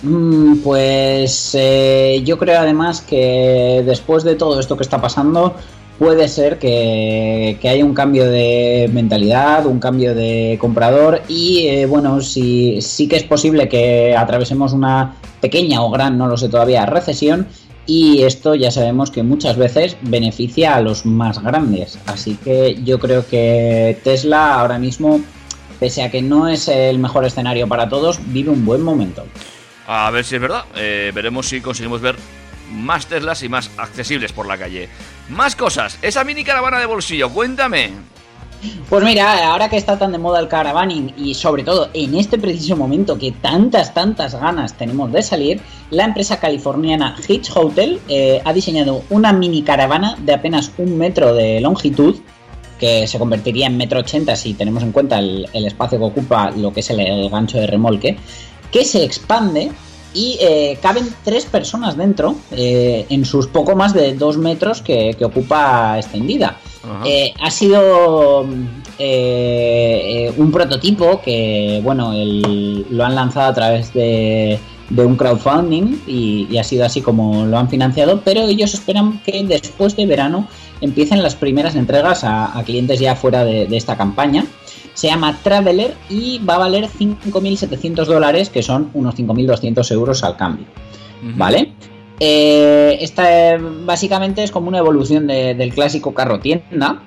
Mm, 0.02 0.58
Pues 0.58 1.56
eh, 1.58 2.22
yo 2.24 2.38
creo 2.38 2.60
además 2.60 3.00
que 3.00 3.82
después 3.84 4.22
de 4.24 4.36
todo 4.36 4.60
esto 4.60 4.76
que 4.76 4.84
está 4.84 5.00
pasando, 5.00 5.56
puede 5.98 6.28
ser 6.28 6.58
que, 6.58 7.58
que 7.60 7.68
haya 7.68 7.84
un 7.84 7.94
cambio 7.94 8.30
de 8.30 8.88
mentalidad, 8.92 9.66
un 9.66 9.80
cambio 9.80 10.14
de 10.14 10.56
comprador 10.60 11.22
y 11.28 11.66
eh, 11.66 11.86
bueno, 11.86 12.20
sí, 12.20 12.80
sí 12.80 13.08
que 13.08 13.16
es 13.16 13.24
posible 13.24 13.68
que 13.68 14.16
atravesemos 14.16 14.72
una 14.72 15.16
pequeña 15.40 15.82
o 15.82 15.90
gran, 15.90 16.16
no 16.16 16.28
lo 16.28 16.36
sé 16.36 16.48
todavía, 16.48 16.86
recesión 16.86 17.48
y 17.88 18.22
esto 18.22 18.54
ya 18.54 18.70
sabemos 18.70 19.10
que 19.10 19.22
muchas 19.22 19.56
veces 19.56 19.96
beneficia 20.02 20.76
a 20.76 20.82
los 20.82 21.06
más 21.06 21.42
grandes. 21.42 21.98
Así 22.04 22.36
que 22.36 22.78
yo 22.84 22.98
creo 22.98 23.26
que 23.26 23.98
Tesla 24.04 24.60
ahora 24.60 24.78
mismo, 24.78 25.22
pese 25.80 26.02
a 26.02 26.10
que 26.10 26.20
no 26.20 26.48
es 26.48 26.68
el 26.68 26.98
mejor 26.98 27.24
escenario 27.24 27.66
para 27.66 27.88
todos, 27.88 28.20
vive 28.26 28.50
un 28.50 28.66
buen 28.66 28.82
momento. 28.82 29.24
A 29.86 30.10
ver 30.10 30.26
si 30.26 30.34
es 30.34 30.40
verdad. 30.42 30.66
Eh, 30.76 31.12
veremos 31.14 31.48
si 31.48 31.62
conseguimos 31.62 32.02
ver 32.02 32.16
más 32.70 33.06
Teslas 33.06 33.42
y 33.42 33.48
más 33.48 33.70
accesibles 33.78 34.32
por 34.32 34.46
la 34.46 34.58
calle. 34.58 34.90
Más 35.30 35.56
cosas. 35.56 35.98
Esa 36.02 36.24
mini 36.24 36.44
caravana 36.44 36.78
de 36.78 36.84
bolsillo, 36.84 37.30
cuéntame. 37.30 37.92
Pues 38.88 39.04
mira, 39.04 39.50
ahora 39.52 39.68
que 39.68 39.76
está 39.76 39.98
tan 39.98 40.12
de 40.12 40.18
moda 40.18 40.40
el 40.40 40.48
caravaning 40.48 41.14
y 41.16 41.34
sobre 41.34 41.62
todo 41.62 41.90
en 41.94 42.14
este 42.16 42.38
preciso 42.38 42.76
momento 42.76 43.18
que 43.18 43.32
tantas, 43.32 43.94
tantas 43.94 44.34
ganas 44.34 44.74
tenemos 44.74 45.12
de 45.12 45.22
salir, 45.22 45.60
la 45.90 46.04
empresa 46.04 46.40
californiana 46.40 47.14
Hitch 47.26 47.50
Hotel 47.54 48.00
eh, 48.08 48.40
ha 48.44 48.52
diseñado 48.52 49.02
una 49.10 49.32
mini 49.32 49.62
caravana 49.62 50.16
de 50.20 50.34
apenas 50.34 50.72
un 50.78 50.98
metro 50.98 51.34
de 51.34 51.60
longitud, 51.60 52.16
que 52.80 53.06
se 53.06 53.18
convertiría 53.18 53.66
en 53.66 53.76
metro 53.76 54.00
ochenta 54.00 54.36
si 54.36 54.54
tenemos 54.54 54.82
en 54.82 54.92
cuenta 54.92 55.18
el, 55.18 55.48
espacio 55.52 55.98
que 55.98 56.04
ocupa 56.04 56.50
lo 56.50 56.72
que 56.72 56.80
es 56.80 56.90
el, 56.90 57.28
gancho 57.28 57.58
de 57.58 57.66
remolque, 57.66 58.16
que 58.72 58.84
se 58.84 59.04
expande 59.04 59.70
y 60.14 60.38
eh, 60.40 60.78
caben 60.80 61.08
tres 61.24 61.44
personas 61.44 61.96
dentro 61.96 62.36
eh, 62.52 63.06
en 63.08 63.24
sus 63.24 63.46
poco 63.46 63.76
más 63.76 63.94
de 63.94 64.14
dos 64.14 64.36
metros 64.36 64.82
que 64.82 65.16
ocupa 65.22 65.96
extendida. 65.98 66.58
Eh, 67.06 67.34
ha 67.40 67.50
sido 67.50 68.46
eh, 68.98 70.26
eh, 70.28 70.32
un 70.36 70.50
prototipo 70.52 71.20
que, 71.22 71.80
bueno, 71.82 72.12
el- 72.12 72.86
lo 72.90 73.04
han 73.04 73.14
lanzado 73.14 73.48
a 73.50 73.54
través 73.54 73.92
de, 73.94 74.58
de 74.90 75.04
un 75.04 75.16
crowdfunding 75.16 75.98
y, 76.06 76.46
y 76.50 76.58
ha 76.58 76.64
sido 76.64 76.84
así 76.84 77.00
como 77.00 77.44
lo 77.46 77.58
han 77.58 77.68
financiado, 77.68 78.20
pero 78.24 78.42
ellos 78.42 78.74
esperan 78.74 79.20
que 79.24 79.44
después 79.44 79.96
de 79.96 80.06
verano 80.06 80.46
empiecen 80.80 81.22
las 81.22 81.34
primeras 81.34 81.74
entregas 81.74 82.24
a, 82.24 82.56
a 82.58 82.62
clientes 82.64 83.00
ya 83.00 83.14
fuera 83.16 83.44
de, 83.44 83.66
de 83.66 83.76
esta 83.76 83.96
campaña. 83.96 84.44
Se 84.94 85.06
llama 85.06 85.38
Traveler 85.44 85.94
y 86.10 86.38
va 86.40 86.56
a 86.56 86.58
valer 86.58 86.88
5.700 86.88 88.04
dólares, 88.06 88.50
que 88.50 88.62
son 88.64 88.90
unos 88.94 89.14
5.200 89.14 89.92
euros 89.92 90.24
al 90.24 90.36
cambio. 90.36 90.66
¿Vale? 91.36 91.72
Eh, 92.20 92.98
esta 93.00 93.54
eh, 93.54 93.58
básicamente 93.84 94.42
es 94.42 94.50
como 94.50 94.68
una 94.68 94.78
evolución 94.78 95.26
de- 95.26 95.54
del 95.54 95.72
clásico 95.72 96.12
carro 96.14 96.40
tienda. 96.40 97.02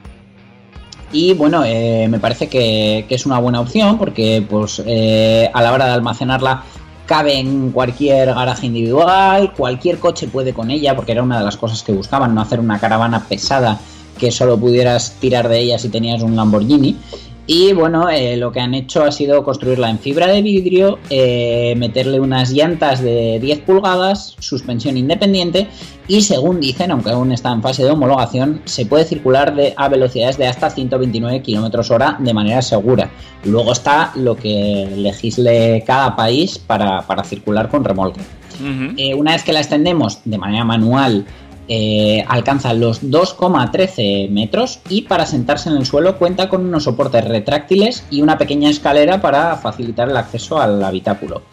Y 1.14 1.34
bueno, 1.34 1.64
eh, 1.66 2.08
me 2.10 2.20
parece 2.20 2.48
que, 2.48 3.06
que 3.10 3.16
es 3.16 3.26
una 3.26 3.38
buena 3.40 3.60
opción 3.60 3.98
porque 3.98 4.46
pues 4.50 4.82
eh, 4.86 5.50
a 5.54 5.62
la 5.62 5.74
hora 5.74 5.86
de 5.88 5.92
almacenarla 5.92 6.64
cabe 7.06 7.38
en 7.38 7.72
cualquier 7.72 8.34
garaje 8.34 8.68
individual, 8.68 9.52
cualquier 9.54 10.00
coche 10.00 10.28
puede 10.28 10.54
con 10.54 10.72
ella, 10.72 10.96
porque 10.96 11.12
era 11.12 11.22
una 11.24 11.40
de 11.40 11.44
las 11.44 11.58
cosas 11.58 11.84
que 11.84 11.92
buscaban, 11.92 12.34
no 12.34 12.40
hacer 12.40 12.62
una 12.62 12.80
caravana 12.80 13.26
pesada 13.28 13.80
que 14.18 14.32
solo 14.32 14.58
pudieras 14.58 15.18
tirar 15.20 15.50
de 15.50 15.60
ella 15.60 15.78
si 15.78 15.90
tenías 15.90 16.22
un 16.22 16.38
Lamborghini. 16.38 16.96
Y 17.54 17.74
bueno, 17.74 18.10
eh, 18.10 18.38
lo 18.38 18.50
que 18.54 18.62
han 18.62 18.74
hecho 18.74 19.04
ha 19.04 19.12
sido 19.12 19.44
construirla 19.44 19.90
en 19.90 20.00
fibra 20.00 20.28
de 20.28 20.42
vidrio, 20.42 21.00
eh, 21.10 21.76
meterle 21.76 22.18
unas 22.22 22.52
llantas 22.52 23.02
de 23.02 23.40
10 23.42 23.60
pulgadas, 23.64 24.38
suspensión 24.40 24.96
independiente 24.96 25.68
y 26.08 26.22
según 26.22 26.62
dicen, 26.62 26.92
aunque 26.92 27.10
aún 27.10 27.34
está 27.34 27.52
en 27.52 27.62
fase 27.62 27.84
de 27.84 27.92
homologación, 27.92 28.62
se 28.64 28.86
puede 28.86 29.04
circular 29.04 29.54
de, 29.54 29.74
a 29.76 29.90
velocidades 29.90 30.38
de 30.38 30.48
hasta 30.48 30.70
129 30.70 31.42
km 31.42 31.92
hora 31.92 32.16
de 32.20 32.34
manera 32.34 32.62
segura. 32.62 33.12
Luego 33.44 33.74
está 33.74 34.14
lo 34.16 34.38
que 34.38 34.90
legisle 34.96 35.84
cada 35.86 36.16
país 36.16 36.58
para, 36.58 37.02
para 37.02 37.26
circular 37.26 37.68
con 37.68 37.84
remolque. 37.84 38.22
Eh, 38.96 39.14
una 39.16 39.32
vez 39.32 39.44
que 39.44 39.54
la 39.54 39.60
extendemos 39.60 40.20
de 40.24 40.38
manera 40.38 40.64
manual 40.64 41.26
eh, 41.74 42.26
alcanza 42.28 42.74
los 42.74 43.02
2,13 43.02 44.30
metros 44.30 44.82
y 44.90 45.04
para 45.04 45.26
sentarse 45.26 45.70
en 45.70 45.78
el 45.78 45.86
suelo 45.86 46.18
cuenta 46.18 46.50
con 46.50 46.66
unos 46.66 46.84
soportes 46.84 47.24
retráctiles 47.24 48.04
y 48.12 48.22
una 48.22 48.38
pequeña 48.38 48.70
escalera 48.70 49.22
para 49.22 49.56
facilitar 49.56 50.10
el 50.10 50.18
acceso 50.18 50.60
al 50.60 50.84
habitáculo. 50.84 51.44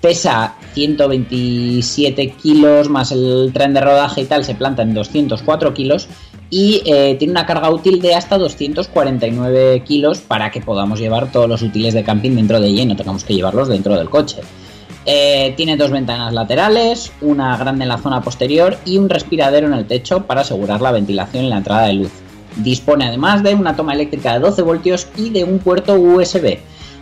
Pesa 0.00 0.56
127 0.74 2.30
kilos 2.30 2.88
más 2.88 3.12
el 3.12 3.52
tren 3.54 3.72
de 3.72 3.82
rodaje 3.82 4.22
y 4.22 4.24
tal, 4.24 4.44
se 4.44 4.56
planta 4.56 4.82
en 4.82 4.94
204 4.94 5.72
kilos 5.74 6.08
y 6.50 6.82
eh, 6.84 7.14
tiene 7.20 7.30
una 7.30 7.46
carga 7.46 7.70
útil 7.70 8.02
de 8.02 8.16
hasta 8.16 8.38
249 8.38 9.84
kilos 9.84 10.18
para 10.18 10.50
que 10.50 10.60
podamos 10.60 10.98
llevar 10.98 11.30
todos 11.30 11.48
los 11.48 11.62
útiles 11.62 11.94
de 11.94 12.02
camping 12.02 12.32
dentro 12.32 12.60
de 12.60 12.66
ella 12.66 12.82
y 12.82 12.86
no 12.86 12.96
tengamos 12.96 13.22
que 13.22 13.34
llevarlos 13.34 13.68
dentro 13.68 13.96
del 13.96 14.10
coche. 14.10 14.40
Eh, 15.04 15.54
tiene 15.56 15.76
dos 15.76 15.90
ventanas 15.90 16.32
laterales, 16.32 17.12
una 17.20 17.56
grande 17.56 17.84
en 17.84 17.88
la 17.88 17.98
zona 17.98 18.20
posterior 18.20 18.76
y 18.84 18.98
un 18.98 19.08
respiradero 19.08 19.66
en 19.66 19.74
el 19.74 19.86
techo 19.86 20.24
para 20.26 20.42
asegurar 20.42 20.80
la 20.80 20.92
ventilación 20.92 21.44
y 21.44 21.48
la 21.48 21.58
entrada 21.58 21.86
de 21.86 21.94
luz. 21.94 22.12
Dispone 22.56 23.06
además 23.06 23.42
de 23.42 23.54
una 23.54 23.74
toma 23.74 23.94
eléctrica 23.94 24.34
de 24.34 24.40
12 24.40 24.62
voltios 24.62 25.08
y 25.16 25.30
de 25.30 25.42
un 25.42 25.58
puerto 25.58 25.94
USB. 25.94 26.58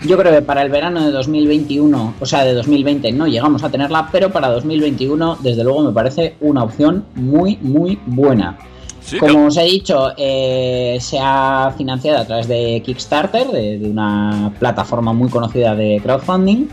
Yo 0.07 0.17
creo 0.17 0.33
que 0.33 0.41
para 0.41 0.63
el 0.63 0.71
verano 0.71 1.05
de 1.05 1.11
2021, 1.11 2.15
o 2.19 2.27
sea, 2.27 2.45
de 2.45 2.55
2020 2.55 3.13
no 3.13 3.27
llegamos 3.27 3.63
a 3.65 3.69
tenerla, 3.69 4.09
pero 4.11 4.31
para 4.31 4.49
2021 4.49 5.39
desde 5.41 5.63
luego 5.63 5.83
me 5.83 5.93
parece 5.93 6.37
una 6.41 6.65
opción 6.65 7.05
muy, 7.17 7.59
muy 7.61 7.99
buena. 8.07 8.57
Sí, 9.03 9.19
Como 9.19 9.47
os 9.47 9.57
he 9.59 9.65
dicho, 9.65 10.11
eh, 10.17 10.97
se 11.01 11.19
ha 11.21 11.75
financiado 11.77 12.19
a 12.19 12.25
través 12.25 12.49
de 12.49 12.81
Kickstarter, 12.85 13.49
de, 13.49 13.79
de 13.79 13.91
una 13.91 14.53
plataforma 14.59 15.13
muy 15.13 15.29
conocida 15.29 15.75
de 15.75 16.01
crowdfunding, 16.03 16.69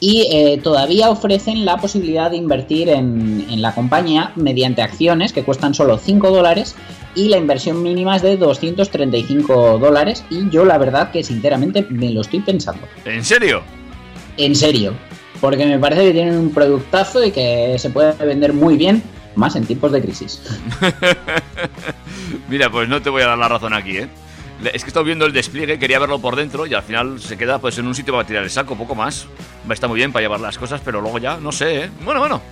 y 0.00 0.26
eh, 0.32 0.58
todavía 0.62 1.10
ofrecen 1.10 1.64
la 1.64 1.76
posibilidad 1.76 2.30
de 2.30 2.38
invertir 2.38 2.88
en, 2.88 3.46
en 3.48 3.62
la 3.62 3.74
compañía 3.74 4.32
mediante 4.34 4.82
acciones 4.82 5.32
que 5.32 5.44
cuestan 5.44 5.74
solo 5.74 5.98
5 5.98 6.30
dólares 6.30 6.74
y 7.14 7.28
la 7.28 7.36
inversión 7.36 7.82
mínima 7.82 8.16
es 8.16 8.22
de 8.22 8.36
235 8.36 9.78
dólares 9.78 10.24
y 10.30 10.48
yo 10.50 10.64
la 10.64 10.78
verdad 10.78 11.10
que 11.10 11.22
sinceramente 11.22 11.86
me 11.90 12.10
lo 12.10 12.22
estoy 12.22 12.40
pensando. 12.40 12.86
¿En 13.04 13.24
serio? 13.24 13.62
En 14.36 14.54
serio. 14.54 14.94
Porque 15.40 15.64
me 15.66 15.78
parece 15.78 16.04
que 16.04 16.12
tienen 16.12 16.36
un 16.36 16.50
productazo 16.50 17.24
y 17.24 17.30
que 17.30 17.76
se 17.78 17.90
puede 17.90 18.12
vender 18.24 18.52
muy 18.52 18.76
bien, 18.76 19.02
más 19.36 19.56
en 19.56 19.64
tiempos 19.64 19.92
de 19.92 20.02
crisis. 20.02 20.42
Mira, 22.48 22.70
pues 22.70 22.88
no 22.88 23.00
te 23.00 23.10
voy 23.10 23.22
a 23.22 23.28
dar 23.28 23.38
la 23.38 23.48
razón 23.48 23.72
aquí, 23.72 23.98
¿eh? 23.98 24.08
Es 24.64 24.82
que 24.82 24.88
he 24.88 24.90
estado 24.90 25.04
viendo 25.04 25.26
el 25.26 25.32
despliegue, 25.32 25.78
quería 25.78 25.98
verlo 25.98 26.18
por 26.18 26.36
dentro 26.36 26.66
y 26.66 26.74
al 26.74 26.82
final 26.82 27.20
se 27.20 27.36
queda 27.38 27.58
pues 27.58 27.78
en 27.78 27.86
un 27.86 27.94
sitio 27.94 28.12
para 28.12 28.26
tirar 28.26 28.44
el 28.44 28.50
saco, 28.50 28.76
poco 28.76 28.94
más. 28.94 29.26
Está 29.70 29.88
muy 29.88 29.96
bien 29.96 30.12
para 30.12 30.22
llevar 30.22 30.40
las 30.40 30.58
cosas, 30.58 30.80
pero 30.84 31.00
luego 31.00 31.18
ya, 31.18 31.38
no 31.38 31.52
sé, 31.52 31.84
¿eh? 31.84 31.90
Bueno, 32.04 32.20
bueno. 32.20 32.42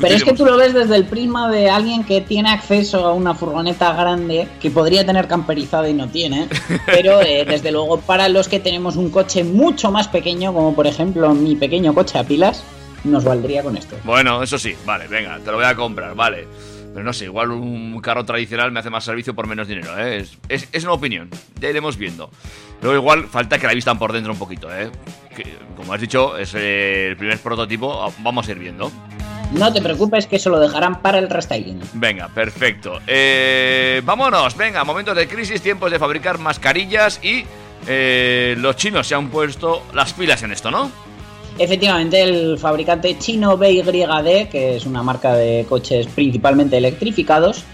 Pero 0.00 0.14
es 0.14 0.24
que 0.24 0.32
tú 0.32 0.44
lo 0.44 0.56
ves 0.56 0.74
desde 0.74 0.96
el 0.96 1.04
prisma 1.04 1.50
de 1.50 1.70
alguien 1.70 2.04
que 2.04 2.20
tiene 2.20 2.50
acceso 2.50 3.06
a 3.06 3.12
una 3.12 3.34
furgoneta 3.34 3.92
grande, 3.92 4.48
que 4.60 4.70
podría 4.70 5.04
tener 5.04 5.28
camperizada 5.28 5.88
y 5.88 5.94
no 5.94 6.08
tiene, 6.08 6.48
pero 6.86 7.20
eh, 7.20 7.44
desde 7.46 7.70
luego 7.70 8.00
para 8.00 8.28
los 8.28 8.48
que 8.48 8.60
tenemos 8.60 8.96
un 8.96 9.10
coche 9.10 9.44
mucho 9.44 9.90
más 9.90 10.08
pequeño, 10.08 10.52
como 10.52 10.74
por 10.74 10.86
ejemplo 10.86 11.32
mi 11.34 11.54
pequeño 11.54 11.94
coche 11.94 12.18
a 12.18 12.24
pilas, 12.24 12.62
nos 13.04 13.24
valdría 13.24 13.62
con 13.62 13.76
esto. 13.76 13.96
Bueno, 14.04 14.42
eso 14.42 14.58
sí, 14.58 14.74
vale, 14.84 15.06
venga, 15.06 15.38
te 15.38 15.50
lo 15.50 15.58
voy 15.58 15.66
a 15.66 15.74
comprar, 15.74 16.14
vale. 16.14 16.46
Pero 16.92 17.04
no 17.04 17.12
sé, 17.12 17.26
igual 17.26 17.50
un 17.50 18.00
carro 18.00 18.24
tradicional 18.24 18.72
me 18.72 18.80
hace 18.80 18.90
más 18.90 19.04
servicio 19.04 19.34
por 19.34 19.46
menos 19.46 19.68
dinero, 19.68 19.96
¿eh? 19.98 20.18
Es, 20.18 20.38
es- 20.48 20.68
es 20.72 20.84
una 20.84 20.92
opinión, 20.94 21.28
ya 21.60 21.68
iremos 21.68 21.96
viendo. 21.96 22.30
Luego 22.82 22.96
igual 22.96 23.26
falta 23.28 23.58
que 23.58 23.66
la 23.66 23.74
vistan 23.74 23.98
por 23.98 24.12
dentro 24.12 24.32
un 24.32 24.38
poquito, 24.38 24.74
¿eh? 24.74 24.90
Que, 25.34 25.44
como 25.76 25.92
has 25.92 26.00
dicho, 26.00 26.36
es 26.38 26.54
el 26.54 27.16
primer 27.16 27.38
prototipo, 27.38 28.02
ah, 28.04 28.10
vamos 28.20 28.48
a 28.48 28.50
ir 28.52 28.58
viendo. 28.58 28.90
No 29.52 29.72
te 29.72 29.80
preocupes 29.80 30.26
que 30.26 30.36
eso 30.36 30.50
lo 30.50 30.58
dejarán 30.60 31.00
para 31.00 31.18
el 31.18 31.30
restyling. 31.30 31.80
Venga, 31.94 32.28
perfecto. 32.28 33.00
Eh, 33.06 34.02
vámonos, 34.04 34.56
venga, 34.56 34.84
momentos 34.84 35.16
de 35.16 35.26
crisis, 35.28 35.62
tiempos 35.62 35.90
de 35.90 35.98
fabricar 35.98 36.38
mascarillas 36.38 37.18
y 37.22 37.44
eh, 37.86 38.56
los 38.58 38.76
chinos 38.76 39.06
se 39.06 39.14
han 39.14 39.28
puesto 39.30 39.84
las 39.94 40.12
pilas 40.12 40.42
en 40.42 40.52
esto, 40.52 40.70
¿no? 40.70 40.90
Efectivamente, 41.58 42.22
el 42.22 42.56
fabricante 42.58 43.18
chino 43.18 43.56
BYD, 43.56 44.48
que 44.48 44.76
es 44.76 44.86
una 44.86 45.02
marca 45.02 45.34
de 45.34 45.66
coches 45.68 46.06
principalmente 46.06 46.76
electrificados, 46.76 47.64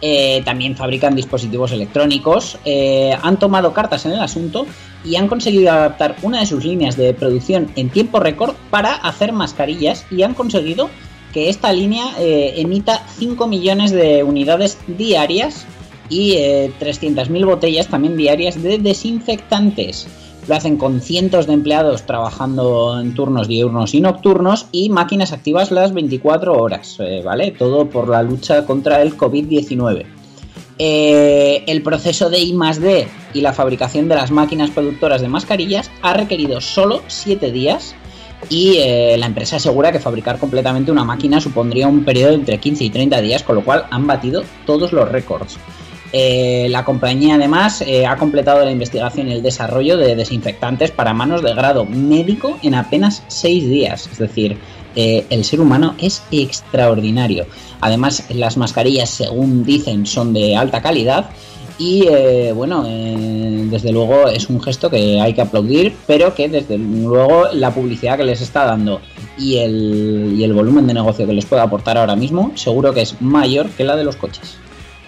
eh, 0.00 0.42
también 0.44 0.76
fabrican 0.76 1.14
dispositivos 1.14 1.72
electrónicos, 1.72 2.58
eh, 2.64 3.16
han 3.22 3.38
tomado 3.38 3.72
cartas 3.72 4.06
en 4.06 4.12
el 4.12 4.20
asunto 4.20 4.66
y 5.04 5.16
han 5.16 5.28
conseguido 5.28 5.70
adaptar 5.72 6.16
una 6.22 6.40
de 6.40 6.46
sus 6.46 6.64
líneas 6.64 6.96
de 6.96 7.12
producción 7.12 7.70
en 7.76 7.90
tiempo 7.90 8.18
récord 8.18 8.54
para 8.70 8.94
hacer 8.94 9.32
mascarillas 9.32 10.06
y 10.10 10.22
han 10.22 10.34
conseguido 10.34 10.88
que 11.34 11.48
esta 11.48 11.72
línea 11.72 12.14
eh, 12.18 12.54
emita 12.56 13.02
5 13.18 13.46
millones 13.46 13.90
de 13.90 14.22
unidades 14.22 14.78
diarias 14.86 15.66
y 16.08 16.34
eh, 16.34 16.72
300.000 16.80 17.44
botellas 17.44 17.88
también 17.88 18.16
diarias 18.16 18.62
de 18.62 18.78
desinfectantes. 18.78 20.06
Lo 20.46 20.54
hacen 20.54 20.76
con 20.76 21.00
cientos 21.00 21.46
de 21.46 21.54
empleados 21.54 22.02
trabajando 22.02 23.00
en 23.00 23.14
turnos 23.14 23.48
diurnos 23.48 23.94
y 23.94 24.00
nocturnos 24.00 24.66
y 24.72 24.90
máquinas 24.90 25.32
activas 25.32 25.70
las 25.70 25.94
24 25.94 26.52
horas, 26.52 26.96
eh, 27.00 27.22
¿vale? 27.24 27.50
Todo 27.52 27.88
por 27.88 28.08
la 28.08 28.22
lucha 28.22 28.66
contra 28.66 29.00
el 29.00 29.16
COVID-19. 29.16 30.04
Eh, 30.78 31.62
el 31.66 31.82
proceso 31.82 32.30
de 32.30 32.40
I 32.40 32.52
D 32.80 33.08
y 33.32 33.40
la 33.40 33.52
fabricación 33.52 34.08
de 34.08 34.16
las 34.16 34.30
máquinas 34.30 34.70
productoras 34.70 35.20
de 35.20 35.28
mascarillas 35.28 35.90
ha 36.02 36.14
requerido 36.14 36.60
solo 36.60 37.02
7 37.06 37.52
días 37.52 37.94
y 38.48 38.78
eh, 38.78 39.16
la 39.18 39.26
empresa 39.26 39.56
asegura 39.56 39.92
que 39.92 40.00
fabricar 40.00 40.38
completamente 40.38 40.90
una 40.90 41.04
máquina 41.04 41.40
supondría 41.40 41.88
un 41.88 42.04
periodo 42.04 42.30
de 42.30 42.36
entre 42.36 42.58
15 42.58 42.84
y 42.84 42.90
30 42.90 43.20
días, 43.20 43.42
con 43.42 43.54
lo 43.56 43.64
cual 43.64 43.86
han 43.90 44.06
batido 44.06 44.42
todos 44.66 44.92
los 44.92 45.08
récords. 45.08 45.58
Eh, 46.16 46.68
la 46.70 46.84
compañía 46.84 47.34
además 47.34 47.80
eh, 47.80 48.06
ha 48.06 48.16
completado 48.16 48.64
la 48.64 48.70
investigación 48.70 49.26
y 49.26 49.32
el 49.32 49.42
desarrollo 49.42 49.96
de 49.96 50.14
desinfectantes 50.14 50.92
para 50.92 51.12
manos 51.12 51.42
de 51.42 51.52
grado 51.54 51.86
médico 51.86 52.56
en 52.62 52.76
apenas 52.76 53.24
6 53.26 53.68
días. 53.68 54.08
Es 54.12 54.18
decir, 54.18 54.56
eh, 54.94 55.26
el 55.30 55.44
ser 55.44 55.60
humano 55.60 55.96
es 55.98 56.22
extraordinario. 56.30 57.46
Además, 57.80 58.26
las 58.30 58.56
mascarillas, 58.56 59.10
según 59.10 59.64
dicen, 59.64 60.06
son 60.06 60.32
de 60.32 60.54
alta 60.54 60.80
calidad. 60.80 61.30
Y 61.80 62.06
bueno, 62.54 62.84
desde 62.84 63.90
luego 63.90 64.28
es 64.28 64.48
un 64.48 64.62
gesto 64.62 64.88
que 64.88 65.20
hay 65.20 65.34
que 65.34 65.40
aplaudir, 65.40 65.96
pero 66.06 66.32
que 66.32 66.48
desde 66.48 66.78
luego 66.78 67.48
la 67.52 67.74
publicidad 67.74 68.16
que 68.16 68.22
les 68.22 68.40
está 68.40 68.64
dando 68.64 69.00
y 69.36 69.56
el, 69.56 70.36
y 70.38 70.44
el 70.44 70.52
volumen 70.52 70.86
de 70.86 70.94
negocio 70.94 71.26
que 71.26 71.32
les 71.32 71.44
puede 71.44 71.62
aportar 71.62 71.98
ahora 71.98 72.14
mismo, 72.14 72.52
seguro 72.54 72.94
que 72.94 73.00
es 73.02 73.20
mayor 73.20 73.68
que 73.70 73.82
la 73.82 73.96
de 73.96 74.04
los 74.04 74.14
coches. 74.14 74.56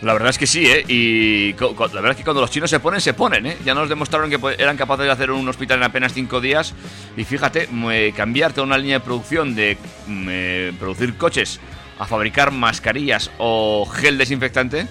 La 0.03 0.13
verdad 0.13 0.29
es 0.29 0.39
que 0.39 0.47
sí, 0.47 0.67
¿eh? 0.67 0.85
Y 0.89 1.53
la 1.55 1.87
verdad 1.87 2.11
es 2.11 2.17
que 2.19 2.25
cuando 2.25 2.43
los 2.43 2.51
chinos 2.51 2.69
se 2.69 2.81
ponen, 2.81 3.01
se 3.01 3.15
ponen, 3.15 3.47
¿eh? 3.47 3.57
Ya 3.65 3.75
nos 3.75 3.89
demostraron 3.89 4.29
que 4.29 4.39
eran 4.59 4.77
capaces 4.77 5.07
de 5.07 5.13
hacer 5.13 5.31
un 5.31 5.49
hospital 5.49 5.79
en 5.79 5.85
apenas 5.85 6.13
cinco 6.13 6.41
días. 6.41 6.75
Y 7.17 7.25
fíjate, 7.25 7.69
mm, 7.71 7.91
eh, 7.91 8.13
cambiar 8.15 8.53
toda 8.53 8.67
una 8.67 8.77
línea 8.77 8.99
de 8.99 9.05
producción 9.05 9.55
de 9.55 9.79
mm, 10.07 10.27
eh, 10.31 10.73
producir 10.79 11.17
coches 11.17 11.61
a 11.99 12.05
fabricar 12.05 12.53
mascarillas 12.53 13.31
o 13.39 13.87
gel 13.87 14.19
desinfectante, 14.19 14.87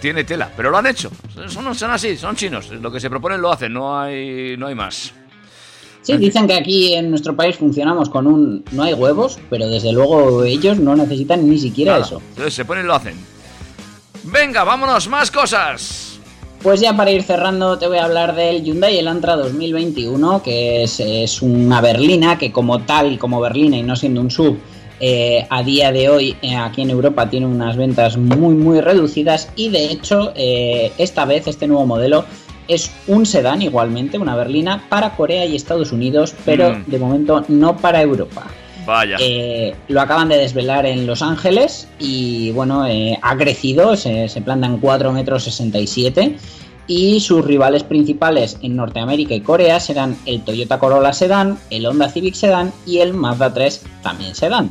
tiene 0.00 0.24
tela. 0.24 0.50
Pero 0.56 0.70
lo 0.70 0.78
han 0.78 0.86
hecho. 0.86 1.10
Son, 1.48 1.74
son 1.74 1.90
así, 1.90 2.16
son 2.16 2.34
chinos. 2.34 2.70
Lo 2.70 2.90
que 2.90 3.00
se 3.00 3.10
proponen 3.10 3.42
lo 3.42 3.52
hacen, 3.52 3.72
no 3.74 4.00
hay, 4.00 4.56
no 4.56 4.66
hay 4.68 4.74
más. 4.74 5.12
Sí, 6.00 6.16
dicen 6.16 6.46
que 6.46 6.54
aquí 6.54 6.94
en 6.94 7.10
nuestro 7.10 7.36
país 7.36 7.56
funcionamos 7.56 8.08
con 8.08 8.26
un 8.26 8.64
no 8.72 8.82
hay 8.82 8.94
huevos, 8.94 9.38
pero 9.50 9.68
desde 9.68 9.92
luego 9.92 10.42
ellos 10.44 10.78
no 10.78 10.96
necesitan 10.96 11.46
ni 11.46 11.58
siquiera 11.58 11.92
Nada. 11.92 12.06
eso. 12.06 12.22
Entonces 12.30 12.54
se 12.54 12.64
ponen 12.64 12.84
y 12.84 12.86
lo 12.86 12.94
hacen. 12.94 13.37
Venga, 14.24 14.64
vámonos, 14.64 15.08
más 15.08 15.30
cosas. 15.30 16.18
Pues 16.62 16.80
ya 16.80 16.96
para 16.96 17.10
ir 17.12 17.22
cerrando 17.22 17.78
te 17.78 17.86
voy 17.86 17.98
a 17.98 18.04
hablar 18.04 18.34
del 18.34 18.64
Hyundai 18.64 18.98
Elantra 18.98 19.36
2021, 19.36 20.42
que 20.42 20.82
es, 20.82 20.98
es 20.98 21.40
una 21.40 21.80
berlina 21.80 22.36
que 22.36 22.50
como 22.50 22.80
tal, 22.80 23.16
como 23.18 23.40
berlina 23.40 23.76
y 23.76 23.82
no 23.84 23.94
siendo 23.94 24.20
un 24.20 24.30
sub, 24.30 24.58
eh, 24.98 25.46
a 25.48 25.62
día 25.62 25.92
de 25.92 26.08
hoy 26.08 26.36
eh, 26.42 26.56
aquí 26.56 26.82
en 26.82 26.90
Europa 26.90 27.30
tiene 27.30 27.46
unas 27.46 27.76
ventas 27.76 28.16
muy 28.16 28.56
muy 28.56 28.80
reducidas 28.80 29.48
y 29.54 29.68
de 29.68 29.84
hecho 29.84 30.32
eh, 30.34 30.90
esta 30.98 31.24
vez 31.24 31.46
este 31.46 31.68
nuevo 31.68 31.86
modelo 31.86 32.24
es 32.66 32.90
un 33.06 33.24
sedán 33.24 33.62
igualmente, 33.62 34.18
una 34.18 34.34
berlina 34.34 34.82
para 34.88 35.14
Corea 35.14 35.44
y 35.46 35.54
Estados 35.54 35.92
Unidos, 35.92 36.34
pero 36.44 36.70
Mm. 36.70 36.84
de 36.86 36.98
momento 36.98 37.44
no 37.46 37.76
para 37.76 38.02
Europa. 38.02 38.46
Vaya. 38.88 39.16
Eh, 39.20 39.74
lo 39.88 40.00
acaban 40.00 40.30
de 40.30 40.38
desvelar 40.38 40.86
en 40.86 41.06
Los 41.06 41.20
Ángeles 41.20 41.86
y 42.00 42.50
bueno, 42.52 42.86
eh, 42.86 43.18
ha 43.20 43.36
crecido, 43.36 43.96
se, 43.96 44.28
se 44.30 44.40
planta 44.40 44.66
en 44.66 44.78
4 44.78 45.12
metros 45.12 45.44
67 45.44 46.36
y 46.86 47.20
sus 47.20 47.44
rivales 47.44 47.82
principales 47.82 48.56
en 48.62 48.76
Norteamérica 48.76 49.34
y 49.34 49.42
Corea 49.42 49.78
serán 49.78 50.16
el 50.24 50.40
Toyota 50.40 50.78
Corolla 50.78 51.12
Sedan, 51.12 51.58
el 51.68 51.84
Honda 51.84 52.08
Civic 52.08 52.32
Sedan 52.34 52.72
y 52.86 53.00
el 53.00 53.12
Mazda 53.12 53.52
3 53.52 53.82
también 54.02 54.34
Sedan. 54.34 54.70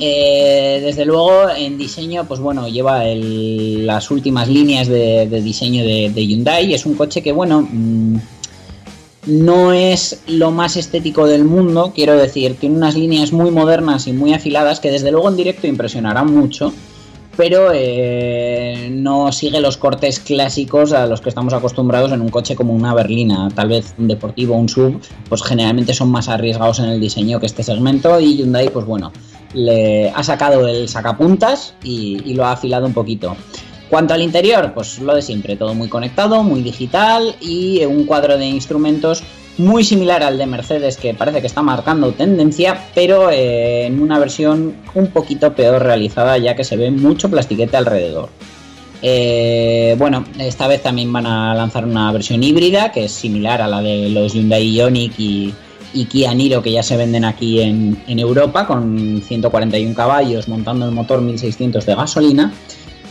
Eh, 0.00 0.80
desde 0.82 1.04
luego 1.06 1.48
en 1.56 1.78
diseño, 1.78 2.24
pues 2.26 2.40
bueno, 2.40 2.68
lleva 2.68 3.06
el- 3.06 3.86
las 3.86 4.10
últimas 4.10 4.48
líneas 4.48 4.88
de, 4.88 5.26
de 5.28 5.40
diseño 5.40 5.82
de, 5.84 6.10
de 6.10 6.26
Hyundai. 6.26 6.74
Es 6.74 6.84
un 6.84 6.94
coche 6.94 7.22
que, 7.22 7.32
bueno, 7.32 7.62
mm, 7.70 8.16
no 9.26 9.72
es 9.72 10.22
lo 10.26 10.50
más 10.50 10.76
estético 10.76 11.26
del 11.26 11.44
mundo, 11.44 11.92
quiero 11.94 12.16
decir, 12.16 12.56
tiene 12.56 12.76
unas 12.76 12.94
líneas 12.94 13.32
muy 13.32 13.50
modernas 13.50 14.06
y 14.06 14.12
muy 14.12 14.34
afiladas 14.34 14.80
que 14.80 14.90
desde 14.90 15.10
luego 15.10 15.28
en 15.28 15.36
directo 15.36 15.66
impresionarán 15.66 16.32
mucho. 16.32 16.72
pero 17.36 17.70
eh, 17.74 18.88
no 18.92 19.32
sigue 19.32 19.60
los 19.60 19.76
cortes 19.76 20.20
clásicos 20.20 20.92
a 20.92 21.06
los 21.06 21.20
que 21.20 21.28
estamos 21.28 21.52
acostumbrados 21.52 22.12
en 22.12 22.20
un 22.20 22.28
coche 22.28 22.54
como 22.54 22.72
una 22.72 22.94
berlina, 22.94 23.48
tal 23.54 23.68
vez 23.68 23.94
un 23.98 24.08
deportivo, 24.08 24.54
un 24.54 24.68
sub, 24.68 25.00
pues 25.28 25.42
generalmente 25.42 25.94
son 25.94 26.10
más 26.10 26.28
arriesgados 26.28 26.78
en 26.78 26.86
el 26.86 27.00
diseño 27.00 27.40
que 27.40 27.46
este 27.46 27.62
segmento 27.62 28.20
y 28.20 28.36
Hyundai, 28.36 28.70
pues 28.70 28.86
bueno, 28.86 29.12
le 29.52 30.10
ha 30.10 30.22
sacado 30.22 30.66
el 30.68 30.88
sacapuntas 30.88 31.74
y, 31.82 32.22
y 32.24 32.34
lo 32.34 32.44
ha 32.44 32.52
afilado 32.52 32.86
un 32.86 32.94
poquito. 32.94 33.36
Cuanto 33.94 34.12
al 34.12 34.22
interior, 34.22 34.72
pues 34.74 34.98
lo 34.98 35.14
de 35.14 35.22
siempre, 35.22 35.54
todo 35.54 35.72
muy 35.72 35.88
conectado, 35.88 36.42
muy 36.42 36.62
digital 36.62 37.36
y 37.40 37.84
un 37.84 38.06
cuadro 38.06 38.36
de 38.36 38.44
instrumentos 38.44 39.22
muy 39.56 39.84
similar 39.84 40.24
al 40.24 40.36
de 40.36 40.46
Mercedes 40.46 40.96
que 40.96 41.14
parece 41.14 41.40
que 41.40 41.46
está 41.46 41.62
marcando 41.62 42.10
tendencia, 42.10 42.88
pero 42.92 43.30
eh, 43.30 43.86
en 43.86 44.02
una 44.02 44.18
versión 44.18 44.74
un 44.96 45.06
poquito 45.12 45.54
peor 45.54 45.80
realizada 45.80 46.36
ya 46.38 46.56
que 46.56 46.64
se 46.64 46.76
ve 46.76 46.90
mucho 46.90 47.30
plastiquete 47.30 47.76
alrededor. 47.76 48.30
Eh, 49.00 49.94
bueno, 49.96 50.24
esta 50.40 50.66
vez 50.66 50.82
también 50.82 51.12
van 51.12 51.26
a 51.26 51.54
lanzar 51.54 51.84
una 51.84 52.10
versión 52.10 52.42
híbrida 52.42 52.90
que 52.90 53.04
es 53.04 53.12
similar 53.12 53.62
a 53.62 53.68
la 53.68 53.80
de 53.80 54.10
los 54.10 54.34
Hyundai 54.34 54.74
Ioniq 54.74 55.14
y, 55.20 55.54
Kia 56.10 56.34
Niro 56.34 56.60
que 56.60 56.72
ya 56.72 56.82
se 56.82 56.96
venden 56.96 57.24
aquí 57.24 57.60
en, 57.60 58.02
en 58.08 58.18
Europa 58.18 58.66
con 58.66 59.22
141 59.24 59.94
caballos 59.94 60.48
montando 60.48 60.84
el 60.84 60.90
motor 60.90 61.20
1600 61.20 61.86
de 61.86 61.94
gasolina 61.94 62.52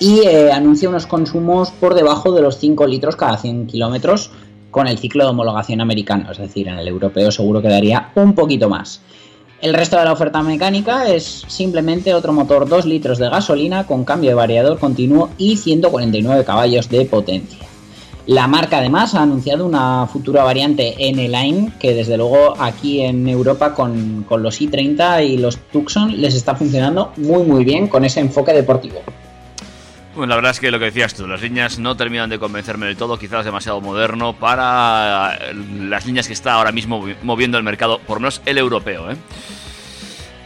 y 0.04 0.20
eh, 0.28 0.52
anuncia 0.52 0.90
unos 0.90 1.08
consumos 1.08 1.72
por 1.72 1.94
debajo 1.94 2.34
de 2.34 2.42
los 2.42 2.58
5 2.58 2.88
litros 2.88 3.16
cada 3.16 3.38
100 3.38 3.68
kilómetros 3.68 4.32
con 4.70 4.88
el 4.88 4.98
ciclo 4.98 5.24
de 5.24 5.30
homologación 5.30 5.80
americano, 5.80 6.30
es 6.30 6.40
decir, 6.40 6.68
en 6.68 6.78
el 6.78 6.90
europeo 6.90 7.32
seguro 7.32 7.62
que 7.62 7.70
daría 7.70 8.12
un 8.16 8.36
poquito 8.36 8.68
más. 8.68 9.00
El 9.62 9.74
resto 9.74 9.98
de 9.98 10.04
la 10.04 10.12
oferta 10.12 10.44
mecánica 10.44 11.08
es 11.08 11.46
simplemente 11.48 12.14
otro 12.14 12.34
motor 12.34 12.68
2 12.68 12.86
litros 12.86 13.18
de 13.18 13.30
gasolina 13.30 13.88
con 13.88 14.04
cambio 14.04 14.32
de 14.32 14.36
variador 14.36 14.78
continuo 14.78 15.30
y 15.38 15.56
149 15.56 16.44
caballos 16.44 16.90
de 16.90 17.06
potencia. 17.06 17.66
La 18.26 18.48
marca 18.48 18.80
además 18.80 19.16
ha 19.16 19.22
anunciado 19.22 19.66
una 19.66 20.06
futura 20.08 20.44
variante 20.44 20.96
N-Line 20.98 21.76
que 21.80 21.94
desde 21.94 22.18
luego 22.18 22.56
aquí 22.60 23.00
en 23.00 23.26
Europa 23.30 23.74
con, 23.74 24.26
con 24.28 24.44
los 24.44 24.60
i30 24.60 25.26
y 25.26 25.38
los 25.38 25.60
Tucson 25.72 26.20
les 26.20 26.36
está 26.36 26.56
funcionando 26.56 27.14
muy 27.16 27.44
muy 27.44 27.64
bien 27.64 27.88
con 27.88 28.04
ese 28.04 28.20
enfoque 28.20 28.52
deportivo. 28.52 29.00
Bueno, 30.16 30.30
la 30.30 30.36
verdad 30.36 30.52
es 30.52 30.60
que 30.60 30.70
lo 30.70 30.78
que 30.78 30.86
decías 30.86 31.16
tú, 31.16 31.26
las 31.26 31.42
líneas 31.42 31.80
no 31.80 31.98
terminan 31.98 32.30
de 32.30 32.38
convencerme 32.38 32.86
del 32.86 32.96
todo, 32.96 33.18
quizás 33.18 33.46
demasiado 33.46 33.82
moderno 33.82 34.34
para 34.34 35.36
eh, 35.42 35.56
las 35.80 36.06
líneas 36.06 36.28
que 36.28 36.34
está 36.34 36.54
ahora 36.54 36.72
mismo 36.72 37.04
moviendo 37.24 37.58
el 37.58 37.64
mercado, 37.64 38.00
por 38.00 38.18
lo 38.18 38.22
menos 38.22 38.42
el 38.46 38.60
europeo. 38.60 39.10
¿eh? 39.12 39.16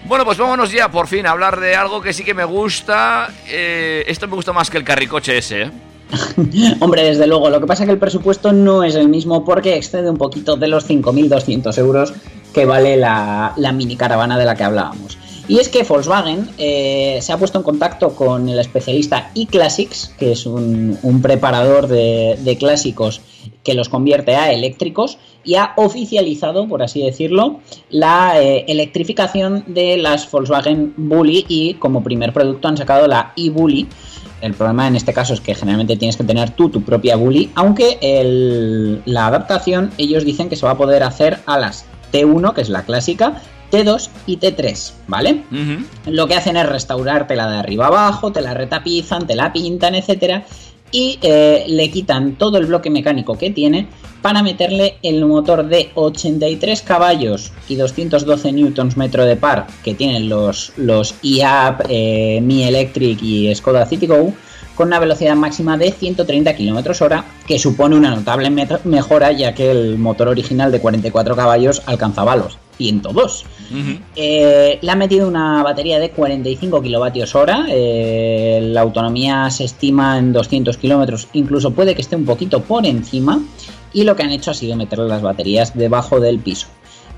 Bueno, 0.05 0.23
pues 0.23 0.37
vámonos 0.37 0.71
ya 0.71 0.89
por 0.89 1.07
fin 1.07 1.25
a 1.25 1.31
hablar 1.31 1.59
de 1.59 1.75
algo 1.75 2.01
que 2.01 2.13
sí 2.13 2.23
que 2.23 2.33
me 2.33 2.45
gusta. 2.45 3.29
Eh, 3.45 4.05
esto 4.07 4.25
me 4.29 4.35
gusta 4.35 4.53
más 4.53 4.69
que 4.69 4.77
el 4.77 4.85
carricoche 4.85 5.37
ese. 5.37 5.63
¿eh? 5.63 5.71
Hombre, 6.79 7.03
desde 7.03 7.27
luego, 7.27 7.49
lo 7.49 7.59
que 7.59 7.67
pasa 7.67 7.83
es 7.83 7.87
que 7.87 7.93
el 7.93 7.99
presupuesto 7.99 8.53
no 8.53 8.85
es 8.85 8.95
el 8.95 9.09
mismo 9.09 9.43
porque 9.43 9.75
excede 9.75 10.09
un 10.09 10.17
poquito 10.17 10.55
de 10.55 10.69
los 10.69 10.89
5.200 10.89 11.77
euros 11.77 12.13
que 12.53 12.65
vale 12.65 12.95
la, 12.95 13.51
la 13.57 13.73
mini 13.73 13.97
caravana 13.97 14.37
de 14.37 14.45
la 14.45 14.55
que 14.55 14.63
hablábamos. 14.63 15.17
Y 15.49 15.59
es 15.59 15.69
que 15.69 15.83
Volkswagen 15.83 16.49
eh, 16.57 17.19
se 17.21 17.31
ha 17.31 17.37
puesto 17.37 17.57
en 17.57 17.63
contacto 17.63 18.09
con 18.09 18.49
el 18.49 18.59
especialista 18.59 19.31
eClassics, 19.33 20.13
que 20.19 20.33
es 20.33 20.45
un, 20.45 20.97
preparador 21.21 21.87
de, 21.87 22.57
clásicos 22.59 23.21
que 23.63 23.73
los 23.73 23.87
convierte 23.87 24.35
a 24.35 24.51
eléctricos, 24.51 25.17
y 25.45 25.55
ha 25.55 25.71
oficializado, 25.77 26.67
por 26.67 26.83
así 26.83 27.01
decirlo, 27.01 27.61
la 27.89 28.41
eh, 28.41 28.65
electrificación 28.67 29.63
de 29.67 29.95
las 29.95 30.29
Volkswagen 30.29 30.93
Bully 30.97 31.45
y 31.47 31.75
como 31.75 32.03
primer 32.03 32.33
producto 32.33 32.67
han 32.67 32.75
sacado 32.75 33.07
la 33.07 33.31
e-Bully. 33.37 33.87
El 34.41 34.53
problema 34.53 34.87
en 34.87 34.97
este 34.97 35.13
caso 35.13 35.33
es 35.33 35.39
que 35.39 35.55
generalmente 35.55 35.95
tienes 35.95 36.17
que 36.17 36.25
tener 36.25 36.51
tú 36.51 36.69
tu 36.69 36.83
propia 36.83 37.15
Bully, 37.15 37.51
aunque 37.55 37.97
la 39.05 39.27
adaptación 39.27 39.91
ellos 39.97 40.25
dicen 40.25 40.49
que 40.49 40.57
se 40.57 40.65
va 40.65 40.73
a 40.73 40.77
poder 40.77 41.03
hacer 41.03 41.39
a 41.45 41.57
las 41.57 41.85
T1, 42.11 42.53
que 42.53 42.61
es 42.61 42.69
la 42.69 42.83
clásica, 42.83 43.41
T2 43.71 44.09
y 44.25 44.37
T3, 44.37 44.93
¿vale? 45.07 45.43
Uh 45.51 45.55
-huh. 45.55 45.85
Lo 46.07 46.27
que 46.27 46.35
hacen 46.35 46.57
es 46.57 46.67
restaurártela 46.67 47.49
de 47.49 47.57
arriba 47.57 47.87
abajo, 47.87 48.31
te 48.31 48.41
la 48.41 48.53
retapizan, 48.53 49.27
te 49.27 49.35
la 49.35 49.51
pintan, 49.51 49.95
etcétera, 49.95 50.45
y 50.91 51.19
eh, 51.21 51.65
le 51.67 51.91
quitan 51.91 52.35
todo 52.35 52.57
el 52.57 52.65
bloque 52.65 52.89
mecánico 52.89 53.37
que 53.37 53.49
tiene 53.49 53.87
para 54.21 54.41
meterle 54.41 54.97
el 55.03 55.25
motor 55.25 55.67
de 55.67 55.91
83 55.95 56.81
caballos 56.81 57.51
y 57.67 57.75
212 57.75 58.51
newtons 58.51 58.97
metro 58.97 59.25
de 59.25 59.35
par 59.35 59.67
que 59.83 59.93
tienen 59.93 60.29
los, 60.29 60.71
los 60.77 61.15
IAP, 61.21 61.85
eh, 61.89 62.39
Mi 62.41 62.63
Electric 62.63 63.21
y 63.21 63.53
Skoda 63.53 63.85
Citigo 63.85 64.33
con 64.75 64.87
una 64.87 64.99
velocidad 64.99 65.35
máxima 65.35 65.75
de 65.75 65.91
130 65.91 66.55
km 66.55 67.01
hora, 67.01 67.25
que 67.47 67.57
supone 67.57 67.95
una 67.95 68.11
notable 68.11 68.49
mejora 68.83 69.31
ya 69.31 69.55
que 69.55 69.71
el 69.71 69.97
motor 69.97 70.27
original 70.27 70.71
de 70.71 70.79
44 70.79 71.35
caballos 71.35 71.81
alcanzaba 71.87 72.35
los 72.35 72.59
102. 72.77 73.45
Uh 73.69 73.75
-huh. 73.75 73.99
eh, 74.15 74.79
le 74.81 74.91
ha 74.91 74.95
metido 74.95 75.27
una 75.27 75.63
batería 75.63 75.99
de 75.99 76.11
45 76.11 76.81
kilovatios 76.81 77.35
hora, 77.35 77.65
eh, 77.69 78.59
la 78.63 78.81
autonomía 78.81 79.49
se 79.49 79.65
estima 79.65 80.17
en 80.17 80.33
200 80.33 80.77
kilómetros, 80.77 81.27
incluso 81.33 81.71
puede 81.71 81.95
que 81.95 82.01
esté 82.01 82.15
un 82.15 82.25
poquito 82.25 82.61
por 82.61 82.85
encima, 82.85 83.41
y 83.93 84.03
lo 84.03 84.15
que 84.15 84.23
han 84.23 84.31
hecho 84.31 84.51
ha 84.51 84.53
sido 84.53 84.75
meterle 84.75 85.07
las 85.07 85.21
baterías 85.21 85.75
debajo 85.75 86.19
del 86.19 86.39
piso. 86.39 86.67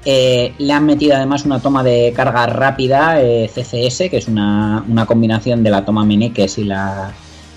Eh, 0.05 0.53
le 0.57 0.73
han 0.73 0.85
metido 0.85 1.15
además 1.15 1.45
una 1.45 1.59
toma 1.59 1.83
de 1.83 2.13
carga 2.15 2.45
rápida 2.45 3.21
eh, 3.21 3.49
CCS, 3.53 4.09
que 4.09 4.17
es 4.17 4.27
una, 4.29 4.83
una, 4.87 5.05
combinación 5.05 5.61
de 5.61 5.71
la 5.71 5.83
toma 5.83 6.05
Meneques 6.05 6.57
y 6.57 6.63
la, 6.63 7.13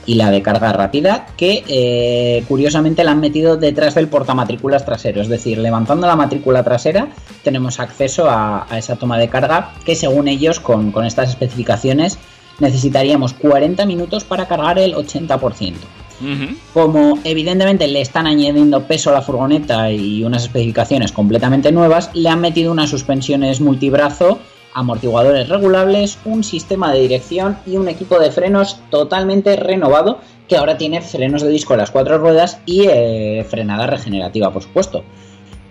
y 0.06 0.14
la 0.14 0.30
de 0.30 0.42
carga 0.42 0.72
rápida, 0.72 1.26
que 1.36 1.64
eh, 1.68 2.44
curiosamente 2.48 3.04
la 3.04 3.12
han 3.12 3.20
metido 3.20 3.56
detrás 3.56 3.94
del 3.94 4.08
portamatrículas 4.08 4.84
trasero. 4.84 5.20
Es 5.20 5.28
decir, 5.28 5.58
levantando 5.58 6.06
la 6.06 6.16
matrícula 6.16 6.62
trasera 6.62 7.08
tenemos 7.42 7.80
acceso 7.80 8.28
a, 8.28 8.66
a 8.68 8.78
esa 8.78 8.96
toma 8.96 9.18
de 9.18 9.28
carga 9.28 9.72
que 9.84 9.94
según 9.94 10.28
ellos, 10.28 10.60
con, 10.60 10.92
con, 10.92 11.04
estas 11.04 11.30
especificaciones, 11.30 12.18
necesitaríamos 12.58 13.32
40 13.34 13.86
minutos 13.86 14.24
para 14.24 14.46
cargar 14.46 14.78
el 14.78 14.94
80%. 14.94 15.74
Uh 16.20 16.24
-huh. 16.24 16.56
Como 16.72 17.18
evidentemente 17.24 17.88
le 17.88 18.00
están 18.00 18.26
añadiendo 18.26 18.84
peso 18.84 19.10
a 19.10 19.14
la 19.14 19.22
furgoneta 19.22 19.90
y 19.90 20.22
unas 20.22 20.44
especificaciones 20.44 21.10
completamente 21.10 21.72
nuevas, 21.72 22.10
le 22.14 22.28
han 22.28 22.40
metido 22.40 22.70
unas 22.70 22.90
suspensiones 22.90 23.60
multibrazo 23.60 24.38
amortiguadores 24.74 25.48
regulables, 25.48 26.18
un 26.24 26.44
sistema 26.44 26.92
de 26.92 27.00
dirección 27.00 27.58
y 27.66 27.76
un 27.76 27.88
equipo 27.88 28.18
de 28.18 28.30
frenos 28.30 28.78
totalmente 28.90 29.56
renovado 29.56 30.20
que 30.48 30.56
ahora 30.56 30.76
tiene 30.76 31.00
frenos 31.00 31.42
de 31.42 31.48
disco 31.48 31.74
en 31.74 31.80
las 31.80 31.90
cuatro 31.90 32.18
ruedas 32.18 32.60
y 32.66 32.86
eh, 32.88 33.46
frenada 33.48 33.86
regenerativa, 33.86 34.52
por 34.52 34.62
supuesto. 34.62 35.04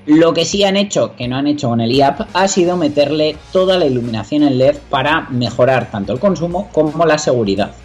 Lo 0.08 0.34
que 0.34 0.46
sí 0.46 0.64
han 0.64 0.78
hecho, 0.78 1.16
que 1.16 1.28
no 1.28 1.38
han 1.38 1.46
hecho 1.46 1.70
con 1.70 1.82
el 1.82 1.92
IAP, 1.92 2.22
ha 2.34 2.48
sido 2.48 2.78
meterle 2.78 3.38
toda 3.52 3.78
la 3.78 3.86
iluminación 3.86 4.42
en 4.44 4.58
LED 4.58 4.78
para 4.90 5.28
mejorar 5.30 5.92
tanto 5.92 6.14
el 6.14 6.20
consumo 6.20 6.70
como 6.72 7.06
la 7.06 7.20
seguridad. 7.20 7.76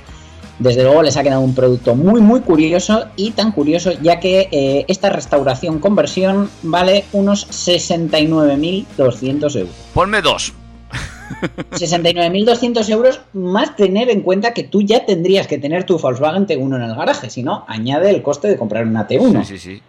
Desde 0.59 0.85
luego 0.85 1.03
les 1.03 1.19
ha 1.19 1.23
quedado 1.23 1.43
un 1.43 1.55
producto 1.55 1.95
muy 1.95 2.23
muy 2.23 2.41
curioso 2.41 3.05
y 3.17 3.33
tan 3.33 3.53
curioso 3.53 3.93
ya 4.01 4.21
que 4.21 4.49
eh, 4.51 4.87
esta 4.89 5.11
restauración 5.11 5.81
conversión 5.81 6.49
vale 6.63 7.05
unos 7.13 7.47
69.200 7.51 9.57
euros. 9.57 9.75
Ponme 9.93 10.23
dos. 10.23 10.55
69.200 11.73 12.89
euros 12.91 13.21
más 13.33 13.77
tener 13.77 14.11
en 14.11 14.23
cuenta 14.23 14.55
que 14.55 14.65
tú 14.65 14.83
ya 14.83 15.05
tendrías 15.05 15.47
que 15.47 15.59
tener 15.59 15.85
tu 15.85 15.99
Volkswagen 15.99 16.47
T1 16.47 16.77
en 16.77 16.83
el 16.83 16.95
garaje, 16.95 17.31
si 17.31 17.43
no, 17.43 17.65
añade 17.69 18.11
el 18.11 18.23
coste 18.23 18.49
de 18.49 18.57
comprar 18.57 18.87
una 18.87 19.07
T1. 19.07 19.45
Sí, 19.45 19.59
sí, 19.59 19.59
sí. 19.59 19.83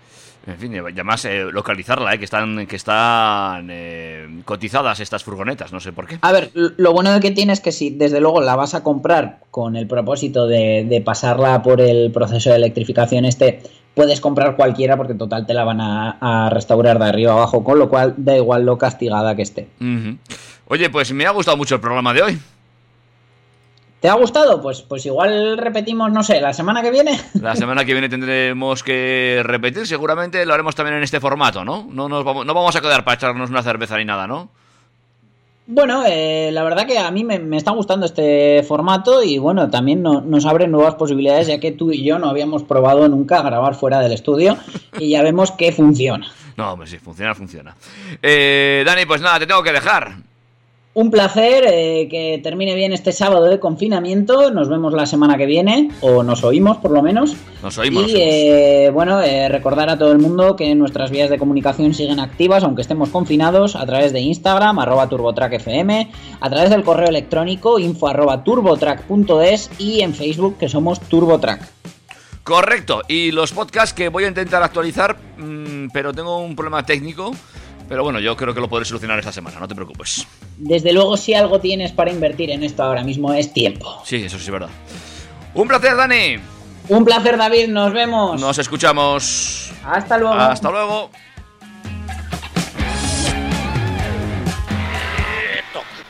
En 0.48 0.58
fin, 0.58 0.74
y 0.74 0.78
además 0.78 1.26
eh, 1.26 1.44
localizarla, 1.52 2.14
eh, 2.14 2.20
que 2.20 2.24
están, 2.24 2.68
que 2.68 2.78
están 2.78 3.68
eh, 3.70 4.42
cotizadas 4.46 5.02
estas 5.02 5.22
furgonetas, 5.22 5.74
no 5.74 5.82
sé 5.82 5.92
por 5.92 6.08
qué. 6.08 6.20
A 6.22 6.32
ver, 6.32 6.52
lo 6.54 6.94
bueno 6.94 7.12
de 7.12 7.20
que 7.20 7.32
tiene 7.32 7.52
es 7.52 7.60
que 7.60 7.74
si 7.74 7.90
desde 7.90 8.22
luego 8.22 8.40
la 8.40 8.56
vas 8.56 8.74
a 8.74 8.82
comprar 8.82 9.40
con 9.52 9.76
el 9.76 9.88
propósito 9.88 10.48
de, 10.48 10.86
de 10.88 11.02
pasarla 11.02 11.62
por 11.62 11.82
el 11.82 12.12
proceso 12.14 12.50
de 12.52 12.56
electrificación 12.56 13.26
este, 13.26 13.62
puedes 13.94 14.22
comprar 14.22 14.56
cualquiera 14.56 14.96
porque 14.96 15.16
total 15.16 15.46
te 15.46 15.54
la 15.54 15.66
van 15.66 15.82
a, 15.82 16.18
a, 16.22 16.50
restaurar 16.50 16.98
de 16.98 17.06
arriba 17.06 17.34
abajo, 17.34 17.66
con 17.66 17.78
lo 17.78 17.90
cual 17.90 18.14
da 18.16 18.38
igual 18.38 18.66
lo 18.66 18.78
castigada 18.78 19.36
que 19.36 19.42
esté. 19.42 19.68
Uh 19.82 19.84
-huh. 19.84 20.18
Oye, 20.70 20.90
pues 20.90 21.14
me 21.14 21.26
ha 21.26 21.32
gustado 21.32 21.58
mucho 21.58 21.76
el 21.76 21.82
programa 21.82 22.14
de 22.14 22.22
hoy. 22.22 22.40
¿Te 24.00 24.10
ha 24.10 24.14
gustado? 24.14 24.62
Pues, 24.62 24.82
pues 24.82 25.06
igual 25.06 25.58
repetimos, 25.58 26.12
no 26.12 26.22
sé, 26.22 26.40
la 26.40 26.54
semana 26.54 26.82
que 26.82 26.92
viene. 26.92 27.20
La 27.42 27.56
semana 27.56 27.84
que 27.84 27.94
viene 27.94 28.10
tendremos 28.10 28.84
que 28.84 29.42
repetir, 29.44 29.88
seguramente 29.88 30.46
lo 30.46 30.54
haremos 30.54 30.76
también 30.76 30.98
en 30.98 31.04
este 31.04 31.20
formato, 31.20 31.66
¿no? 31.66 31.88
No, 31.92 32.08
nos 32.08 32.24
vamos, 32.24 32.46
no 32.46 32.54
vamos 32.54 32.76
a 32.76 32.82
quedar 32.82 33.04
para 33.04 33.16
echarnos 33.16 33.50
una 33.50 33.64
cerveza 33.64 33.98
ni 33.98 34.06
nada, 34.06 34.28
¿no? 34.28 34.50
Bueno, 35.66 36.04
eh, 36.08 36.50
la 36.54 36.64
verdad 36.64 36.86
que 36.86 36.98
a 36.98 37.12
mí 37.12 37.24
me, 37.24 37.40
me, 37.40 37.58
está 37.58 37.72
gustando 37.72 38.06
este 38.06 38.64
formato 38.64 39.22
y 39.24 39.38
bueno, 39.38 39.70
también 39.70 40.02
no, 40.02 40.22
nos 40.22 40.46
abre 40.46 40.68
nuevas 40.68 40.96
posibilidades 40.96 41.48
ya 41.48 41.60
que 41.60 41.74
tú 41.74 41.92
y 41.92 42.04
yo 42.04 42.20
no 42.20 42.30
habíamos 42.30 42.64
probado 42.64 43.10
nunca 43.10 43.42
grabar 43.42 43.76
fuera 43.76 44.00
del 44.00 44.14
estudio 44.14 44.58
y 44.98 45.10
ya 45.10 45.24
vemos 45.24 45.52
que 45.52 45.72
funciona. 45.74 46.32
No, 46.56 46.72
hombre, 46.72 46.88
sí, 46.88 47.00
funciona, 47.00 47.36
funciona. 47.36 47.76
Eh, 48.22 48.84
Dani, 48.86 49.06
pues 49.06 49.22
nada, 49.22 49.40
te 49.40 49.48
tengo 49.48 49.62
que 49.62 49.74
dejar. 49.74 50.27
Un 50.98 51.12
placer 51.12 51.64
eh, 51.68 52.08
que 52.10 52.40
termine 52.42 52.74
bien 52.74 52.92
este 52.92 53.12
sábado 53.12 53.46
de 53.46 53.60
confinamiento. 53.60 54.50
Nos 54.50 54.68
vemos 54.68 54.94
la 54.94 55.06
semana 55.06 55.38
que 55.38 55.46
viene, 55.46 55.92
o 56.02 56.24
nos 56.24 56.44
oímos 56.44 56.78
por 56.78 56.90
lo 56.90 57.04
menos. 57.04 57.36
Nos 57.62 57.78
oímos. 57.78 58.10
Y 58.10 58.16
eh, 58.16 58.90
bueno, 58.92 59.22
eh, 59.22 59.48
recordar 59.48 59.92
a 59.92 60.00
todo 60.00 60.12
el 60.12 60.18
mundo 60.18 60.56
que 60.56 60.74
nuestras 60.74 61.12
vías 61.12 61.30
de 61.30 61.38
comunicación 61.38 61.94
siguen 61.94 62.20
activas, 62.20 62.64
aunque 62.64 62.82
estemos 62.82 63.10
confinados, 63.10 63.76
a 63.76 63.86
través 63.86 64.12
de 64.12 64.22
Instagram, 64.22 64.80
arroba 64.80 65.08
turbotrackfm, 65.08 66.10
a 66.42 66.50
través 66.50 66.72
del 66.72 66.84
correo 66.84 67.10
electrónico, 67.10 67.78
info 67.78 68.08
arroba 68.08 68.44
turbotrack.es 68.44 69.70
y 69.78 70.02
en 70.02 70.16
Facebook, 70.16 70.58
que 70.58 70.68
somos 70.68 71.00
Turbotrack. 71.00 71.62
Correcto. 72.42 73.04
Y 73.08 73.30
los 73.34 73.52
podcasts 73.52 73.94
que 73.94 74.10
voy 74.10 74.24
a 74.24 74.30
intentar 74.30 74.64
actualizar, 74.64 75.16
mm, 75.38 75.90
pero 75.94 76.12
tengo 76.12 76.40
un 76.40 76.56
problema 76.56 76.84
técnico. 76.84 77.34
Pero 77.88 78.04
bueno, 78.04 78.20
yo 78.20 78.36
creo 78.36 78.54
que 78.54 78.60
lo 78.60 78.68
podré 78.68 78.86
solucionar 78.86 79.18
esta 79.20 79.32
semana, 79.32 79.60
no 79.60 79.68
te 79.68 79.76
preocupes. 79.76 80.28
Desde 80.58 80.92
luego, 80.92 81.16
si 81.16 81.34
algo 81.34 81.60
tienes 81.60 81.92
para 81.92 82.12
invertir 82.12 82.52
en 82.52 82.64
esto 82.64 82.84
ahora 82.84 83.04
mismo 83.04 83.34
es 83.34 83.54
tiempo. 83.54 84.02
Sí, 84.04 84.18
eso 84.18 84.38
sí 84.38 84.46
es 84.46 84.52
verdad. 84.52 84.70
Un 85.54 85.68
placer, 85.68 85.96
Dani. 85.96 86.38
Un 86.90 87.06
placer, 87.06 87.38
David. 87.38 87.70
Nos 87.70 87.94
vemos. 87.94 88.40
Nos 88.40 88.58
escuchamos. 88.58 89.72
Hasta 89.86 90.18
luego. 90.18 90.36
Hasta 90.36 90.70
luego. 90.70 91.10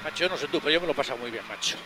Macho, 0.04 0.24
yo 0.24 0.30
no 0.30 0.38
sé 0.38 0.48
tú, 0.48 0.60
pero 0.60 0.72
yo 0.72 0.82
me 0.82 0.88
lo 0.88 0.94
paso 0.94 1.16
muy 1.18 1.30
bien, 1.30 1.44
macho. 1.48 1.78